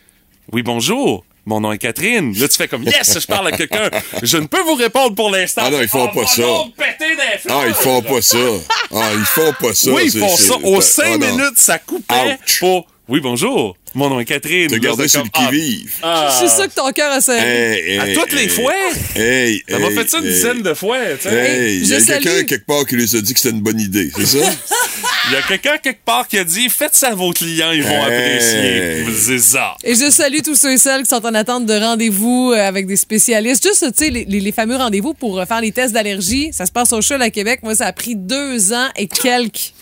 Oui, 0.51 0.63
bonjour. 0.63 1.23
Mon 1.45 1.59
nom 1.59 1.71
est 1.71 1.79
Catherine. 1.79 2.33
Là, 2.37 2.47
tu 2.47 2.55
fais 2.55 2.67
comme 2.67 2.83
Yes, 2.83 3.19
je 3.19 3.25
parle 3.25 3.47
à 3.47 3.51
quelqu'un. 3.51 3.89
Je 4.21 4.37
ne 4.37 4.45
peux 4.45 4.61
vous 4.61 4.75
répondre 4.75 5.15
pour 5.15 5.31
l'instant. 5.31 5.63
Ah 5.65 5.71
non, 5.71 5.81
ils 5.81 5.87
font 5.87 6.03
On 6.03 6.07
pas 6.09 6.27
ça. 6.27 6.43
Ah, 7.49 7.63
ils 7.67 7.73
font 7.73 8.01
pas 8.01 8.21
ça. 8.21 8.37
Ah, 8.93 9.09
ils 9.13 9.25
font 9.25 9.53
pas 9.59 9.73
ça. 9.73 9.91
Oui, 9.91 10.03
ils 10.13 10.19
font 10.19 10.37
ça. 10.37 10.53
Aux 10.63 10.77
ah, 10.77 10.81
cinq 10.81 11.19
non. 11.19 11.27
minutes, 11.27 11.57
ça 11.57 11.79
coupait 11.79 12.37
pour 12.59 12.85
Oui, 13.11 13.19
bonjour. 13.19 13.75
Mon 13.93 14.09
nom 14.09 14.21
est 14.21 14.25
Catherine. 14.25 14.69
Gardé 14.79 15.03
c'est 15.03 15.09
sur 15.09 15.23
le 15.25 15.29
qui-vive. 15.29 15.91
ah, 16.01 16.29
Je 16.31 16.47
suis 16.47 16.55
sûr 16.55 16.65
que 16.69 16.73
ton 16.73 16.89
cœur 16.91 17.11
a 17.11 17.19
serré. 17.19 17.41
Hey, 17.91 17.99
À 17.99 18.07
hey, 18.07 18.15
toutes 18.15 18.31
les 18.31 18.47
fois. 18.47 18.71
Hey, 19.17 19.61
Ça 19.67 19.79
m'a 19.79 19.87
hey, 19.89 19.95
fait 19.95 20.09
ça 20.09 20.19
une 20.19 20.25
hey. 20.27 20.31
dizaine 20.33 20.61
de 20.61 20.73
fois, 20.73 20.97
tu 21.21 21.27
sais. 21.27 21.35
Hey, 21.35 21.77
il 21.81 21.87
y 21.89 21.93
a 21.93 21.99
quelqu'un 22.01 22.43
quelque 22.45 22.65
part 22.65 22.85
qui 22.85 22.95
lui 22.95 23.03
a 23.03 23.21
dit 23.21 23.33
que 23.33 23.39
c'était 23.41 23.53
une 23.53 23.61
bonne 23.61 23.81
idée, 23.81 24.09
c'est 24.15 24.25
ça? 24.25 24.37
Il 25.29 25.33
y 25.33 25.37
a 25.37 25.41
quelqu'un 25.43 25.77
quelque 25.77 26.03
part 26.03 26.27
qui 26.27 26.37
a 26.39 26.43
dit 26.43 26.67
faites 26.67 26.95
ça 26.95 27.09
à 27.09 27.15
vos 27.15 27.31
clients, 27.31 27.71
ils 27.71 27.83
vont 27.83 27.89
Hey. 28.07 28.35
apprécier. 28.37 29.05
C'est 29.17 29.39
ça. 29.39 29.75
Et 29.83 29.93
je 29.95 30.09
salue 30.09 30.39
tous 30.43 30.55
ceux 30.55 30.73
et 30.73 30.77
celles 30.77 31.03
qui 31.03 31.09
sont 31.09 31.25
en 31.25 31.33
attente 31.35 31.65
de 31.65 31.73
rendez-vous 31.73 32.51
euh, 32.53 32.67
avec 32.67 32.87
des 32.87 32.95
spécialistes. 32.95 33.65
Juste, 33.65 33.85
tu 33.95 34.05
sais, 34.05 34.09
les, 34.09 34.25
les- 34.25 34.39
les 34.39 34.51
fameux 34.51 34.75
rendez-vous 34.75 35.13
pour 35.13 35.39
euh, 35.39 35.45
faire 35.45 35.61
les 35.61 35.71
tests 35.71 35.93
d'allergie. 35.93 36.49
Ça 36.51 36.65
se 36.65 36.71
passe 36.71 36.91
au 36.91 37.01
CHUL 37.01 37.21
à 37.21 37.29
Québec. 37.29 37.59
Moi, 37.63 37.75
ça 37.75 37.85
a 37.87 37.93
pris 37.93 38.15
deux 38.15 38.73
ans 38.73 38.87
et 38.97 39.07
quelques 39.07 39.73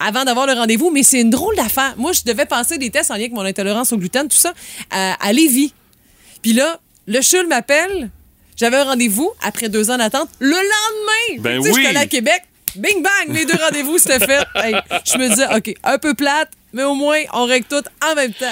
avant 0.00 0.24
d'avoir 0.24 0.46
le 0.46 0.52
rendez-vous. 0.52 0.90
Mais 0.90 1.02
c'est 1.02 1.20
une 1.20 1.30
drôle 1.30 1.56
d'affaire. 1.56 1.94
Moi, 1.96 2.12
je 2.12 2.22
devais 2.24 2.46
passer 2.46 2.78
des 2.78 2.90
tests 2.90 3.10
en 3.10 3.14
lien 3.14 3.20
avec 3.20 3.32
mon 3.32 3.42
intolérance 3.44 3.92
au 3.92 3.96
gluten, 3.98 4.28
tout 4.28 4.36
ça, 4.36 4.52
à, 4.90 5.14
à 5.24 5.32
Lévis. 5.32 5.72
Puis 6.42 6.52
là, 6.52 6.78
le 7.06 7.20
CHUL 7.20 7.46
m'appelle. 7.48 8.10
J'avais 8.56 8.76
un 8.76 8.84
rendez-vous 8.84 9.30
après 9.42 9.68
deux 9.68 9.90
ans 9.90 9.96
d'attente. 9.96 10.28
Le 10.38 10.50
lendemain, 10.50 11.40
Ben 11.42 11.60
tu 11.60 11.68
sais, 11.68 11.74
oui. 11.74 11.84
j'étais 11.86 11.98
à 11.98 12.06
Québec. 12.06 12.42
Bing 12.76 13.02
bang, 13.02 13.34
les 13.34 13.44
deux 13.44 13.56
rendez-vous 13.62 13.98
c'était 13.98 14.18
fait. 14.24 14.44
Hey, 14.56 14.74
je 15.04 15.18
me 15.18 15.28
disais, 15.28 15.46
OK, 15.56 15.74
un 15.84 15.98
peu 15.98 16.14
plate, 16.14 16.50
mais 16.72 16.82
au 16.84 16.94
moins, 16.94 17.18
on 17.32 17.44
règle 17.44 17.66
tout 17.66 17.82
en 18.04 18.14
même 18.14 18.32
temps. 18.32 18.46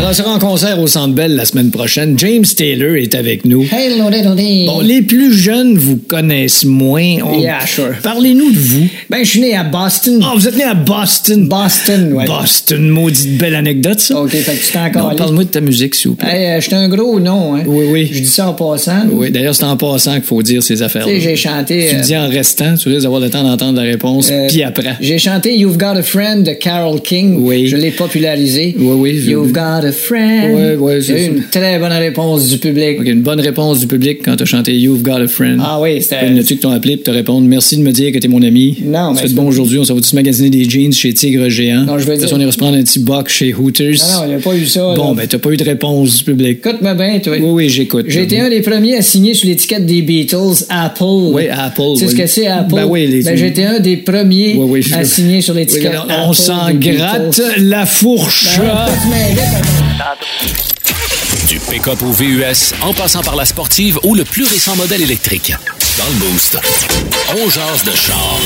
Alors, 0.00 0.14
sera 0.14 0.34
en 0.34 0.38
concert 0.38 0.78
au 0.80 0.86
Centre 0.86 1.14
Bell 1.14 1.36
la 1.36 1.44
semaine 1.44 1.70
prochaine. 1.70 2.18
James 2.18 2.44
Taylor 2.56 2.96
est 2.96 3.14
avec 3.14 3.44
nous. 3.44 3.66
Hey, 3.70 3.98
lordy, 3.98 4.22
lordy. 4.22 4.64
Bon, 4.66 4.80
les 4.80 5.02
plus 5.02 5.34
jeunes 5.34 5.76
vous 5.76 5.98
connaissent 5.98 6.64
moins. 6.64 7.18
On- 7.22 7.38
Yeah, 7.38 7.66
sure. 7.66 7.92
Parlez-nous 8.02 8.50
de 8.50 8.58
vous. 8.58 8.88
Ben, 9.10 9.18
je 9.22 9.28
suis 9.28 9.40
né 9.40 9.54
à 9.54 9.62
Boston. 9.62 10.18
Ah, 10.24 10.32
vous 10.34 10.48
êtes 10.48 10.56
né 10.56 10.64
à 10.64 10.72
Boston. 10.72 11.46
Boston, 11.46 12.14
ouais. 12.14 12.24
Boston, 12.24 12.88
maudite 12.88 13.36
belle 13.36 13.54
anecdote, 13.54 14.00
ça. 14.00 14.18
OK, 14.18 14.30
fait 14.30 14.54
que 14.54 14.66
tu 14.72 14.78
Non, 14.78 14.84
encore 15.04 15.16
Parle-moi 15.16 15.44
de 15.44 15.48
ta 15.50 15.60
musique, 15.60 15.94
s'il 15.94 16.08
vous 16.12 16.16
plaît. 16.16 16.28
Hey, 16.34 16.46
euh, 16.56 16.60
j'étais 16.62 16.76
un 16.76 16.88
gros 16.88 17.20
nom, 17.20 17.56
hein. 17.56 17.62
Oui, 17.66 17.84
oui. 17.90 18.10
Je 18.10 18.20
dis 18.20 18.26
ça 18.26 18.48
en 18.48 18.54
passant. 18.54 19.02
Oui, 19.12 19.30
d'ailleurs, 19.30 19.54
c'est 19.54 19.64
en 19.64 19.76
passant 19.76 20.14
qu'il 20.14 20.22
faut 20.22 20.42
dire 20.42 20.62
ces 20.62 20.80
affaires-là. 20.80 21.12
Tu 21.12 21.20
sais, 21.20 21.28
j'ai 21.28 21.36
chanté. 21.36 21.88
Tu 21.90 21.96
euh, 21.96 22.00
dis 22.00 22.16
en 22.16 22.28
restant, 22.30 22.74
tu 22.74 22.88
risques 22.88 23.02
d'avoir 23.02 23.20
le 23.20 23.28
temps 23.28 23.42
d'entendre 23.44 23.76
la 23.76 23.82
réponse, 23.84 24.30
euh, 24.32 24.46
puis 24.48 24.62
après. 24.62 24.96
J'ai 25.02 25.18
chanté 25.18 25.54
You've 25.58 25.76
Got 25.76 25.96
a 25.98 26.02
Friend 26.02 26.42
de 26.42 26.52
Carol 26.52 27.00
King. 27.02 27.36
Oui. 27.40 27.66
Je 27.66 27.76
l'ai 27.76 27.90
popularisé. 27.90 28.74
Oui, 28.78 28.94
oui, 28.96 29.22
You've 29.26 29.52
Got 29.52 29.84
a 29.86 29.89
Friend. 29.92 30.54
Ouais, 30.54 30.76
ouais, 30.76 31.00
c'est 31.00 31.26
une 31.26 31.42
très 31.50 31.78
bonne 31.78 31.92
réponse 31.92 32.48
du 32.48 32.58
public. 32.58 32.98
Une 33.04 33.22
bonne 33.22 33.40
réponse 33.40 33.80
du 33.80 33.86
public 33.86 34.20
quand 34.24 34.36
t'as 34.36 34.44
chanté 34.44 34.74
You've 34.76 35.02
Got 35.02 35.16
a 35.22 35.28
Friend. 35.28 35.58
Ah 35.62 35.78
oui, 35.80 36.00
c'était. 36.02 36.16
Il 36.26 36.32
y 36.32 36.34
en 36.34 36.40
a-tu 36.40 36.54
qui 36.54 36.60
t'ont 36.60 36.70
appelé 36.70 36.96
pour 36.96 37.04
te 37.04 37.10
répondre 37.10 37.46
Merci 37.46 37.76
de 37.76 37.82
me 37.82 37.92
dire 37.92 38.12
que 38.12 38.18
t'es 38.18 38.28
mon 38.28 38.42
ami. 38.42 38.78
Non, 38.84 39.14
Tu 39.14 39.22
mais 39.22 39.28
c'est 39.28 39.34
bon 39.34 39.46
aujourd'hui, 39.46 39.78
on 39.78 39.84
s'en 39.84 39.94
va 39.94 40.00
tous 40.00 40.12
magasiner 40.14 40.50
des 40.50 40.68
jeans 40.68 40.92
chez 40.92 41.12
Tigre 41.14 41.48
Géant? 41.48 41.84
Non, 41.84 41.98
je 41.98 42.04
ça, 42.06 42.16
dire- 42.16 42.28
on 42.32 42.40
ira 42.40 42.52
se 42.52 42.58
prendre 42.58 42.76
un 42.76 42.82
petit 42.82 42.98
box 43.00 43.32
chez 43.32 43.54
Hooters. 43.54 43.92
Non, 43.98 44.20
non, 44.20 44.24
il 44.24 44.28
n'y 44.28 44.34
a 44.34 44.38
pas 44.38 44.54
eu 44.54 44.66
ça. 44.66 44.94
Bon, 44.94 45.14
ben, 45.14 45.26
t'as 45.26 45.38
pas 45.38 45.50
eu 45.50 45.56
de 45.56 45.64
réponse 45.64 46.18
du 46.18 46.24
public. 46.24 46.58
Écoute-moi 46.64 46.94
bien, 46.94 47.18
toi. 47.20 47.34
Oui, 47.40 47.48
oui, 47.50 47.68
j'écoute. 47.68 48.06
J'ai 48.08 48.22
été 48.22 48.40
un 48.40 48.48
des 48.48 48.60
premiers 48.60 48.96
à 48.96 49.02
signer 49.02 49.34
sur 49.34 49.48
l'étiquette 49.48 49.86
des 49.86 50.02
Beatles, 50.02 50.64
Apple. 50.68 51.04
Oui, 51.04 51.48
Apple. 51.48 51.82
Tu 51.94 52.00
sais 52.00 52.08
ce 52.08 52.14
que 52.16 52.26
c'est, 52.26 52.46
Apple? 52.46 52.74
Ben 52.74 52.86
oui, 52.88 53.06
les 53.06 53.22
Ben, 53.22 53.36
j'ai 53.36 53.46
été 53.48 53.64
un 53.64 53.80
des 53.80 53.96
premiers 53.96 54.56
à 54.92 55.04
signer 55.04 55.40
sur 55.40 55.54
l'étiquette 55.54 55.92
on- 56.26 56.32
s'en 56.32 56.72
gratte 56.74 57.40
la 57.58 57.86
fourche. 57.86 58.58
Ben, 58.58 58.64
tu 59.02 59.79
Du 61.48 61.58
pick-up 61.58 62.02
au 62.02 62.12
VUS, 62.12 62.74
en 62.82 62.92
passant 62.92 63.22
par 63.22 63.34
la 63.36 63.44
sportive 63.44 63.98
ou 64.04 64.14
le 64.14 64.24
plus 64.24 64.44
récent 64.44 64.76
modèle 64.76 65.02
électrique. 65.02 65.52
Dans 65.98 66.06
le 66.06 66.18
Boost, 66.20 66.58
on 67.32 67.48
jase 67.48 67.84
de 67.84 67.90
char 67.90 68.38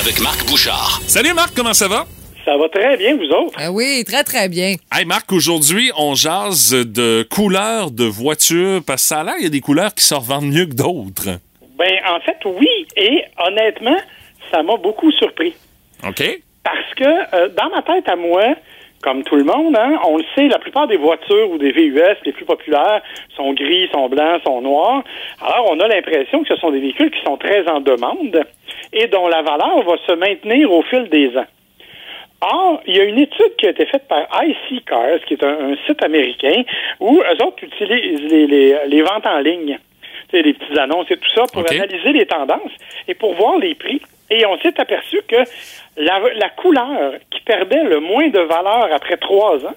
avec 0.00 0.20
Marc 0.20 0.46
Bouchard. 0.46 1.00
Salut 1.06 1.34
Marc, 1.34 1.54
comment 1.54 1.74
ça 1.74 1.86
va? 1.88 2.06
Ça 2.44 2.56
va 2.56 2.68
très 2.68 2.96
bien, 2.96 3.16
vous 3.16 3.28
autres? 3.28 3.54
Ah 3.58 3.70
oui, 3.70 4.02
très, 4.06 4.24
très 4.24 4.48
bien. 4.48 4.76
Hey 4.92 5.04
Marc, 5.04 5.30
aujourd'hui, 5.32 5.92
on 5.96 6.14
jase 6.14 6.70
de 6.72 7.26
couleurs 7.30 7.90
de 7.90 8.04
voitures 8.04 8.80
parce 8.86 9.02
que 9.02 9.08
ça 9.08 9.20
a 9.20 9.24
l'air, 9.24 9.34
il 9.38 9.44
y 9.44 9.46
a 9.46 9.50
des 9.50 9.60
couleurs 9.60 9.94
qui 9.94 10.04
se 10.04 10.14
revendent 10.14 10.50
mieux 10.50 10.66
que 10.66 10.74
d'autres. 10.74 11.38
Ben, 11.78 11.92
en 12.08 12.20
fait, 12.20 12.38
oui. 12.46 12.86
Et 12.96 13.22
honnêtement, 13.38 13.96
ça 14.50 14.62
m'a 14.62 14.76
beaucoup 14.76 15.12
surpris. 15.12 15.54
OK? 16.06 16.22
Parce 16.64 16.94
que 16.96 17.04
euh, 17.34 17.48
dans 17.56 17.70
ma 17.70 17.82
tête 17.82 18.08
à 18.08 18.16
moi, 18.16 18.54
comme 19.02 19.22
tout 19.22 19.36
le 19.36 19.44
monde, 19.44 19.76
hein, 19.76 19.98
on 20.06 20.18
le 20.18 20.24
sait, 20.34 20.48
la 20.48 20.58
plupart 20.58 20.86
des 20.86 20.96
voitures 20.96 21.50
ou 21.50 21.58
des 21.58 21.72
VUS 21.72 22.16
les 22.24 22.32
plus 22.32 22.44
populaires 22.44 23.00
sont 23.34 23.52
gris, 23.54 23.88
sont 23.92 24.08
blancs, 24.08 24.42
sont 24.44 24.60
noirs. 24.60 25.02
Alors, 25.40 25.70
on 25.70 25.80
a 25.80 25.88
l'impression 25.88 26.42
que 26.42 26.48
ce 26.48 26.56
sont 26.56 26.70
des 26.70 26.80
véhicules 26.80 27.10
qui 27.10 27.22
sont 27.24 27.38
très 27.38 27.66
en 27.68 27.80
demande 27.80 28.42
et 28.92 29.06
dont 29.06 29.26
la 29.28 29.42
valeur 29.42 29.82
va 29.82 29.96
se 30.06 30.12
maintenir 30.12 30.70
au 30.70 30.82
fil 30.82 31.08
des 31.08 31.36
ans. 31.36 31.46
Or, 32.42 32.80
il 32.86 32.96
y 32.96 33.00
a 33.00 33.04
une 33.04 33.18
étude 33.18 33.56
qui 33.58 33.66
a 33.66 33.70
été 33.70 33.86
faite 33.86 34.06
par 34.08 34.26
IC 34.42 34.84
Cars, 34.84 35.20
qui 35.26 35.34
est 35.34 35.44
un, 35.44 35.72
un 35.72 35.76
site 35.86 36.02
américain, 36.02 36.62
où 36.98 37.20
eux 37.20 37.44
autres 37.44 37.62
utilisent 37.64 38.30
les, 38.30 38.46
les, 38.46 38.76
les 38.86 39.02
ventes 39.02 39.26
en 39.26 39.38
ligne, 39.40 39.78
les 40.32 40.54
petites 40.54 40.78
annonces 40.78 41.10
et 41.10 41.16
tout 41.16 41.30
ça, 41.34 41.44
pour 41.52 41.68
analyser 41.70 42.12
les 42.12 42.26
tendances 42.26 42.72
et 43.08 43.14
pour 43.14 43.34
voir 43.34 43.58
les 43.58 43.74
prix. 43.74 44.00
Et 44.30 44.46
on 44.46 44.56
s'est 44.58 44.80
aperçu 44.80 45.20
que 45.28 45.36
la, 45.96 46.48
couleur 46.50 47.14
qui 47.30 47.40
perdait 47.40 47.82
le 47.82 48.00
moins 48.00 48.28
de 48.28 48.38
valeur 48.38 48.88
après 48.92 49.16
trois 49.16 49.56
ans, 49.66 49.74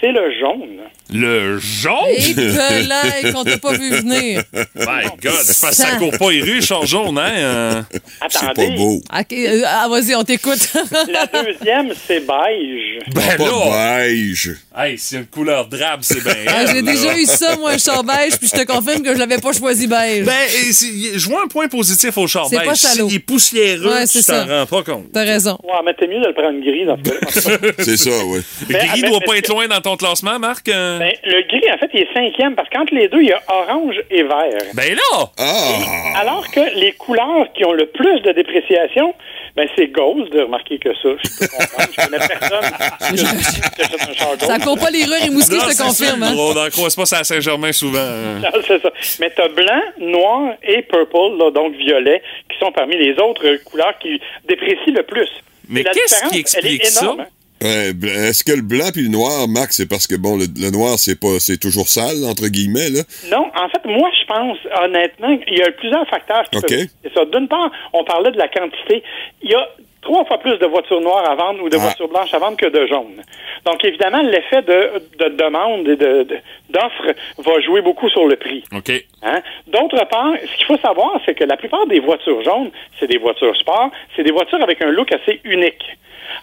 c'est 0.00 0.12
le 0.12 0.30
jaune. 0.38 0.78
Le 1.10 1.58
jaune? 1.58 1.94
Et 2.18 2.34
belin 2.34 3.32
qu'on 3.32 3.42
t'a 3.42 3.56
pas 3.58 3.72
vu 3.72 3.90
venir. 3.90 4.42
My 4.76 5.04
God, 5.22 5.32
c'est 5.42 5.60
parce 5.60 5.76
que 5.76 5.82
ça 5.82 5.96
court 5.96 6.12
pas 6.18 6.30
les 6.30 6.42
rues, 6.42 6.60
char 6.62 6.84
jaune, 6.84 7.16
hein? 7.18 7.32
euh. 7.36 7.82
C'est 8.28 8.40
pas 8.44 8.50
Attendez, 8.50 8.76
beau. 8.76 8.96
OK, 9.18 9.32
euh, 9.32 9.62
ah, 9.66 9.88
vas-y, 9.88 10.14
on 10.14 10.22
t'écoute. 10.22 10.58
la 11.08 11.26
deuxième, 11.42 11.92
c'est 12.06 12.20
beige. 12.20 12.98
Ben 13.14 13.36
Pas 13.38 13.44
là! 13.44 13.98
beige. 14.04 14.50
Hey, 14.76 14.98
c'est 14.98 15.16
une 15.16 15.26
couleur 15.26 15.66
drabe, 15.66 16.00
c'est 16.02 16.22
bien. 16.22 16.34
Ah, 16.46 16.66
J'ai 16.66 16.82
déjà 16.82 17.06
là. 17.12 17.18
eu 17.18 17.24
ça, 17.24 17.56
moi, 17.56 17.70
un 17.72 17.78
char 17.78 18.04
beige, 18.04 18.36
puis 18.38 18.48
je 18.52 18.60
te 18.60 18.64
confirme 18.66 19.02
que 19.02 19.14
je 19.14 19.18
l'avais 19.18 19.38
pas 19.38 19.52
choisi 19.54 19.86
beige. 19.86 20.24
Ben, 20.26 20.34
je 20.50 21.26
vois 21.28 21.42
un 21.44 21.48
point 21.48 21.68
positif 21.68 22.16
au 22.18 22.26
char 22.26 22.46
C'est 22.50 22.58
beige. 22.58 22.66
pas 22.68 22.74
salaud. 22.74 23.08
S'il 23.08 23.16
est 23.16 23.20
poussiéreux, 23.20 23.88
Ouais, 23.94 24.06
tu 24.06 24.20
c'est 24.20 24.30
t'en 24.30 24.46
ça. 24.46 24.58
rends 24.60 24.66
pas 24.66 24.82
compte. 24.82 25.06
T'as 25.12 25.24
raison. 25.24 25.58
Ouais, 25.64 25.70
mais 25.86 25.94
t'es 25.94 26.06
mieux 26.06 26.20
de 26.20 26.26
le 26.26 26.34
prendre 26.34 26.60
gris 26.60 26.84
dans 26.84 26.98
ce 26.98 27.48
cas 27.48 27.72
C'est 27.78 27.96
ça, 27.96 28.10
oui. 28.26 28.40
Le 28.68 28.72
Ben, 28.74 28.86
gris 28.88 29.00
mais- 29.02 29.08
doit 29.08 29.18
mais 29.20 29.26
pas 29.26 29.36
être 29.38 29.48
loin 29.48 29.66
dans 29.68 29.77
ton 29.80 29.96
classement, 29.96 30.38
Marc? 30.38 30.68
euh? 30.68 30.98
Ben, 30.98 31.12
le 31.24 31.42
gris, 31.48 31.70
en 31.72 31.78
fait, 31.78 31.90
il 31.94 32.00
est 32.00 32.12
cinquième 32.12 32.54
parce 32.54 32.68
qu'entre 32.70 32.94
les 32.94 33.08
deux, 33.08 33.20
il 33.22 33.28
y 33.28 33.32
a 33.32 33.40
orange 33.48 33.96
et 34.10 34.22
vert. 34.22 34.62
Ben 34.74 34.94
là! 34.94 35.30
Ah! 35.38 36.20
Alors 36.20 36.44
que 36.50 36.60
les 36.78 36.92
couleurs 36.92 37.46
qui 37.54 37.64
ont 37.64 37.72
le 37.72 37.86
plus 37.86 38.20
de 38.22 38.32
dépréciation, 38.32 39.14
ben 39.56 39.68
c'est 39.76 39.88
Ghost 39.88 40.32
de 40.32 40.40
remarquer 40.42 40.78
que 40.78 40.90
ça. 40.94 41.08
Je 41.22 41.38
peux 41.38 41.46
comprendre. 41.48 41.90
Je 41.96 42.04
connais 42.04 42.18
personne 42.18 42.70
qui 43.00 43.82
achète 43.82 44.00
un 44.10 44.14
char. 44.14 44.28
Ça 44.40 44.58
court 44.58 44.78
pas 44.78 44.90
les 44.90 45.04
rues 45.04 45.22
Rimouski, 45.22 45.54
Non, 45.56 45.62
je 45.70 45.76
te 45.76 45.82
confirme. 45.82 46.22
hein? 46.22 46.34
On 46.36 46.54
n'en 46.54 46.68
croise 46.70 46.94
pas 46.94 47.06
ça 47.06 47.18
à 47.18 47.24
Saint-Germain 47.24 47.72
souvent. 47.72 47.98
hein. 47.98 48.38
Non, 48.42 48.60
c'est 48.66 48.80
ça. 48.80 48.90
Mais 49.20 49.30
t'as 49.30 49.48
blanc, 49.48 49.80
noir 49.98 50.52
et 50.62 50.82
purple, 50.82 51.38
là, 51.38 51.50
donc 51.50 51.74
violet, 51.74 52.22
qui 52.50 52.58
sont 52.58 52.70
parmi 52.72 52.96
les 52.96 53.12
autres 53.18 53.56
couleurs 53.64 53.94
qui 54.00 54.20
déprécient 54.48 54.94
le 54.94 55.02
plus. 55.02 55.28
Mais 55.68 55.80
Et 55.80 55.84
qu'est-ce 55.84 56.20
qui 56.22 56.28
elle 56.30 56.36
est 56.36 56.40
explique 56.40 56.86
ça? 56.86 57.02
énorme, 57.04 57.20
hein. 57.20 57.26
Ouais, 57.62 57.92
bl- 57.92 58.08
Est-ce 58.28 58.44
que 58.44 58.52
le 58.52 58.62
blanc 58.62 58.90
puis 58.92 59.02
le 59.02 59.08
noir, 59.08 59.48
Marc, 59.48 59.72
c'est 59.72 59.88
parce 59.88 60.06
que 60.06 60.14
bon, 60.14 60.36
le, 60.36 60.46
le 60.60 60.70
noir 60.70 60.98
c'est 60.98 61.18
pas, 61.18 61.38
c'est 61.40 61.58
toujours 61.58 61.88
sale 61.88 62.24
entre 62.24 62.46
guillemets 62.48 62.90
là? 62.90 63.00
Non, 63.30 63.46
en 63.54 63.68
fait, 63.68 63.84
moi, 63.84 64.08
je 64.20 64.26
pense, 64.26 64.58
honnêtement, 64.84 65.36
il 65.46 65.58
y 65.58 65.62
a 65.62 65.70
plusieurs 65.72 66.06
facteurs 66.08 66.44
qui 66.50 66.60
peuvent 66.60 66.86
ça. 67.14 67.24
D'une 67.24 67.48
part, 67.48 67.70
on 67.92 68.04
parlait 68.04 68.30
de 68.30 68.38
la 68.38 68.48
quantité. 68.48 69.02
Il 69.42 69.50
y 69.50 69.54
a 69.54 69.66
trois 70.02 70.24
fois 70.24 70.38
plus 70.38 70.56
de 70.58 70.66
voitures 70.66 71.00
noires 71.00 71.28
à 71.28 71.34
vendre 71.34 71.62
ou 71.62 71.68
de 71.68 71.76
voitures 71.76 72.08
blanches 72.08 72.32
à 72.34 72.38
vendre 72.38 72.56
que 72.56 72.66
de 72.66 72.86
jaunes. 72.86 73.22
Donc, 73.64 73.84
évidemment, 73.84 74.22
l'effet 74.22 74.62
de, 74.62 75.02
de 75.18 75.28
demande 75.36 75.88
et 75.88 75.96
de, 75.96 76.22
de- 76.22 76.38
d'offre 76.70 77.12
va 77.38 77.60
jouer 77.60 77.80
beaucoup 77.82 78.08
sur 78.08 78.26
le 78.26 78.36
prix. 78.36 78.62
OK. 78.74 78.90
Hein? 79.22 79.40
D'autre 79.66 80.04
part, 80.08 80.32
ce 80.40 80.56
qu'il 80.56 80.66
faut 80.66 80.78
savoir, 80.78 81.20
c'est 81.26 81.34
que 81.34 81.44
la 81.44 81.56
plupart 81.56 81.86
des 81.86 81.98
voitures 82.00 82.42
jaunes, 82.42 82.70
c'est 82.98 83.06
des 83.08 83.18
voitures 83.18 83.56
sport, 83.56 83.90
c'est 84.14 84.22
des 84.22 84.30
voitures 84.32 84.62
avec 84.62 84.80
un 84.82 84.90
look 84.90 85.12
assez 85.12 85.40
unique. 85.44 85.84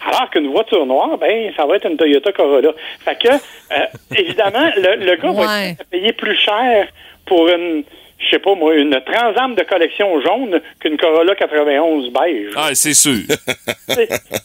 Alors 0.06 0.28
qu'une 0.30 0.48
voiture 0.50 0.84
noire, 0.84 1.16
ben, 1.16 1.52
ça 1.56 1.64
va 1.64 1.76
être 1.76 1.86
une 1.88 1.96
Toyota 1.96 2.32
Corolla. 2.32 2.72
Fait 3.04 3.16
que, 3.18 3.28
euh, 3.28 3.86
évidemment, 4.16 4.68
le, 4.76 4.96
le 5.04 5.16
gars 5.16 5.32
va 5.32 5.42
Ouais. 5.46 5.76
payer 5.90 6.12
plus 6.12 6.36
cher 6.36 6.88
pour 7.24 7.48
une, 7.48 7.84
je 8.18 8.30
sais 8.30 8.38
pas 8.38 8.54
moi, 8.54 8.74
une 8.74 8.98
Transam 9.00 9.54
de 9.54 9.62
collection 9.62 10.20
jaune 10.20 10.60
qu'une 10.80 10.96
Corolla 10.96 11.34
91 11.34 12.12
beige. 12.12 12.52
Ah, 12.56 12.70
c'est 12.74 12.94
sûr. 12.94 13.22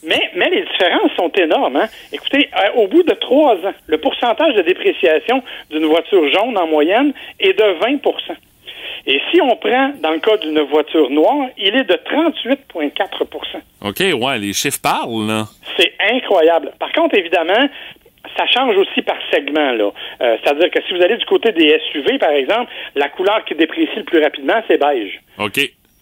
Mais, 0.04 0.30
mais 0.34 0.50
les 0.50 0.62
différences 0.62 1.12
sont 1.16 1.30
énormes. 1.30 1.76
Hein? 1.76 1.88
Écoutez, 2.12 2.48
euh, 2.56 2.80
au 2.80 2.86
bout 2.86 3.02
de 3.02 3.12
trois 3.14 3.54
ans, 3.54 3.74
le 3.86 3.98
pourcentage 3.98 4.54
de 4.54 4.62
dépréciation 4.62 5.42
d'une 5.70 5.86
voiture 5.86 6.28
jaune 6.32 6.56
en 6.56 6.66
moyenne 6.66 7.12
est 7.40 7.52
de 7.52 7.62
20% 7.62 8.00
Et 9.06 9.20
si 9.30 9.40
on 9.40 9.56
prend, 9.56 9.92
dans 10.00 10.12
le 10.12 10.20
cas 10.20 10.36
d'une 10.38 10.60
voiture 10.60 11.10
noire, 11.10 11.48
il 11.58 11.74
est 11.76 11.84
de 11.84 11.94
38,4 11.94 13.60
OK, 13.84 14.00
ouais, 14.00 14.38
les 14.38 14.52
chiffres 14.52 14.80
parlent, 14.82 15.26
là. 15.26 15.46
C'est 15.76 15.92
incroyable. 16.12 16.72
Par 16.78 16.92
contre, 16.92 17.16
évidemment, 17.16 17.68
ça 18.36 18.46
change 18.46 18.76
aussi 18.76 19.02
par 19.02 19.16
segment. 19.32 19.72
là. 19.72 19.90
Euh, 20.22 20.36
C'est-à-dire 20.42 20.70
que 20.70 20.82
si 20.86 20.94
vous 20.94 21.02
allez 21.02 21.16
du 21.16 21.24
côté 21.26 21.52
des 21.52 21.78
SUV, 21.90 22.18
par 22.18 22.30
exemple, 22.30 22.70
la 22.94 23.08
couleur 23.08 23.44
qui 23.44 23.54
déprécie 23.54 23.96
le 23.96 24.04
plus 24.04 24.22
rapidement, 24.22 24.62
c'est 24.68 24.78
beige. 24.78 25.20
OK. 25.38 25.60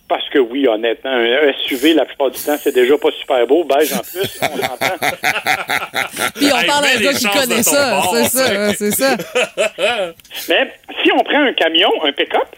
Parce 0.09 0.29
que 0.31 0.41
oui, 0.41 0.67
honnêtement, 0.67 1.13
un 1.13 1.53
SUV, 1.65 1.95
la 1.95 2.05
plupart 2.05 2.31
du 2.31 2.39
temps, 2.43 2.57
c'est 2.59 2.75
déjà 2.75 2.99
pas 2.99 3.13
super 3.13 3.47
beau. 3.47 3.63
Beige 3.63 3.93
en 3.93 3.99
plus, 4.01 4.41
on 4.43 4.57
s'entend. 4.57 4.97
Puis 6.35 6.47
on 6.53 6.67
parle 6.67 6.85
d'un 6.85 6.99
les 6.99 7.05
gars 7.05 7.13
qui 7.13 7.27
connaît 7.29 7.63
ça. 7.63 8.03
C'est 8.13 8.25
ça, 8.25 8.73
c'est 8.75 8.91
ça. 8.91 9.17
Mais 10.49 10.73
si 11.03 11.13
on 11.13 11.23
prend 11.23 11.43
un 11.43 11.53
camion, 11.53 11.93
un 12.03 12.11
pick-up, 12.13 12.49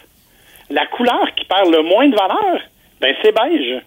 la 0.71 0.87
couleur 0.87 1.27
qui 1.37 1.45
perd 1.45 1.71
le 1.71 1.83
moins 1.83 2.09
de 2.09 2.17
valeur, 2.17 2.59
ben 3.01 3.15
c'est 3.23 3.33
beige. 3.33 3.83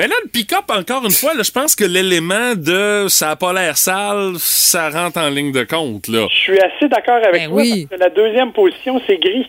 Ben 0.00 0.08
là, 0.08 0.16
le 0.24 0.30
pick-up, 0.30 0.64
encore 0.70 1.04
une 1.04 1.10
fois, 1.10 1.34
là, 1.34 1.42
je 1.42 1.50
pense 1.50 1.76
que 1.76 1.84
l'élément 1.84 2.54
de 2.56 3.04
ça 3.08 3.32
a 3.32 3.36
pas 3.36 3.52
l'air 3.52 3.76
sale, 3.76 4.32
ça 4.38 4.88
rentre 4.88 5.18
en 5.18 5.28
ligne 5.28 5.52
de 5.52 5.64
compte, 5.64 6.08
là. 6.08 6.26
Je 6.30 6.36
suis 6.38 6.58
assez 6.58 6.88
d'accord 6.88 7.16
avec 7.16 7.32
Ben 7.42 7.48
toi 7.50 7.56
oui. 7.60 7.86
parce 7.90 8.00
que 8.00 8.04
la 8.04 8.10
deuxième 8.10 8.52
position, 8.52 8.98
c'est 9.06 9.18
gris. 9.18 9.46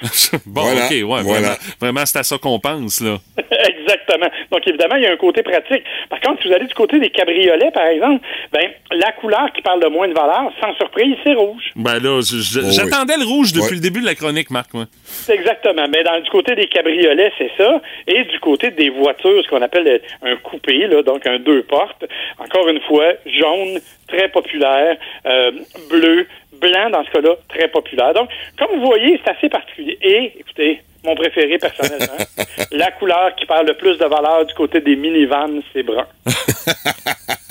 bon, 0.46 0.62
Voilà, 0.62 0.84
OK, 0.86 0.90
ouais, 0.92 1.02
voilà. 1.02 1.22
vraiment, 1.24 1.54
vraiment 1.80 2.06
c'est 2.06 2.18
à 2.20 2.22
ça 2.22 2.38
qu'on 2.38 2.60
pense, 2.60 3.00
là. 3.00 3.16
Exactement. 3.50 4.28
Donc, 4.52 4.66
évidemment, 4.68 4.94
il 4.96 5.02
y 5.02 5.06
a 5.06 5.12
un 5.12 5.16
côté 5.16 5.42
pratique. 5.42 5.82
Par 6.08 6.20
contre, 6.20 6.42
si 6.42 6.48
vous 6.48 6.54
allez 6.54 6.66
du 6.66 6.74
côté 6.74 7.00
des 7.00 7.10
cabriolets, 7.10 7.70
par 7.72 7.86
exemple, 7.86 8.24
ben, 8.52 8.68
la 8.92 9.10
couleur 9.12 9.50
qui 9.54 9.62
parle 9.62 9.82
de 9.82 9.88
moins 9.88 10.06
de 10.06 10.12
valeur, 10.14 10.52
sans 10.60 10.74
surprise, 10.76 11.16
c'est 11.24 11.34
rouge. 11.34 11.72
Ben 11.74 11.98
là, 11.98 12.18
Oh, 12.18 12.20
j'attendais 12.22 13.16
le 13.16 13.24
rouge 13.24 13.52
depuis 13.52 13.68
Ouais. 13.70 13.74
le 13.74 13.80
début 13.80 14.00
de 14.00 14.06
la 14.06 14.14
chronique, 14.14 14.50
Marc. 14.50 14.72
moi. 14.74 14.84
Exactement. 15.28 15.86
Mais 15.92 16.04
dans 16.04 16.20
du 16.20 16.30
côté 16.30 16.54
des 16.54 16.66
cabriolets, 16.68 17.32
c'est 17.38 17.50
ça. 17.56 17.80
Et 18.06 18.24
du 18.24 18.38
côté 18.40 18.70
des 18.70 18.90
voitures, 18.90 19.42
ce 19.44 19.48
qu'on 19.48 19.62
appelle 19.62 19.87
un 20.22 20.36
coupé, 20.36 20.86
là, 20.86 21.02
donc 21.02 21.26
un 21.26 21.38
deux 21.38 21.62
portes. 21.62 22.04
Encore 22.38 22.68
une 22.68 22.80
fois, 22.82 23.12
jaune, 23.26 23.80
très 24.06 24.28
populaire, 24.28 24.96
euh, 25.26 25.52
bleu, 25.90 26.26
blanc 26.60 26.90
dans 26.90 27.04
ce 27.04 27.10
cas-là, 27.10 27.34
très 27.48 27.68
populaire. 27.68 28.14
Donc, 28.14 28.28
comme 28.58 28.78
vous 28.78 28.86
voyez, 28.86 29.20
c'est 29.24 29.30
assez 29.30 29.48
particulier. 29.48 29.98
Et, 30.02 30.32
écoutez, 30.40 30.82
mon 31.04 31.14
préféré 31.14 31.58
personnellement, 31.58 32.18
la 32.72 32.90
couleur 32.92 33.34
qui 33.36 33.46
parle 33.46 33.66
le 33.66 33.74
plus 33.74 33.98
de 33.98 34.04
valeur 34.04 34.44
du 34.46 34.54
côté 34.54 34.80
des 34.80 34.96
minivans, 34.96 35.60
c'est 35.72 35.82
brun. 35.82 36.06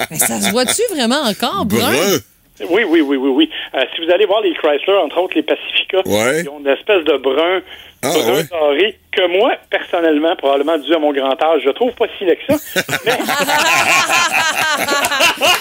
Mais 0.10 0.18
ça 0.18 0.40
se 0.40 0.52
voit-tu 0.52 0.82
vraiment 0.94 1.22
encore, 1.22 1.66
brun? 1.66 1.92
Brun. 1.92 2.20
Oui, 2.70 2.84
oui, 2.88 3.02
oui, 3.02 3.18
oui, 3.18 3.30
oui. 3.30 3.50
Euh, 3.76 3.84
si 3.96 4.04
vous 4.06 4.12
allez 4.12 4.26
voir 4.26 4.42
les 4.42 4.54
Chrysler, 4.56 4.98
entre 5.04 5.18
autres 5.20 5.36
les 5.36 5.44
Pacifica, 5.44 6.00
Ouais. 6.06 6.42
ils 6.42 6.50
ont 6.50 6.60
une 6.60 6.68
espèce 6.68 7.04
de 7.06 7.18
brun, 7.18 7.62
Ah, 8.04 8.10
brun 8.14 8.34
ouais. 8.34 8.44
doré 8.52 9.00
que 9.12 9.28
moi, 9.38 9.54
personnellement, 9.70 10.36
probablement 10.36 10.78
dû 10.78 10.94
à 10.94 11.00
mon 11.00 11.12
grand 11.14 11.42
âge, 11.42 11.62
je 11.66 11.70
trouve 11.72 11.92
pas 11.94 12.06
si 12.18 12.26
laid 12.26 12.38
que 12.38 12.58
ça. 12.58 12.82
Mais 13.06 13.18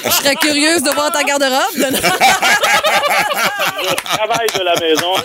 Je 0.05 0.11
serais 0.11 0.35
curieuse 0.37 0.83
de 0.83 0.91
voir 0.95 1.11
ta 1.13 1.23
garde-robe. 1.23 1.77
je 1.77 1.83
travaille 4.17 4.49
de 4.59 4.65
la 4.65 4.75
maison. 4.81 5.15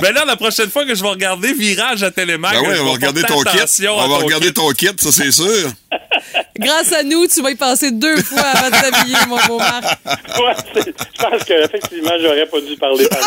Ben 0.00 0.12
là, 0.14 0.24
la 0.26 0.36
prochaine 0.36 0.70
fois 0.70 0.84
que 0.84 0.94
je 0.94 1.02
vais 1.02 1.08
regarder 1.08 1.52
Virage 1.52 2.02
à 2.02 2.10
Télémac, 2.10 2.52
Ben 2.54 2.60
oui, 2.68 2.76
on 2.80 2.84
va 2.86 2.92
regarder 2.92 3.22
ton 3.22 3.40
kit. 3.42 3.86
On 3.88 4.08
va 4.08 4.16
regarder 4.16 4.52
ton 4.52 4.68
kit, 4.70 4.88
ça 4.96 5.12
c'est 5.12 5.30
sûr. 5.30 5.70
Grâce 6.58 6.92
à 6.92 7.02
nous, 7.02 7.26
tu 7.26 7.42
vas 7.42 7.50
y 7.50 7.54
passer 7.54 7.90
deux 7.90 8.16
fois 8.22 8.42
avant 8.42 8.68
de 8.68 8.80
t'habiller, 8.80 9.16
mon 9.28 9.36
beau 9.46 9.58
Marc. 9.58 9.84
Ouais, 10.04 10.54
je 10.74 11.22
pense 11.22 11.44
que 11.44 11.64
effectivement, 11.64 12.12
j'aurais 12.20 12.46
pas 12.46 12.60
dû 12.60 12.76
parler. 12.76 13.08
par 13.08 13.18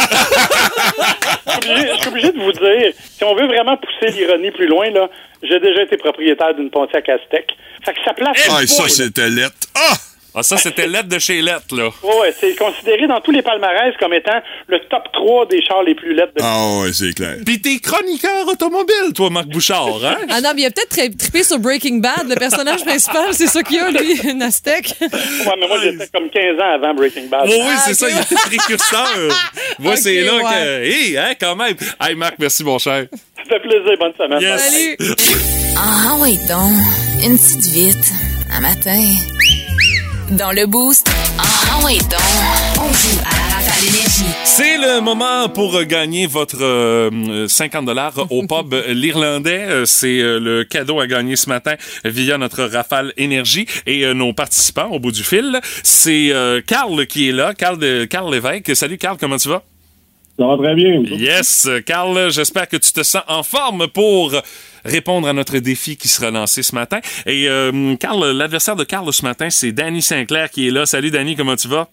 je, 1.45 1.51
suis 1.51 1.71
obligé, 1.71 1.87
je 1.93 1.99
suis 1.99 2.09
obligé 2.09 2.31
de 2.31 2.39
vous 2.39 2.51
dire, 2.51 2.93
si 3.17 3.23
on 3.23 3.35
veut 3.35 3.47
vraiment 3.47 3.77
pousser 3.77 4.11
l'ironie 4.11 4.51
plus 4.51 4.67
loin, 4.67 4.89
là, 4.91 5.09
j'ai 5.43 5.59
déjà 5.59 5.83
été 5.83 5.97
propriétaire 5.97 6.53
d'une 6.55 6.69
Pontiac 6.69 7.07
Aztec. 7.09 7.47
Fait 7.85 7.93
que 7.93 7.99
ça 8.03 8.13
place 8.13 8.37
Ah, 8.49 8.59
pas, 8.59 8.67
ça 8.67 8.87
c'était 8.89 9.29
lettre. 9.29 9.55
Ah! 9.75 9.95
Ah, 10.35 10.43
ça, 10.43 10.57
c'était 10.57 10.87
lettre 10.87 11.07
de 11.09 11.19
chez 11.19 11.41
lettre, 11.41 11.75
là. 11.75 11.89
Ouais, 12.03 12.19
ouais, 12.21 12.35
c'est 12.39 12.55
considéré 12.55 13.07
dans 13.07 13.19
tous 13.21 13.31
les 13.31 13.41
palmarès 13.41 13.93
comme 13.99 14.13
étant 14.13 14.39
le 14.67 14.79
top 14.89 15.03
3 15.13 15.47
des 15.47 15.61
chars 15.61 15.83
les 15.83 15.95
plus 15.95 16.13
lettres 16.13 16.33
de 16.35 16.41
Ah 16.43 16.81
ouais, 16.81 16.93
c'est 16.93 17.13
clair. 17.13 17.35
Puis 17.45 17.59
t'es 17.61 17.79
chroniqueur 17.79 18.47
automobile, 18.47 19.13
toi, 19.15 19.29
Marc 19.29 19.47
Bouchard, 19.47 20.03
hein? 20.05 20.17
Ah 20.29 20.41
non, 20.41 20.51
mais 20.55 20.61
il 20.61 20.65
a 20.67 20.71
peut-être 20.71 20.89
tri- 20.89 21.15
trippé 21.15 21.43
sur 21.43 21.59
Breaking 21.59 21.97
Bad. 21.97 22.27
Le 22.29 22.35
personnage 22.35 22.83
principal, 22.85 23.33
c'est 23.33 23.47
ça 23.47 23.63
qu'il 23.63 23.79
a, 23.79 23.89
lui, 23.91 24.19
une 24.29 24.41
Aztec. 24.43 24.93
Ouais, 25.01 25.07
mais 25.59 25.67
moi, 25.67 25.77
j'étais 25.83 26.07
comme 26.13 26.29
15 26.29 26.59
ans 26.59 26.73
avant 26.75 26.93
Breaking 26.93 27.27
Bad. 27.27 27.47
Oui, 27.47 27.55
oui, 27.59 27.73
c'est 27.85 27.91
ok. 27.91 27.97
ça, 27.97 28.09
il 28.09 28.21
était 28.21 28.35
précurseur. 28.35 29.07
Moi, 29.79 29.95
c'est 29.95 30.21
là 30.21 30.35
ouais. 30.35 30.43
que. 30.43 30.83
Hé, 30.85 31.17
hein, 31.17 31.33
quand 31.39 31.55
même. 31.55 31.75
Hey, 32.01 32.15
Marc, 32.15 32.35
merci, 32.39 32.63
mon 32.63 32.77
cher. 32.79 33.05
Ça 33.37 33.43
fait 33.47 33.59
plaisir, 33.61 33.97
bonne 33.99 34.13
semaine. 34.17 34.41
Yes. 34.41 34.61
Salut! 34.61 35.75
Ah 35.77 36.15
oui 36.19 36.37
donc, 36.49 36.73
une 37.25 37.37
petite 37.37 37.65
vite, 37.67 38.11
un 38.51 38.59
matin. 38.61 38.99
Dans 40.37 40.51
le 40.51 40.67
boost, 40.67 41.09
ah 41.39 41.81
donc, 41.81 42.19
on 42.77 42.93
joue 42.93 43.19
à 43.21 43.35
la 43.35 43.55
rafale 43.55 43.87
énergie. 43.87 44.25
C'est 44.43 44.77
le 44.77 45.01
moment 45.01 45.49
pour 45.49 45.75
euh, 45.75 45.85
gagner 45.85 46.27
votre 46.27 46.61
euh, 46.61 47.47
50 47.47 47.85
dollars 47.85 48.13
au 48.29 48.41
pub 48.47 48.75
l'Irlandais. 48.89 49.65
Euh, 49.67 49.85
C'est 49.85 50.19
euh, 50.19 50.39
le 50.39 50.63
cadeau 50.65 50.99
à 50.99 51.07
gagner 51.07 51.35
ce 51.35 51.49
matin 51.49 51.75
via 52.05 52.37
notre 52.37 52.63
Rafale 52.63 53.13
Énergie 53.17 53.65
et 53.87 54.05
euh, 54.05 54.13
nos 54.13 54.33
participants 54.33 54.89
au 54.91 54.99
bout 54.99 55.11
du 55.11 55.23
fil. 55.23 55.59
C'est 55.83 56.29
euh, 56.31 56.61
Carl 56.65 57.07
qui 57.07 57.29
est 57.29 57.31
là, 57.31 57.53
Carl, 57.55 57.79
de, 57.79 58.05
Carl 58.05 58.31
Lévesque. 58.31 58.75
Salut 58.75 58.97
Carl, 58.97 59.17
comment 59.19 59.37
tu 59.37 59.49
vas? 59.49 59.63
Ça 60.39 60.47
va 60.47 60.55
très 60.55 60.73
bien. 60.73 61.03
Yes, 61.03 61.67
Carl, 61.85 62.31
j'espère 62.31 62.69
que 62.69 62.77
tu 62.77 62.93
te 62.93 63.03
sens 63.03 63.23
en 63.27 63.43
forme 63.43 63.89
pour 63.89 64.33
répondre 64.85 65.27
à 65.27 65.33
notre 65.33 65.57
défi 65.57 65.97
qui 65.97 66.07
sera 66.07 66.31
lancé 66.31 66.63
ce 66.63 66.73
matin. 66.73 67.01
Et 67.25 67.49
euh, 67.49 67.95
Carl, 67.97 68.25
l'adversaire 68.31 68.77
de 68.77 68.85
Carl 68.85 69.11
ce 69.11 69.23
matin, 69.23 69.49
c'est 69.49 69.73
Danny 69.73 70.01
Sinclair 70.01 70.49
qui 70.49 70.69
est 70.69 70.71
là. 70.71 70.85
Salut 70.85 71.11
Danny, 71.11 71.35
comment 71.35 71.57
tu 71.57 71.67
vas? 71.67 71.89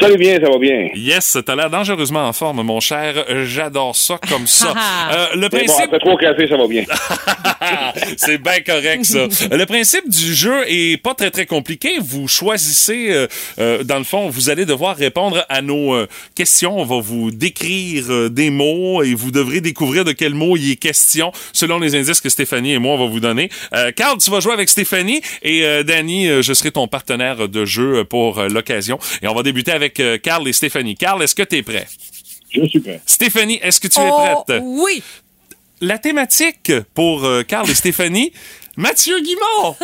Salut 0.00 0.16
bien, 0.18 0.34
ça 0.40 0.50
va 0.50 0.58
bien? 0.58 0.88
Yes, 0.94 1.38
t'as 1.44 1.54
l'air 1.54 1.70
dangereusement 1.70 2.26
en 2.26 2.32
forme, 2.32 2.62
mon 2.62 2.80
cher. 2.80 3.24
Euh, 3.28 3.44
J'adore 3.46 3.96
ça 3.96 4.18
comme 4.28 4.46
ça. 4.46 4.74
Euh, 5.14 5.26
le 5.34 5.40
Mais 5.42 5.48
bon, 5.48 5.56
principe... 5.58 5.84
après 5.84 5.98
trois 5.98 6.16
cafés, 6.16 6.48
ça 6.48 6.56
va 6.56 6.66
bien. 6.66 6.84
C'est 8.16 8.38
bien 8.38 8.60
correct, 8.66 9.04
ça. 9.04 9.26
Le 9.50 9.64
principe 9.64 10.08
du 10.08 10.34
jeu 10.34 10.64
est 10.66 11.00
pas 11.00 11.14
très, 11.14 11.30
très 11.30 11.46
compliqué. 11.46 11.98
Vous 12.00 12.26
choisissez, 12.26 13.08
euh, 13.10 13.26
euh, 13.58 13.84
dans 13.84 13.98
le 13.98 14.04
fond, 14.04 14.28
vous 14.28 14.50
allez 14.50 14.64
devoir 14.64 14.96
répondre 14.96 15.44
à 15.48 15.62
nos 15.62 15.94
euh, 15.94 16.06
questions. 16.34 16.78
On 16.78 16.84
va 16.84 17.00
vous 17.00 17.30
décrire 17.30 18.04
euh, 18.10 18.28
des 18.30 18.50
mots 18.50 19.02
et 19.02 19.14
vous 19.14 19.30
devrez 19.30 19.60
découvrir 19.60 20.04
de 20.04 20.12
quel 20.12 20.34
mot 20.34 20.56
il 20.56 20.72
est 20.72 20.76
question 20.76 21.32
selon 21.52 21.78
les 21.78 21.94
indices 21.94 22.20
que 22.20 22.28
Stéphanie 22.28 22.72
et 22.72 22.78
moi, 22.78 22.94
on 22.94 22.98
va 22.98 23.06
vous 23.06 23.20
donner. 23.20 23.50
Euh, 23.74 23.92
Carl, 23.92 24.18
tu 24.18 24.30
vas 24.30 24.40
jouer 24.40 24.52
avec 24.54 24.68
Stéphanie 24.68 25.20
et 25.42 25.64
euh, 25.64 25.82
Danny, 25.82 26.28
euh, 26.28 26.42
je 26.42 26.52
serai 26.54 26.70
ton 26.72 26.88
partenaire 26.88 27.48
de 27.48 27.64
jeu 27.64 28.04
pour 28.04 28.38
euh, 28.38 28.48
l'occasion. 28.48 28.98
Et 29.22 29.28
on 29.28 29.34
va 29.34 29.42
débuter 29.42 29.70
avec 29.72 29.83
euh, 30.00 30.18
Carl 30.18 30.46
et 30.48 30.52
Stéphanie. 30.52 30.94
Carl, 30.96 31.22
est-ce 31.22 31.34
que 31.34 31.42
tu 31.42 31.56
es 31.56 31.62
prêt? 31.62 31.86
Je 32.52 32.64
suis 32.66 32.80
prêt. 32.80 33.00
Stéphanie, 33.06 33.58
est-ce 33.62 33.80
que 33.80 33.88
tu 33.88 33.98
es 34.00 34.08
Oh, 34.10 34.42
prête? 34.46 34.60
oui! 34.62 35.02
La 35.80 35.98
thématique 35.98 36.72
pour 36.94 37.24
euh, 37.24 37.42
Carl 37.42 37.68
et 37.68 37.74
Stéphanie, 37.74 38.32
Mathieu 38.76 39.20
Guimond. 39.20 39.76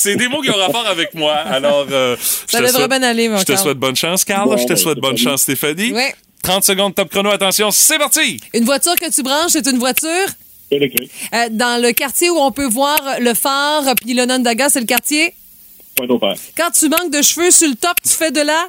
C'est 0.00 0.16
des 0.16 0.28
mots 0.28 0.40
qui 0.42 0.50
ont 0.50 0.56
rapport 0.56 0.86
avec 0.86 1.14
moi. 1.14 1.34
Alors, 1.34 1.86
euh, 1.90 2.16
Ça 2.46 2.58
devrait 2.58 2.72
souhaite- 2.72 2.88
bien 2.90 3.02
aller, 3.02 3.28
mon 3.28 3.38
Je 3.38 3.42
te 3.44 3.52
Carl. 3.52 3.62
souhaite 3.62 3.78
bonne 3.78 3.96
chance, 3.96 4.24
Carl. 4.24 4.48
Bon, 4.48 4.56
je 4.56 4.64
te 4.64 4.68
ben, 4.70 4.76
souhaite 4.76 4.94
c'est 4.96 5.00
bonne 5.00 5.16
chance, 5.18 5.42
Stéphanie. 5.42 5.92
Ouais. 5.92 6.14
30 6.42 6.64
secondes 6.64 6.94
top 6.94 7.08
chrono. 7.10 7.30
Attention, 7.30 7.70
c'est 7.70 7.98
parti. 7.98 8.38
Une 8.52 8.64
voiture 8.64 8.94
que 8.96 9.10
tu 9.10 9.22
branches, 9.22 9.52
c'est 9.52 9.66
une 9.66 9.78
voiture? 9.78 10.26
Électrique. 10.70 11.10
Euh, 11.34 11.48
dans 11.50 11.80
le 11.80 11.92
quartier 11.92 12.30
où 12.30 12.36
on 12.38 12.50
peut 12.52 12.66
voir 12.66 12.98
le 13.20 13.32
phare, 13.34 13.94
puis 14.02 14.12
le 14.14 14.24
Nondaga, 14.26 14.68
c'est 14.68 14.80
le 14.80 14.86
quartier? 14.86 15.34
Point 15.94 16.08
au 16.08 16.18
père. 16.18 16.34
Quand 16.56 16.70
tu 16.70 16.88
manques 16.88 17.10
de 17.12 17.22
cheveux 17.22 17.50
sur 17.50 17.68
le 17.68 17.76
top, 17.76 17.94
tu 18.02 18.10
fais 18.12 18.30
de 18.30 18.40
la. 18.40 18.68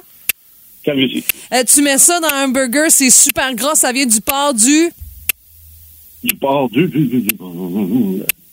Calvitie. 0.86 1.24
Euh, 1.52 1.64
tu 1.64 1.82
mets 1.82 1.98
ça 1.98 2.18
dans 2.20 2.28
un 2.32 2.48
burger, 2.48 2.86
c'est 2.90 3.10
super 3.10 3.52
gras, 3.54 3.74
ça 3.74 3.92
vient 3.92 4.06
du 4.06 4.20
porc 4.20 4.54
du. 4.54 4.88
Du 6.24 6.34
port 6.36 6.68
du... 6.70 6.86
du, 6.86 7.06
du, 7.06 7.20
du... 7.22 7.36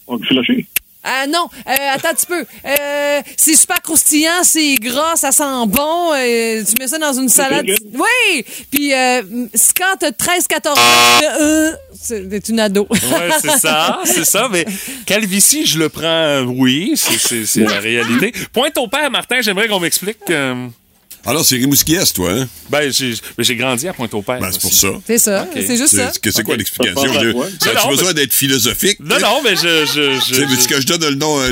On 0.08 0.18
du 0.18 0.28
filoché. 0.28 0.66
Ah 1.06 1.28
non, 1.28 1.48
euh, 1.68 1.74
attends 1.94 2.10
un 2.10 2.14
petit 2.14 2.26
peu. 2.26 2.46
Euh, 2.66 3.22
c'est 3.36 3.56
super 3.58 3.82
croustillant, 3.82 4.42
c'est 4.44 4.76
gras, 4.76 5.16
ça 5.18 5.32
sent 5.34 5.44
bon. 5.68 6.14
euh, 6.14 6.64
tu 6.64 6.76
mets 6.80 6.88
ça 6.88 6.98
dans 6.98 7.12
une 7.14 7.28
salade. 7.28 7.66
Oui! 7.94 8.46
Puis 8.72 8.94
euh, 8.94 9.22
quand 9.78 9.98
t'as 10.00 10.12
13-14 10.12 10.70
ans, 10.70 11.30
euh, 11.42 11.72
c'est 11.94 12.48
une 12.50 12.60
ado. 12.62 12.88
Ouais, 12.90 13.30
c'est 13.42 13.60
ça, 13.60 14.00
c'est 14.06 14.24
ça. 14.26 14.48
Mais 14.50 14.66
calvitie, 15.06 15.66
je 15.66 15.78
le 15.78 15.90
prends, 15.90 16.04
euh, 16.06 16.44
oui, 16.46 16.94
c'est- 16.96 17.58
la 17.58 17.80
réalité. 17.80 18.32
Pointe 18.54 18.78
au 18.78 18.88
père, 18.88 19.12
Martin, 19.12 19.42
j'aimerais 19.42 19.68
qu'on 19.68 19.82
m'explique. 19.82 20.18
Alors, 21.26 21.46
c'est 21.46 21.56
Rimouskiès, 21.56 22.12
toi, 22.12 22.32
hein? 22.32 22.48
ben, 22.70 22.92
j'ai 23.40 23.56
grandi 23.56 23.88
à 23.88 23.94
Pointe-au-Père. 23.94 24.40
Ben, 24.42 24.50
c'est 24.52 24.60
pour 24.60 24.74
ça. 24.74 24.90
C'est 25.08 25.18
ça, 25.18 25.48
c'est 25.56 25.78
juste 25.78 25.96
ça. 25.96 26.12
C'est 26.12 26.22
que 26.22 26.32
c'est 26.32 26.44
quoi 26.44 26.58
l'explication? 26.58 27.02
Non, 27.06 27.90
besoin 27.90 28.08
mais- 28.10 28.14
d'être 28.14 28.34
philosophique? 28.34 28.98
Non, 29.00 29.18
non, 29.22 29.42
mais 29.42 29.56
je. 29.56 29.86
je, 29.86 30.20
je, 30.20 30.28
Tu 30.28 30.36
sais, 30.36 30.42
veux-tu 30.46 30.62
je- 30.64 30.68
que 30.68 30.82
je 30.82 30.88
donne 30.88 31.06
le 31.06 31.16
nom, 31.16 31.40
euh, 31.40 31.50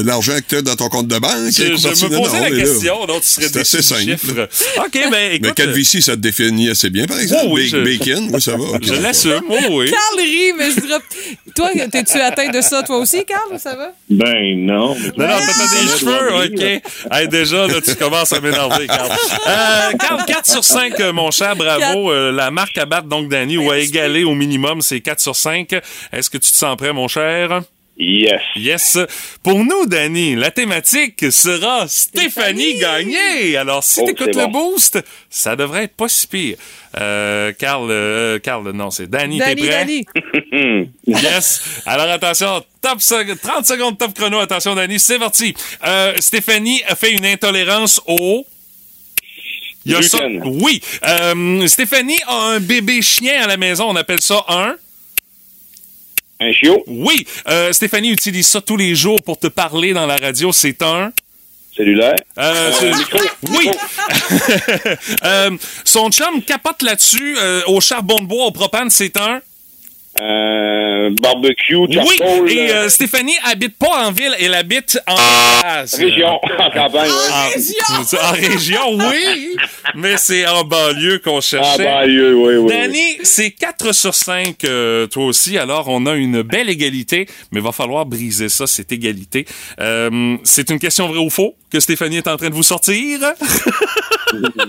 le- 0.00 0.02
l'argent 0.02 0.32
que 0.36 0.42
tu 0.48 0.56
as 0.56 0.62
dans 0.62 0.76
ton 0.76 0.88
compte 0.88 1.08
de 1.08 1.18
banque? 1.18 1.32
je, 1.50 1.82
parti- 1.82 2.04
me 2.04 2.08
posais 2.16 2.36
non, 2.38 2.42
la 2.42 2.50
question, 2.50 3.06
donc 3.06 3.20
tu 3.22 3.28
serais 3.28 3.48
C'est 3.52 3.60
assez 3.60 3.76
déçu 3.78 3.94
du 3.94 4.00
simple. 4.12 4.18
chiffre. 4.18 4.48
OK, 4.78 4.92
ben 5.10 5.32
écoute. 5.32 5.40
Mais 5.48 5.52
calvitie, 5.54 6.00
ça 6.00 6.12
te 6.16 6.20
définit 6.20 6.70
assez 6.70 6.88
bien, 6.88 7.04
par 7.06 7.18
exemple. 7.20 7.42
Oh 7.48 7.50
oui, 7.52 7.70
Bacon, 7.70 8.30
oui, 8.32 8.40
ça 8.40 8.56
va. 8.56 8.78
Je 8.80 8.94
l'assume, 8.94 9.42
oui. 9.70 9.90
Carl 9.90 10.20
rit, 10.20 10.52
mais 10.58 10.70
je 10.70 10.80
dirais. 10.80 10.98
Toi, 11.54 11.68
t'es-tu 11.90 12.18
atteint 12.20 12.48
de 12.48 12.60
ça, 12.60 12.82
toi 12.82 12.98
aussi, 12.98 13.24
Carl? 13.24 13.58
Ça 13.58 13.74
va? 13.76 13.92
Ben 14.10 14.56
non. 14.64 14.94
mais- 14.94 15.26
Non, 15.26 15.32
non, 15.32 15.38
t'as 15.40 15.58
pas 15.58 15.68
des 15.82 15.98
cheveux, 15.98 16.44
OK. 16.44 16.82
Hey, 17.12 17.28
déjà, 17.28 17.66
là, 17.66 17.80
tu 17.84 17.94
commences 17.96 18.32
à 18.32 18.40
m'énerver, 18.40 18.86
Carl. 18.86 19.10
Euh, 19.46 19.92
Carl, 19.98 20.24
4 20.26 20.46
sur 20.50 20.64
5, 20.64 20.98
euh, 21.00 21.12
mon 21.12 21.30
cher, 21.30 21.54
bravo. 21.56 22.10
Euh, 22.12 22.32
la 22.32 22.50
marque 22.50 22.76
à 22.78 22.86
battre, 22.86 23.06
donc, 23.08 23.28
Danny, 23.28 23.56
ou 23.58 23.70
à 23.70 23.78
égaler 23.78 24.24
au 24.24 24.34
minimum, 24.34 24.80
c'est 24.82 25.00
4 25.00 25.20
sur 25.20 25.36
5. 25.36 25.72
Est-ce 26.12 26.30
que 26.30 26.38
tu 26.38 26.50
te 26.50 26.56
sens 26.56 26.76
prêt, 26.76 26.92
mon 26.92 27.08
cher? 27.08 27.62
Yes. 28.04 28.40
Yes. 28.56 28.98
Pour 29.44 29.64
nous, 29.64 29.86
Danny, 29.86 30.34
la 30.34 30.50
thématique 30.50 31.30
sera 31.30 31.86
Stéphanie, 31.86 32.78
Gagné. 32.78 33.56
Alors, 33.56 33.84
si 33.84 34.00
Oh, 34.02 34.06
t'écoutes 34.06 34.34
le 34.34 34.46
bon. 34.46 34.72
boost, 34.72 34.98
ça 35.30 35.54
devrait 35.54 35.84
être 35.84 35.94
pas 35.94 36.08
si 36.08 36.26
pire. 36.26 36.56
Euh, 37.00 37.52
Carl, 37.56 37.86
euh, 37.90 38.38
Carl, 38.40 38.68
non, 38.72 38.90
c'est 38.90 39.08
Danny, 39.08 39.38
t'es 39.38 39.54
prêt? 39.54 39.68
Danny. 39.68 40.04
Yes. 41.06 41.62
Alors 41.86 42.08
attention, 42.08 42.64
top 42.80 43.00
sec- 43.00 43.40
30 43.40 43.66
secondes 43.66 43.98
top 43.98 44.14
chrono. 44.14 44.38
Attention, 44.40 44.74
Danny, 44.74 44.98
c'est 45.00 45.18
parti. 45.18 45.54
Euh, 45.86 46.14
Stéphanie 46.18 46.82
a 46.88 46.94
fait 46.96 47.12
une 47.12 47.24
intolérance 47.26 48.00
au. 48.06 48.44
Il 49.84 49.92
y 49.92 49.94
a 49.96 50.02
ça. 50.02 50.18
Oui. 50.44 50.80
Euh, 51.06 51.66
Stéphanie 51.66 52.18
a 52.26 52.34
un 52.54 52.60
bébé 52.60 53.00
chien 53.02 53.42
à 53.42 53.46
la 53.48 53.56
maison. 53.56 53.86
On 53.88 53.96
appelle 53.96 54.20
ça 54.20 54.44
un. 54.48 54.76
Un 56.42 56.52
chiot? 56.52 56.82
Oui. 56.88 57.26
Euh, 57.48 57.72
Stéphanie 57.72 58.10
utilise 58.10 58.46
ça 58.48 58.60
tous 58.60 58.76
les 58.76 58.94
jours 58.94 59.22
pour 59.22 59.38
te 59.38 59.46
parler 59.46 59.92
dans 59.92 60.06
la 60.06 60.16
radio. 60.16 60.50
C'est 60.52 60.82
un... 60.82 61.12
Cellulaire? 61.76 62.16
Euh, 62.38 62.70
c'est- 62.72 62.92
oui. 63.50 63.70
Euh, 65.24 65.50
son 65.84 66.10
chum 66.10 66.42
capote 66.42 66.82
là-dessus 66.82 67.36
euh, 67.38 67.62
au 67.66 67.80
charbon 67.80 68.16
de 68.20 68.24
bois, 68.26 68.46
au 68.46 68.50
propane. 68.50 68.90
C'est 68.90 69.16
un... 69.16 69.40
Euh, 70.22 71.10
barbecue, 71.20 71.74
Oui, 71.74 71.92
charcoal. 71.94 72.48
et 72.50 72.70
euh, 72.70 72.74
euh, 72.84 72.88
Stéphanie 72.88 73.34
habite 73.44 73.76
pas 73.76 74.06
en 74.06 74.12
ville, 74.12 74.32
elle 74.38 74.54
habite 74.54 74.96
en 75.08 75.16
Région, 75.96 76.28
en 76.28 76.70
campagne, 76.70 77.10
En, 77.10 77.48
oui. 77.56 78.18
en 78.22 78.30
région, 78.32 78.98
oui, 79.10 79.56
mais 79.96 80.16
c'est 80.18 80.46
en 80.46 80.62
banlieue 80.62 81.18
qu'on 81.18 81.40
cherchait. 81.40 81.88
En 81.88 82.00
banlieue, 82.02 82.36
oui, 82.36 82.54
oui, 82.54 82.70
Danny, 82.70 83.18
c'est 83.24 83.50
4 83.50 83.92
sur 83.92 84.14
5, 84.14 84.62
euh, 84.64 85.08
toi 85.08 85.24
aussi, 85.24 85.58
alors 85.58 85.88
on 85.88 86.06
a 86.06 86.14
une 86.14 86.42
belle 86.42 86.70
égalité, 86.70 87.26
mais 87.50 87.58
il 87.58 87.64
va 87.64 87.72
falloir 87.72 88.06
briser 88.06 88.48
ça, 88.48 88.68
cette 88.68 88.92
égalité. 88.92 89.44
Euh, 89.80 90.36
c'est 90.44 90.70
une 90.70 90.78
question 90.78 91.08
vrai 91.08 91.18
ou 91.18 91.30
faux 91.30 91.56
que 91.72 91.80
Stéphanie 91.80 92.18
est 92.18 92.28
en 92.28 92.36
train 92.36 92.50
de 92.50 92.54
vous 92.54 92.62
sortir? 92.62 93.18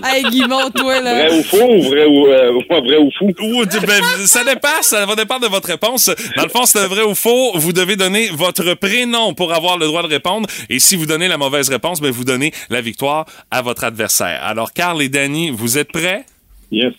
Hey, 0.04 0.22
Guimond, 0.24 0.70
toi, 0.72 1.00
là. 1.00 1.26
Vrai 1.26 1.38
ou 1.38 1.42
faux 1.42 1.72
ou 1.74 1.82
vrai 1.84 2.04
ou, 2.04 2.26
euh, 2.26 2.52
vrai 2.68 2.98
ou 2.98 3.10
fou? 3.18 3.32
Ou, 3.40 3.64
ben, 3.64 4.02
ça 4.26 4.44
dépend, 4.44 4.82
ça 4.82 5.06
va 5.06 5.14
dépendre 5.16 5.43
de 5.44 5.48
votre 5.48 5.68
réponse. 5.68 6.10
Dans 6.36 6.42
le 6.44 6.48
fond, 6.48 6.64
c'est 6.66 6.78
un 6.80 6.88
vrai 6.88 7.02
ou 7.02 7.14
faux. 7.14 7.52
Vous 7.58 7.72
devez 7.72 7.96
donner 7.96 8.28
votre 8.30 8.74
prénom 8.74 9.34
pour 9.34 9.52
avoir 9.52 9.78
le 9.78 9.86
droit 9.86 10.02
de 10.02 10.08
répondre. 10.08 10.48
Et 10.68 10.78
si 10.80 10.96
vous 10.96 11.06
donnez 11.06 11.28
la 11.28 11.38
mauvaise 11.38 11.68
réponse, 11.68 12.00
ben, 12.00 12.10
vous 12.10 12.24
donnez 12.24 12.52
la 12.70 12.80
victoire 12.80 13.26
à 13.50 13.62
votre 13.62 13.84
adversaire. 13.84 14.42
Alors, 14.42 14.72
Carl 14.72 15.00
et 15.02 15.08
Danny, 15.08 15.50
vous 15.50 15.78
êtes 15.78 15.92
prêts? 15.92 16.24
Yes. 16.70 16.94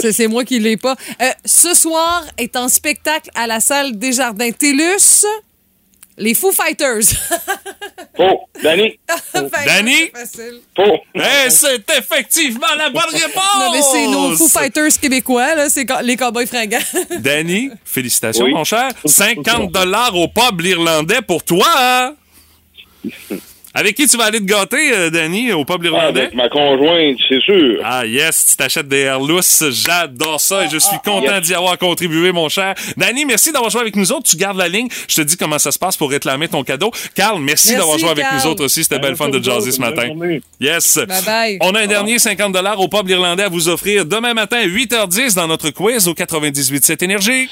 C'est- 0.00 0.12
C'est 0.12 0.26
moi 0.26 0.44
qui 0.44 0.58
l'ai 0.58 0.76
pas. 0.76 0.96
Euh, 1.22 1.30
ce 1.44 1.72
soir 1.74 2.24
est 2.38 2.56
en 2.56 2.68
spectacle 2.68 3.30
à 3.36 3.46
la 3.46 3.60
salle 3.60 3.96
Desjardins 3.98 4.50
Télus. 4.50 5.24
Les 6.18 6.34
Foo 6.34 6.50
Fighters. 6.50 7.02
Faux. 8.16 8.40
Danny? 8.62 8.98
Danny? 9.66 10.10
facile. 10.12 10.60
Faux. 10.74 10.98
Eh, 11.14 11.50
c'est 11.50 11.84
effectivement 11.98 12.66
la 12.76 12.90
bonne 12.90 13.02
réponse! 13.12 13.58
Non, 13.58 13.72
mais 13.72 13.82
c'est 13.82 14.06
nos 14.08 14.36
Foo 14.36 14.48
Fighters 14.48 14.98
québécois, 15.00 15.54
là. 15.54 15.68
C'est 15.70 15.86
les 16.02 16.16
cowboys 16.16 16.46
fringants. 16.46 16.78
Danny, 17.20 17.70
félicitations, 17.84 18.44
Oui. 18.44 18.52
mon 18.52 18.64
cher. 18.64 18.90
50 19.04 19.72
dollars 19.72 20.14
au 20.14 20.28
pub 20.28 20.60
irlandais 20.62 21.22
pour 21.22 21.42
toi. 21.42 21.66
hein? 21.76 22.14
Avec 23.78 23.94
qui 23.94 24.06
tu 24.06 24.16
vas 24.16 24.24
aller 24.24 24.38
te 24.38 24.44
gâter, 24.44 24.90
euh, 24.94 25.10
Danny, 25.10 25.52
au 25.52 25.66
pub 25.66 25.82
Ah, 25.82 25.86
irlandais? 25.86 26.20
avec 26.22 26.34
ma 26.34 26.48
conjointe, 26.48 27.18
c'est 27.28 27.42
sûr. 27.42 27.78
Ah 27.84 28.06
yes, 28.06 28.46
tu 28.48 28.56
t'achètes 28.56 28.88
des 28.88 29.00
air 29.00 29.20
lousses, 29.20 29.64
j'adore 29.70 30.40
ça 30.40 30.64
et 30.64 30.68
je 30.70 30.78
suis 30.78 30.96
content 31.04 31.34
yes. 31.34 31.42
d'y 31.42 31.54
avoir 31.54 31.76
contribué, 31.76 32.32
mon 32.32 32.48
cher. 32.48 32.74
Danny, 32.96 33.26
merci 33.26 33.52
d'avoir 33.52 33.70
joué 33.70 33.82
avec 33.82 33.94
nous 33.94 34.12
autres. 34.12 34.30
Tu 34.30 34.36
gardes 34.38 34.56
la 34.56 34.68
ligne. 34.68 34.88
Je 35.08 35.16
te 35.16 35.20
dis 35.20 35.36
comment 35.36 35.58
ça 35.58 35.72
se 35.72 35.78
passe 35.78 35.94
pour 35.98 36.10
réclamer 36.10 36.48
ton 36.48 36.64
cadeau. 36.64 36.90
Carl, 37.14 37.38
merci, 37.38 37.68
Merci, 37.68 37.76
d'avoir 37.76 37.98
joué 37.98 38.08
avec 38.08 38.24
nous 38.32 38.46
autres 38.46 38.64
aussi. 38.64 38.82
C'était 38.82 38.98
belle 38.98 39.14
fun 39.14 39.28
de 39.28 39.44
jaser 39.44 39.72
ce 39.72 39.80
matin. 39.80 40.08
Yes. 40.58 40.96
Bye 40.96 41.22
bye. 41.26 41.58
On 41.60 41.74
a 41.74 41.80
un 41.80 41.86
dernier 41.86 42.18
50 42.18 42.56
au 42.78 42.88
pub 42.88 43.10
irlandais 43.10 43.42
à 43.42 43.50
vous 43.50 43.68
offrir 43.68 44.06
demain 44.06 44.32
matin 44.32 44.56
à 44.56 44.66
8h10 44.66 45.34
dans 45.34 45.48
notre 45.48 45.68
quiz 45.68 46.08
au 46.08 46.14
98.7 46.14 47.04
Énergie. 47.04 47.50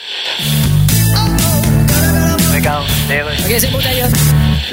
OK, 2.64 3.54
c'est 3.58 3.70
beau 3.70 3.78
d'ailleurs. 3.78 4.08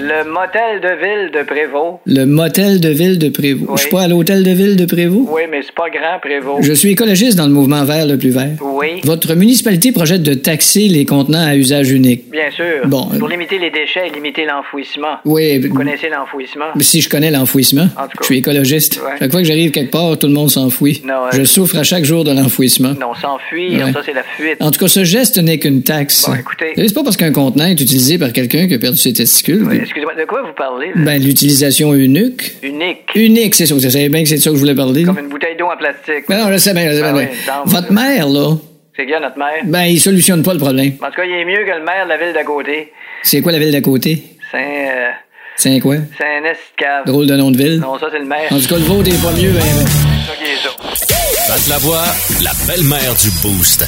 Le 0.04 0.24
motel 0.32 0.82
de 0.82 0.88
ville 1.00 1.32
de 1.32 1.44
Prévost. 1.44 2.00
Le 2.08 2.26
motel 2.26 2.80
de 2.80 2.90
ville 2.90 3.20
de 3.20 3.30
Prévost. 3.30 3.70
Je 3.76 3.82
suis 3.82 3.90
pas 3.92 4.02
à 4.04 4.08
l'hôtel 4.08 4.44
de 4.44 4.50
ville 4.50 4.76
de 4.76 4.86
Prévost? 4.86 5.28
Oui, 5.32 5.42
mais 5.50 5.62
c'est 5.62 5.76
pas 5.76 5.90
grand, 5.92 6.20
Prévost. 6.20 6.64
Je 6.64 6.74
suis 6.74 6.90
écologiste 6.90 7.38
dans 7.38 7.46
le 7.46 7.52
mouvement 7.54 7.84
vert 7.86 8.08
le 8.08 8.18
plus 8.18 8.32
vert. 8.32 8.50
Oui. 8.62 9.02
Votre 9.04 9.36
municipalité 9.36 9.92
projette 9.92 10.24
de 10.24 10.34
taxer 10.34 10.88
les 10.88 11.06
contenants 11.06 11.46
à 11.46 11.56
usage 11.56 11.92
unique. 11.92 12.32
Bien 12.32 12.50
sûr. 12.50 12.66
Bon, 12.88 13.10
euh, 13.14 13.20
Pour 13.20 13.28
limiter 13.28 13.60
les 13.60 13.70
déchets 13.70 14.08
et 14.08 14.12
limiter 14.16 14.46
l'enfouissement. 14.46 15.18
Oui, 15.26 15.60
Vous 15.60 15.76
connaissez 15.76 16.10
l'enfouissement? 16.10 16.66
Si 16.80 17.02
je 17.02 17.08
connais 17.10 17.30
l'enfouissement, 17.30 17.84
En 17.96 18.04
tout 18.08 18.18
cas. 18.18 18.22
je 18.22 18.26
suis 18.26 18.38
écologiste. 18.38 18.98
Ouais. 19.06 19.18
Chaque 19.20 19.32
fois 19.32 19.42
que 19.42 19.48
j'arrive 19.48 19.70
quelque 19.70 19.92
part, 19.92 20.18
tout 20.18 20.28
le 20.28 20.34
monde 20.34 20.50
s'enfouit. 20.50 21.04
Non, 21.06 21.14
euh, 21.26 21.30
Je 21.34 21.44
souffre 21.44 21.78
à 21.78 21.84
chaque 21.84 22.06
jour 22.06 22.24
de 22.24 22.32
l'enfouissement. 22.32 22.96
Non, 23.00 23.14
s'enfuir, 23.14 23.86
Ouais. 23.86 23.94
ça 23.94 24.02
c'est 24.04 24.14
la 24.14 24.24
fuite. 24.24 24.58
En 24.62 24.72
tout 24.72 24.80
cas, 24.80 24.88
ce 24.88 25.04
geste 25.04 25.38
n'est 25.38 25.60
qu'une 25.60 25.84
taxe. 25.84 26.26
Bon, 26.28 26.34
écoutez. 26.36 26.74
C'est 26.76 26.94
pas 26.96 27.04
parce 27.04 27.18
qu'un 27.18 27.32
contenant 27.32 27.66
est 27.66 27.74
utilisé 27.80 28.18
par 28.18 28.34
quelqu'un 28.34 28.68
qui 28.68 28.74
a 28.74 28.80
perdu 28.80 28.98
ses 28.98 29.14
testicules. 29.14 29.64
Oui, 29.64 29.82
Excusez-moi, 29.94 30.16
de 30.16 30.24
quoi 30.26 30.42
vous 30.42 30.54
parlez? 30.54 30.88
là? 30.96 31.02
Ben, 31.04 31.22
l'utilisation 31.22 31.94
unique. 31.94 32.54
Unique. 32.64 33.02
Unique, 33.14 33.56
c'est 33.56 33.66
ça. 33.66 33.74
Vous 33.74 33.82
savez 33.82 34.08
bien 34.08 34.24
que 34.24 34.30
c'est 34.30 34.36
de 34.38 34.42
ça 34.42 34.50
que 34.50 34.56
je 34.56 34.62
voulais 34.62 34.74
parler. 34.74 35.04
Comme 35.04 35.20
une 35.20 35.28
bouteille 35.28 35.58
d'eau 35.58 35.66
en 35.66 35.76
plastique. 35.76 36.30
Ben 36.30 36.38
non, 36.46 36.50
je 36.54 36.58
sais 36.58 36.74
bien, 36.74 36.90
je 36.90 36.96
sais 36.96 37.02
bien. 37.02 37.12
Ben 37.12 37.20
bien. 37.26 37.30
oui. 37.66 37.72
Votre 37.74 37.92
mère, 37.92 38.30
là, 38.30 38.56
C'est 38.96 39.06
bien 39.06 39.20
notre 39.20 39.38
maire. 39.38 39.64
ben, 39.66 39.84
il 39.84 40.00
solutionne 40.00 40.44
pas 40.44 40.54
le 40.54 40.60
problème. 40.60 40.94
En 41.02 41.08
tout 41.08 41.16
cas, 41.18 41.26
il 41.26 41.32
est 41.34 41.44
mieux 41.44 41.66
que 41.66 41.78
le 41.78 41.84
maire 41.84 42.06
de 42.06 42.10
la 42.10 42.18
ville 42.18 42.34
d'à 42.34 42.44
côté. 42.46 42.94
C'est 43.24 43.42
quoi 43.42 43.52
la 43.52 43.60
ville 43.60 43.72
d'à 43.72 43.82
côté? 43.82 44.24
C'est 44.50 44.58
euh, 44.58 45.10
C'est 45.58 45.80
quoi? 45.82 45.96
c'est 46.18 46.26
un 46.26 46.50
esti 46.50 46.64
de 46.78 46.84
cave. 46.84 47.06
Drôle 47.06 47.28
de 47.28 47.36
nom 47.36 47.52
de 47.52 47.58
ville. 47.58 47.80
Non, 47.82 48.00
ça 48.00 48.08
c'est 48.14 48.20
le 48.20 48.26
maire. 48.26 48.48
En 48.50 48.58
tout 48.60 48.68
cas, 48.70 48.78
le 48.78 48.84
vôtre 48.86 49.10
est 49.10 49.22
pas 49.22 49.32
mieux, 49.34 49.52
ben. 49.52 49.62
C'est 49.62 50.32
ça 50.32 50.38
qui 50.38 50.52
est 50.52 50.56
ça. 50.64 51.50
Batte 51.54 51.68
la 51.68 51.78
voix, 51.80 52.06
la 52.42 52.52
belle-mère 52.66 53.14
du 53.16 53.30
Boost. 53.44 53.84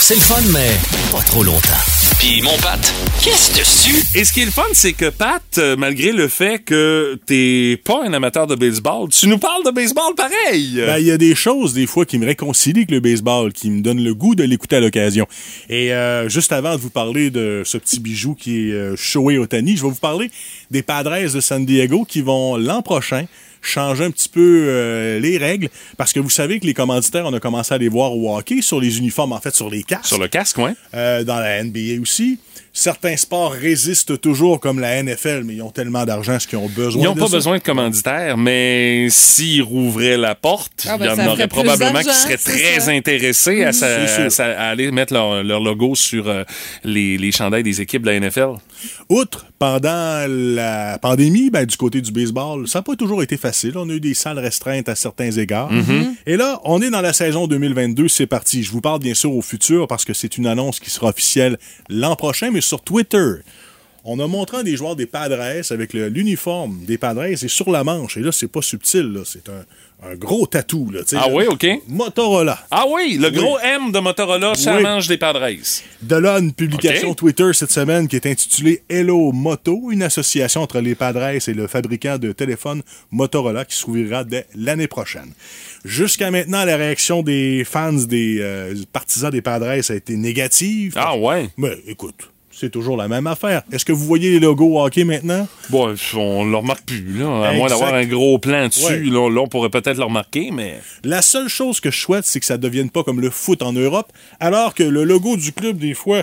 C'est 0.00 0.14
le 0.16 0.20
fun, 0.20 0.42
mais 0.52 0.70
pas 1.16 1.22
trop 1.22 1.44
longtemps. 1.44 1.93
Puis 2.18 2.42
mon 2.42 2.56
Pat, 2.58 2.80
qu'est-ce 3.22 3.58
dessus? 3.58 4.18
Et 4.18 4.24
ce 4.24 4.32
qui 4.32 4.42
est 4.42 4.44
le 4.44 4.50
fun, 4.50 4.62
c'est 4.72 4.92
que 4.92 5.10
Pat, 5.10 5.42
euh, 5.58 5.76
malgré 5.76 6.12
le 6.12 6.28
fait 6.28 6.58
que 6.58 7.18
t'es 7.26 7.80
pas 7.84 8.04
un 8.04 8.12
amateur 8.12 8.46
de 8.46 8.54
baseball, 8.54 9.08
tu 9.08 9.26
nous 9.26 9.38
parles 9.38 9.64
de 9.64 9.70
baseball 9.70 10.14
pareil. 10.16 10.74
Ben, 10.76 10.98
il 10.98 11.06
y 11.06 11.10
a 11.10 11.18
des 11.18 11.34
choses, 11.34 11.74
des 11.74 11.86
fois, 11.86 12.06
qui 12.06 12.18
me 12.18 12.26
réconcilient 12.26 12.78
avec 12.78 12.90
le 12.90 13.00
baseball, 13.00 13.52
qui 13.52 13.70
me 13.70 13.80
donnent 13.80 14.02
le 14.02 14.14
goût 14.14 14.34
de 14.34 14.44
l'écouter 14.44 14.76
à 14.76 14.80
l'occasion. 14.80 15.26
Et 15.68 15.92
euh, 15.92 16.28
juste 16.28 16.52
avant 16.52 16.76
de 16.76 16.80
vous 16.80 16.90
parler 16.90 17.30
de 17.30 17.62
ce 17.64 17.78
petit 17.78 18.00
bijou 18.00 18.34
qui 18.34 18.70
est 18.70 18.72
euh, 18.72 18.96
Shohei 18.96 19.38
Otani, 19.38 19.76
je 19.76 19.82
vais 19.82 19.88
vous 19.88 19.94
parler 19.94 20.30
des 20.70 20.82
Padres 20.82 21.32
de 21.32 21.40
San 21.40 21.64
Diego 21.64 22.04
qui 22.04 22.20
vont 22.20 22.56
l'an 22.56 22.82
prochain 22.82 23.26
changer 23.66 24.04
un 24.04 24.10
petit 24.10 24.28
peu 24.28 24.66
euh, 24.68 25.18
les 25.20 25.38
règles 25.38 25.68
parce 25.96 26.12
que 26.12 26.20
vous 26.20 26.30
savez 26.30 26.60
que 26.60 26.66
les 26.66 26.74
commanditaires 26.74 27.24
on 27.26 27.32
a 27.32 27.40
commencé 27.40 27.74
à 27.74 27.78
les 27.78 27.88
voir 27.88 28.16
au 28.16 28.36
hockey 28.36 28.62
sur 28.62 28.80
les 28.80 28.98
uniformes 28.98 29.32
en 29.32 29.40
fait 29.40 29.54
sur 29.54 29.70
les 29.70 29.82
casques 29.82 30.06
Sur 30.06 30.18
le 30.18 30.28
casque, 30.28 30.58
ouais. 30.58 30.72
Euh, 30.94 31.24
dans 31.24 31.38
la 31.38 31.62
NBA 31.62 32.00
aussi 32.00 32.38
certains 32.76 33.16
sports 33.16 33.52
résistent 33.52 34.20
toujours 34.20 34.58
comme 34.58 34.80
la 34.80 35.00
NFL 35.02 35.42
mais 35.44 35.54
ils 35.54 35.62
ont 35.62 35.70
tellement 35.70 36.04
d'argent 36.04 36.38
ce 36.40 36.46
qu'ils 36.48 36.58
ont 36.58 36.68
besoin 36.68 37.02
Ils 37.02 37.04
n'ont 37.04 37.14
pas 37.14 37.26
ça. 37.28 37.36
besoin 37.36 37.58
de 37.58 37.62
commanditaire, 37.62 38.36
mais 38.36 39.06
s'ils 39.10 39.62
rouvraient 39.62 40.16
la 40.16 40.34
porte, 40.34 40.84
Ah, 40.88 40.98
ben, 40.98 41.14
il 41.16 41.22
y 41.22 41.26
en 41.26 41.30
aurait 41.32 41.46
probablement 41.46 42.00
qui 42.00 42.12
seraient 42.12 42.36
très 42.36 42.80
ça. 42.80 42.90
intéressés 42.90 43.62
à, 43.64 43.72
sa- 43.72 44.28
sa- 44.28 44.46
à 44.60 44.70
aller 44.70 44.90
mettre 44.90 45.12
leur, 45.12 45.44
leur 45.44 45.60
logo 45.60 45.94
sur 45.94 46.28
euh, 46.28 46.42
les, 46.82 47.16
les 47.16 47.30
chandails 47.30 47.62
des 47.62 47.80
équipes 47.80 48.02
de 48.02 48.10
la 48.10 48.18
NFL. 48.18 48.54
Outre, 49.08 49.46
pendant 49.58 50.26
la 50.28 50.98
pandémie, 50.98 51.50
ben, 51.50 51.64
du 51.64 51.76
côté 51.76 52.00
du 52.00 52.12
baseball, 52.12 52.66
ça 52.68 52.78
n'a 52.78 52.82
pas 52.82 52.96
toujours 52.96 53.22
été 53.22 53.36
facile. 53.36 53.76
On 53.76 53.88
a 53.88 53.92
eu 53.92 54.00
des 54.00 54.14
salles 54.14 54.38
restreintes 54.38 54.88
à 54.88 54.94
certains 54.94 55.30
égards. 55.30 55.70
Mhm. 55.70 56.14
Et 56.26 56.36
là, 56.36 56.60
on 56.64 56.80
est 56.82 56.90
dans 56.90 57.00
la 57.00 57.12
saison 57.12 57.46
2022, 57.46 58.08
c'est 58.08 58.26
parti. 58.26 58.62
Je 58.62 58.70
vous 58.70 58.80
parle 58.80 59.00
bien 59.00 59.14
sûr 59.14 59.34
au 59.34 59.42
futur 59.42 59.86
parce 59.88 60.04
que 60.04 60.14
c'est 60.14 60.38
une 60.38 60.46
annonce 60.46 60.80
qui 60.80 60.90
sera 60.90 61.08
officielle 61.08 61.58
l'an 61.88 62.16
prochain, 62.16 62.50
mais 62.50 62.60
sur 62.60 62.80
Twitter. 62.82 63.34
On 64.06 64.18
a 64.20 64.26
montré 64.26 64.58
un 64.58 64.62
des 64.62 64.76
joueurs 64.76 64.96
des 64.96 65.06
Padres 65.06 65.40
avec 65.70 65.94
l'uniforme 65.94 66.84
des 66.84 66.98
Padres 66.98 67.24
et 67.24 67.36
sur 67.36 67.70
la 67.70 67.84
manche. 67.84 68.18
Et 68.18 68.20
là, 68.20 68.32
c'est 68.32 68.48
pas 68.48 68.60
subtil, 68.60 69.12
là. 69.12 69.20
c'est 69.24 69.48
un, 69.48 69.64
un 70.10 70.14
gros 70.16 70.46
tatou. 70.46 70.90
Là, 70.90 71.00
Ah 71.16 71.26
oui, 71.30 71.44
OK. 71.48 71.66
Motorola. 71.88 72.58
Ah 72.70 72.84
oui, 72.88 73.16
le 73.20 73.28
Oui. 73.28 73.34
gros 73.36 73.58
M 73.60 73.92
de 73.92 73.98
Motorola, 73.98 74.54
ça 74.54 74.76
Oui. 74.76 74.82
mange 74.82 75.08
des 75.08 75.16
Padres. 75.18 75.48
De 76.02 76.16
là, 76.16 76.38
une 76.38 76.52
publication. 76.52 77.14
Twitter 77.14 77.50
cette 77.52 77.70
semaine 77.70 78.08
qui 78.08 78.16
est 78.16 78.26
intitulée 78.26 78.82
Hello 78.88 79.32
Moto, 79.32 79.90
une 79.90 80.02
association 80.02 80.62
entre 80.62 80.80
les 80.80 80.94
Padres 80.94 81.28
et 81.48 81.54
le 81.54 81.66
fabricant 81.66 82.18
de 82.18 82.32
téléphones 82.32 82.82
Motorola 83.10 83.64
qui 83.64 83.76
s'ouvrira 83.76 84.24
dès 84.24 84.46
l'année 84.54 84.88
prochaine. 84.88 85.32
Jusqu'à 85.84 86.30
maintenant, 86.30 86.64
la 86.64 86.76
réaction 86.76 87.22
des 87.22 87.64
fans, 87.64 87.92
des 87.92 88.38
euh, 88.40 88.74
partisans 88.92 89.30
des 89.30 89.42
Padres 89.42 89.68
a 89.68 89.76
été 89.94 90.16
négative. 90.16 90.94
Ah 90.96 91.16
ouais? 91.16 91.48
Mais 91.56 91.76
écoute, 91.86 92.30
c'est 92.56 92.70
toujours 92.70 92.96
la 92.96 93.08
même 93.08 93.26
affaire. 93.26 93.62
Est-ce 93.72 93.84
que 93.84 93.92
vous 93.92 94.04
voyez 94.04 94.30
les 94.30 94.40
logos 94.40 94.80
hockey 94.80 95.04
maintenant? 95.04 95.46
Bon, 95.70 95.94
on 96.16 96.44
le 96.44 96.56
remarque 96.56 96.84
plus, 96.84 97.18
là. 97.18 97.48
À 97.48 97.52
moins 97.52 97.68
d'avoir 97.68 97.94
un 97.94 98.04
gros 98.06 98.38
plan 98.38 98.68
dessus, 98.68 98.84
Ouais. 98.84 99.10
là, 99.10 99.40
on 99.40 99.48
pourrait 99.48 99.70
peut-être 99.70 99.98
le 99.98 100.04
remarquer, 100.04 100.50
mais. 100.52 100.80
La 101.02 101.22
seule 101.22 101.48
chose 101.48 101.80
que 101.80 101.90
je 101.90 101.98
souhaite, 101.98 102.24
c'est 102.24 102.40
que 102.40 102.46
ça 102.46 102.56
ne 102.56 102.62
devienne 102.62 102.90
pas 102.90 103.02
comme 103.02 103.20
le 103.20 103.30
foot 103.30 103.62
en 103.62 103.72
Europe, 103.72 104.12
alors 104.40 104.74
que 104.74 104.82
le 104.82 105.04
logo 105.04 105.36
du 105.36 105.52
club, 105.52 105.78
des 105.78 105.94
fois, 105.94 106.22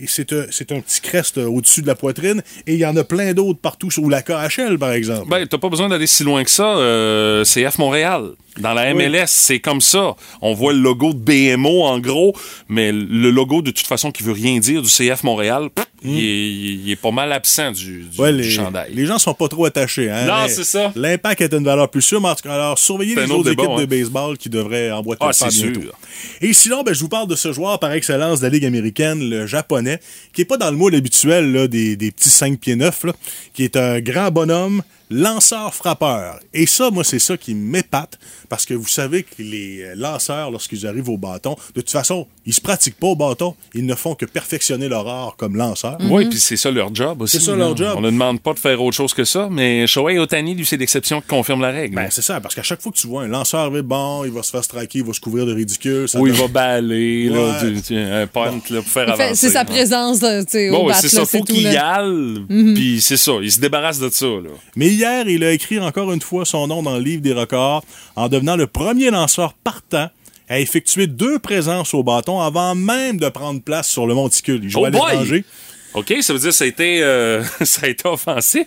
et 0.00 0.06
c'est 0.06 0.32
un, 0.32 0.46
c'est 0.50 0.72
un 0.72 0.80
petit 0.80 1.00
crest 1.00 1.38
euh, 1.38 1.46
au-dessus 1.46 1.82
de 1.82 1.86
la 1.86 1.94
poitrine, 1.94 2.42
et 2.66 2.74
il 2.74 2.78
y 2.80 2.86
en 2.86 2.96
a 2.96 3.04
plein 3.04 3.32
d'autres 3.34 3.60
partout, 3.60 3.90
sur 3.90 4.08
la 4.08 4.22
KHL, 4.22 4.78
par 4.78 4.92
exemple. 4.92 5.28
Ben, 5.28 5.46
t'as 5.46 5.58
pas 5.58 5.68
besoin 5.68 5.88
d'aller 5.88 6.06
si 6.06 6.24
loin 6.24 6.42
que 6.44 6.50
ça. 6.50 6.76
euh, 6.76 7.44
CF 7.44 7.78
Montréal. 7.78 8.30
Dans 8.58 8.72
la 8.74 8.92
MLS, 8.94 9.26
c'est 9.28 9.60
comme 9.60 9.80
ça. 9.80 10.16
On 10.42 10.54
voit 10.54 10.72
le 10.72 10.80
logo 10.80 11.12
de 11.12 11.18
BMO 11.18 11.82
en 11.84 11.98
gros, 12.00 12.34
mais 12.68 12.90
le 12.92 13.30
logo 13.30 13.62
de 13.62 13.70
toute 13.70 13.86
façon 13.86 14.10
qui 14.10 14.22
veut 14.24 14.32
rien 14.32 14.58
dire 14.58 14.82
du 14.82 14.88
CF 14.88 15.22
Montréal, 15.22 15.68
pff, 15.74 15.86
il, 16.02 16.18
est, 16.18 16.50
il 16.84 16.90
est 16.90 16.96
pas 16.96 17.10
mal 17.10 17.32
absent 17.32 17.72
du, 17.72 18.04
du, 18.04 18.20
Ouais, 18.20 18.32
du 18.32 18.38
les, 18.42 18.50
chandail. 18.50 18.92
les 18.94 19.06
gens 19.06 19.18
sont 19.18 19.34
pas 19.34 19.48
trop 19.48 19.64
attachés. 19.66 20.10
Hein? 20.10 20.26
Non, 20.26 20.46
c'est 20.48 20.64
ça. 20.64 20.92
L'impact 20.96 21.40
est 21.42 21.52
une 21.52 21.64
valeur 21.64 21.88
plus 21.90 22.02
sûre. 22.02 22.20
Mais 22.20 22.28
en 22.28 22.34
tout 22.34 22.42
cas, 22.44 22.54
alors, 22.54 22.78
surveillez 22.78 23.14
les 23.14 23.30
autres 23.30 23.50
débat, 23.50 23.64
équipes 23.64 23.78
de 23.80 23.84
baseball 23.86 24.38
qui 24.38 24.48
devraient 24.48 24.90
emboîter 24.90 25.20
Ah, 25.24 25.30
le 25.32 25.38
pas 25.38 25.50
c'est 25.50 25.62
bientôt. 25.66 25.80
sûr. 25.82 25.92
Et 26.40 26.52
sinon, 26.52 26.82
ben, 26.82 26.94
je 26.94 27.00
vous 27.00 27.08
parle 27.08 27.28
de 27.28 27.34
ce 27.36 27.52
joueur 27.52 27.78
par 27.78 27.92
excellence 27.92 28.40
de 28.40 28.44
la 28.46 28.50
Ligue 28.50 28.64
américaine, 28.64 29.28
le 29.28 29.46
japonais, 29.46 30.00
qui 30.32 30.42
est 30.42 30.44
pas 30.46 30.56
dans 30.56 30.70
le 30.70 30.76
moule 30.76 30.94
habituel 30.94 31.52
là, 31.52 31.68
des, 31.68 31.96
des 31.96 32.10
petits 32.10 32.30
5 32.30 32.58
pieds 32.58 32.76
9, 32.76 33.04
là, 33.04 33.12
qui 33.52 33.64
est 33.64 33.76
un 33.76 34.00
grand 34.00 34.30
bonhomme, 34.30 34.82
lanceur-frappeur. 35.10 36.40
Et 36.54 36.66
ça, 36.66 36.90
moi, 36.90 37.04
c'est 37.04 37.18
ça 37.18 37.36
qui 37.36 37.54
m'épate, 37.54 38.18
parce 38.48 38.66
que 38.66 38.74
vous 38.74 38.86
savez 38.88 39.22
que 39.22 39.42
les 39.42 39.82
euh, 39.82 39.94
lanceurs, 39.96 40.50
lorsqu'ils 40.50 40.86
arrivent 40.86 41.08
au 41.08 41.18
bâton, 41.18 41.56
de 41.74 41.80
toute 41.80 41.90
façon, 41.90 42.26
ils 42.46 42.54
se 42.54 42.60
pratiquent 42.60 42.98
pas 42.98 43.08
au 43.08 43.16
bâton, 43.16 43.54
ils 43.74 43.86
ne 43.86 43.94
font 43.94 44.14
que 44.14 44.24
perfectionner 44.26 44.88
leur 44.88 45.06
art 45.08 45.34
comme 45.36 45.56
lanceur. 45.56 45.98
Oui, 46.10 46.26
puis 46.28 46.38
c'est 46.38 46.56
ça 46.56 46.70
leur 46.70 46.94
job 46.94 47.22
aussi. 47.22 47.38
C'est 47.38 47.44
ça 47.44 47.52
là. 47.52 47.58
leur 47.58 47.76
job. 47.76 47.94
On 47.96 48.00
ne 48.00 48.10
demande 48.10 48.40
pas 48.40 48.52
de 48.54 48.58
faire 48.58 48.80
autre 48.82 48.96
chose 48.96 49.14
que 49.14 49.24
ça, 49.24 49.48
mais 49.50 49.86
Shohei 49.86 50.18
Otani, 50.18 50.54
lui, 50.54 50.64
c'est 50.66 50.76
l'exception 50.76 51.20
qui 51.20 51.26
confirme 51.28 51.60
la 51.62 51.70
règle. 51.70 51.96
Ben, 51.96 52.08
c'est 52.10 52.22
ça, 52.22 52.40
parce 52.40 52.54
qu'à 52.54 52.62
chaque 52.62 52.80
fois 52.80 52.92
que 52.92 52.96
tu 52.98 53.06
vois 53.06 53.22
un 53.24 53.28
lanceur 53.28 53.60
arriver, 53.60 53.82
bon, 53.82 54.24
il 54.24 54.30
va 54.32 54.42
se 54.42 54.50
faire 54.50 54.64
striker, 54.64 54.98
il 55.00 55.04
va 55.04 55.12
se 55.12 55.20
couvrir 55.20 55.46
de 55.46 55.54
ridicule. 55.54 56.08
ça 56.08 56.18
Ou 56.20 56.26
il 56.26 56.32
va 56.32 56.48
baller, 56.48 57.28
là, 57.28 57.40
Ouais. 57.62 57.70
du- 57.70 57.80
du- 57.82 57.96
un 57.98 58.26
punt 58.26 58.60
là, 58.70 58.82
pour 58.82 58.86
faire 58.92 59.10
avancer. 59.10 59.34
C'est 59.34 59.50
sa 59.50 59.60
là. 59.60 59.64
présence 59.64 60.20
là, 60.20 60.44
tu 60.44 60.52
sais, 60.52 60.70
Bon, 60.70 60.78
au 60.78 60.82
ouais, 60.86 60.88
bat, 60.92 60.94
c'est 61.00 61.12
là, 61.16 61.24
ça, 61.24 61.26
faut 61.26 61.44
qu'il 61.44 61.58
y 61.60 61.62
là. 61.72 61.94
aille, 61.96 62.44
Mhm. 62.48 62.74
puis 62.74 63.00
c'est 63.00 63.16
ça, 63.16 63.32
il 63.42 63.50
se 63.50 63.60
débarrasse 63.60 63.98
de 63.98 64.08
ça. 64.10 64.26
Là. 64.26 64.50
Mais 64.76 64.88
hier, 65.00 65.26
il 65.28 65.42
a 65.44 65.52
écrit 65.52 65.78
encore 65.78 66.12
une 66.12 66.20
fois 66.20 66.44
son 66.44 66.66
nom 66.66 66.82
dans 66.82 66.96
le 66.96 67.02
livre 67.02 67.22
des 67.22 67.32
records 67.32 67.84
en 68.16 68.28
devenant 68.28 68.56
le 68.56 68.66
premier 68.66 69.10
lanceur 69.10 69.54
partant 69.54 70.10
à 70.48 70.60
effectuer 70.60 71.06
deux 71.06 71.38
présences 71.38 71.94
au 71.94 72.02
bâton 72.02 72.40
avant 72.40 72.74
même 72.74 73.16
de 73.16 73.28
prendre 73.28 73.62
place 73.62 73.88
sur 73.88 74.06
le 74.06 74.14
monticule. 74.14 74.60
Il 74.62 74.68
jouait 74.68 74.90
Oh 74.92 75.04
à 75.04 75.12
l'étranger. 75.12 75.44
OK, 75.94 76.14
ça 76.20 76.32
veut 76.32 76.38
dire 76.38 76.50
que 76.50 76.54
ça 76.54 76.64
a 76.64 76.66
été, 76.66 77.02
euh, 77.02 77.42
ça 77.62 77.86
a 77.86 77.88
été 77.88 78.06
offensif. 78.06 78.66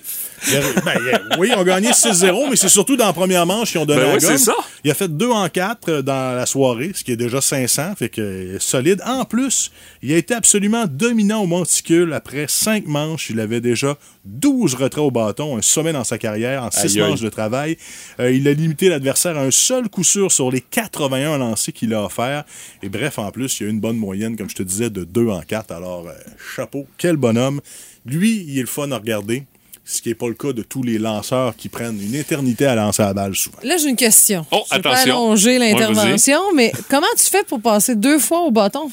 Ben, 0.85 0.93
il 0.99 1.39
oui, 1.39 1.49
ils 1.53 1.57
ont 1.57 1.63
gagné 1.63 1.89
6-0, 1.91 2.49
mais 2.49 2.55
c'est 2.55 2.67
surtout 2.69 2.95
dans 2.97 3.05
la 3.07 3.13
première 3.13 3.45
manche 3.45 3.71
qu'ils 3.71 3.79
ont 3.81 3.85
donné 3.85 4.01
Ben 4.01 4.07
la 4.09 4.13
oui, 4.15 4.21
c'est 4.21 4.27
gomme. 4.29 4.37
ça. 4.37 4.55
Il 4.83 4.91
a 4.91 4.93
fait 4.93 5.07
2 5.07 5.29
en 5.29 5.47
4 5.47 6.01
dans 6.01 6.35
la 6.35 6.45
soirée, 6.45 6.91
ce 6.93 7.03
qui 7.03 7.11
est 7.11 7.17
déjà 7.17 7.39
500, 7.41 7.95
fait 7.97 8.09
que 8.09 8.21
euh, 8.21 8.59
solide. 8.59 9.01
En 9.05 9.23
plus, 9.25 9.71
il 10.01 10.11
a 10.13 10.17
été 10.17 10.33
absolument 10.33 10.85
dominant 10.85 11.41
au 11.43 11.47
monticule. 11.47 12.11
Après 12.13 12.45
5 12.49 12.85
manches, 12.87 13.29
il 13.29 13.39
avait 13.39 13.61
déjà 13.61 13.97
12 14.25 14.75
retraits 14.75 15.03
au 15.03 15.11
bâton, 15.11 15.57
un 15.57 15.61
sommet 15.61 15.93
dans 15.93 16.03
sa 16.03 16.17
carrière 16.17 16.63
en 16.63 16.71
6 16.71 16.77
Aïe, 16.97 17.01
aïe. 17.01 17.09
manches 17.11 17.21
de 17.21 17.29
travail. 17.29 17.77
Euh, 18.19 18.31
il 18.31 18.47
a 18.47 18.53
limité 18.53 18.89
l'adversaire 18.89 19.37
à 19.37 19.41
un 19.41 19.51
seul 19.51 19.87
coup 19.89 20.03
sûr 20.03 20.31
sur 20.31 20.51
les 20.51 20.61
81 20.61 21.37
lancés 21.37 21.71
qu'il 21.71 21.93
a 21.93 22.03
offert. 22.03 22.43
Et 22.81 22.89
bref, 22.89 23.17
en 23.19 23.31
plus, 23.31 23.59
il 23.61 23.67
a 23.67 23.69
une 23.69 23.79
bonne 23.79 23.97
moyenne, 23.97 24.35
comme 24.35 24.49
je 24.49 24.55
te 24.55 24.63
disais, 24.63 24.89
de 24.89 25.03
2 25.05 25.27
en 25.29 25.41
4. 25.41 25.71
Alors, 25.71 26.07
euh, 26.07 26.11
chapeau, 26.55 26.85
quel 26.97 27.15
bonhomme. 27.15 27.61
Lui, 28.05 28.43
il 28.47 28.57
est 28.57 28.61
le 28.61 28.67
fun 28.67 28.91
à 28.91 28.97
regarder. 28.97 29.43
Ce 29.85 30.01
qui 30.01 30.09
n'est 30.09 30.15
pas 30.15 30.27
le 30.27 30.33
cas 30.33 30.53
de 30.53 30.61
tous 30.61 30.81
les 30.81 30.97
lanceurs 30.97 31.55
qui 31.57 31.67
prennent 31.67 31.99
une 32.01 32.15
éternité 32.15 32.65
à 32.65 32.75
lancer 32.75 33.01
la 33.01 33.13
balle 33.13 33.35
souvent. 33.35 33.57
Là, 33.63 33.75
j'ai 33.77 33.89
une 33.89 33.97
question. 33.97 34.45
Oh, 34.51 34.63
Je 34.71 34.79
pas 34.79 34.91
attention. 34.91 35.15
allonger 35.15 35.59
Ouais, 35.59 35.71
l'intervention, 35.71 36.39
mais 36.55 36.71
comment 36.89 37.07
tu 37.17 37.25
fais 37.25 37.43
pour 37.43 37.59
passer 37.59 37.95
deux 37.95 38.17
fois 38.17 38.41
au 38.41 38.51
bâton? 38.51 38.89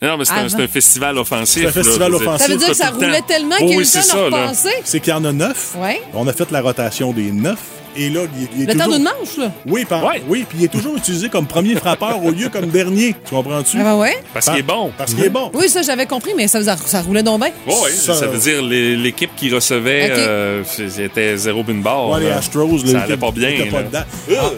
Non, 0.00 0.16
mais 0.16 0.24
c'est 0.24 0.32
un, 0.32 0.68
festival 0.68 1.16
offensif. 1.18 1.62
C'est 1.62 1.68
un 1.68 1.84
festival 1.84 2.10
là, 2.10 2.16
offensif. 2.16 2.46
Ça 2.46 2.52
veut 2.52 2.58
dire 2.58 2.68
que 2.68 2.74
ça 2.74 2.90
roulait 2.90 3.20
temps. 3.20 3.26
tellement 3.28 3.54
Oh 3.60 3.66
qu'il 3.66 3.68
y 3.68 3.72
a 3.72 3.76
eu 3.76 3.80
le 3.80 4.30
temps 4.30 4.50
de? 4.50 4.70
C'est 4.84 5.00
qu'il 5.00 5.12
y 5.12 5.16
en 5.16 5.24
a 5.24 5.32
neuf. 5.32 5.76
Ouais. 5.78 6.02
On 6.14 6.26
a 6.26 6.32
fait 6.32 6.50
la 6.50 6.60
rotation 6.60 7.12
des 7.12 7.30
neuf. 7.30 7.60
Et 7.96 8.08
là, 8.08 8.20
il, 8.38 8.48
il 8.56 8.62
est 8.70 8.72
Le 8.72 8.78
temps 8.78 8.88
d'une 8.88 9.02
manche, 9.02 9.36
là? 9.38 9.52
Oui, 9.66 9.84
par- 9.84 10.02
oui, 10.28 10.44
puis 10.48 10.58
il 10.60 10.64
est 10.64 10.68
toujours 10.68 10.96
utilisé 10.96 11.28
comme 11.28 11.46
premier 11.46 11.74
frappeur 11.76 12.22
au 12.24 12.30
lieu 12.30 12.48
comme 12.48 12.66
dernier. 12.70 13.14
Tu 13.24 13.34
comprends-tu? 13.34 13.76
Ah 13.80 13.84
ben 13.84 13.96
ouais? 13.96 14.16
Parce 14.32 14.46
qu'il 14.48 14.58
est 14.58 14.62
bon. 14.62 14.90
Parce 14.96 15.14
qu'il 15.14 15.24
est 15.24 15.28
bon. 15.30 15.50
Oui, 15.54 15.68
ça, 15.68 15.82
j'avais 15.82 16.06
compris, 16.06 16.32
mais 16.36 16.48
ça, 16.48 16.60
ça 16.76 17.02
roulait 17.02 17.22
donc 17.22 17.40
bien. 17.40 17.50
Oui, 17.66 17.74
ça, 17.94 18.14
Ça- 18.14 18.26
veut 18.26 18.38
dire 18.38 18.62
l'équipe 18.62 19.30
qui 19.36 19.50
recevait 19.52 20.08
euh, 20.10 20.62
c'était 20.64 21.36
zéro 21.36 21.62
bin 21.62 21.74
barre. 21.74 22.08
Ouais, 22.10 22.20
les 22.20 22.28
là. 22.28 22.38
Astros, 22.38 22.78
ça 22.78 22.92
là, 22.92 23.02
allait 23.02 23.14
il 23.14 23.20
pas 23.20 23.30
bien. 23.30 23.48
était 23.50 23.70
pas 23.70 23.82
dedans. 23.82 24.02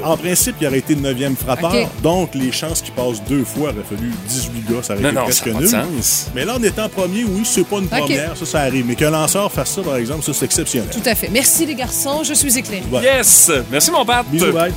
En, 0.04 0.12
en 0.12 0.16
principe, 0.16 0.56
il 0.60 0.66
aurait 0.66 0.78
été 0.78 0.94
le 0.94 1.00
neuvième 1.00 1.36
frappeur. 1.36 1.72
Donc, 2.02 2.34
les 2.34 2.52
chances 2.52 2.80
qu'il 2.82 2.92
passe 2.94 3.22
deux 3.28 3.44
fois, 3.44 3.72
il 3.72 3.78
aurait 3.78 3.88
fallu 3.88 4.12
18 4.28 4.52
gars. 4.70 4.82
Ça 4.82 4.94
aurait 4.94 5.02
Non, 5.02 5.08
été 5.10 5.18
non, 5.18 5.24
presque 5.24 5.44
ça 5.44 5.50
pas 5.52 5.58
de 5.58 5.62
nul. 5.62 5.68
sens. 6.02 6.26
Mais 6.34 6.44
là, 6.44 6.56
en 6.56 6.62
étant 6.62 6.88
premier, 6.88 7.24
oui, 7.24 7.42
c'est 7.44 7.66
pas 7.66 7.78
une 7.78 7.88
première. 7.88 8.36
Ça, 8.36 8.46
ça 8.46 8.60
arrive. 8.60 8.84
Mais 8.86 8.94
qu'un 8.94 9.10
lanceur 9.10 9.50
fasse 9.50 9.70
ça, 9.74 9.82
par 9.82 9.96
exemple, 9.96 10.22
ça, 10.24 10.32
c'est 10.32 10.44
exceptionnel. 10.44 10.88
Tout 10.92 11.08
à 11.08 11.14
fait. 11.14 11.28
Merci, 11.32 11.66
les 11.66 11.74
garçons. 11.74 12.22
Je 12.24 12.34
suis 12.34 12.56
éclairé. 12.58 12.82
Ouais. 12.92 13.00
Yes! 13.24 13.50
Merci, 13.70 13.90
mon 13.90 14.04
Pat! 14.04 14.26
Bisous, 14.30 14.52
bye. 14.52 14.70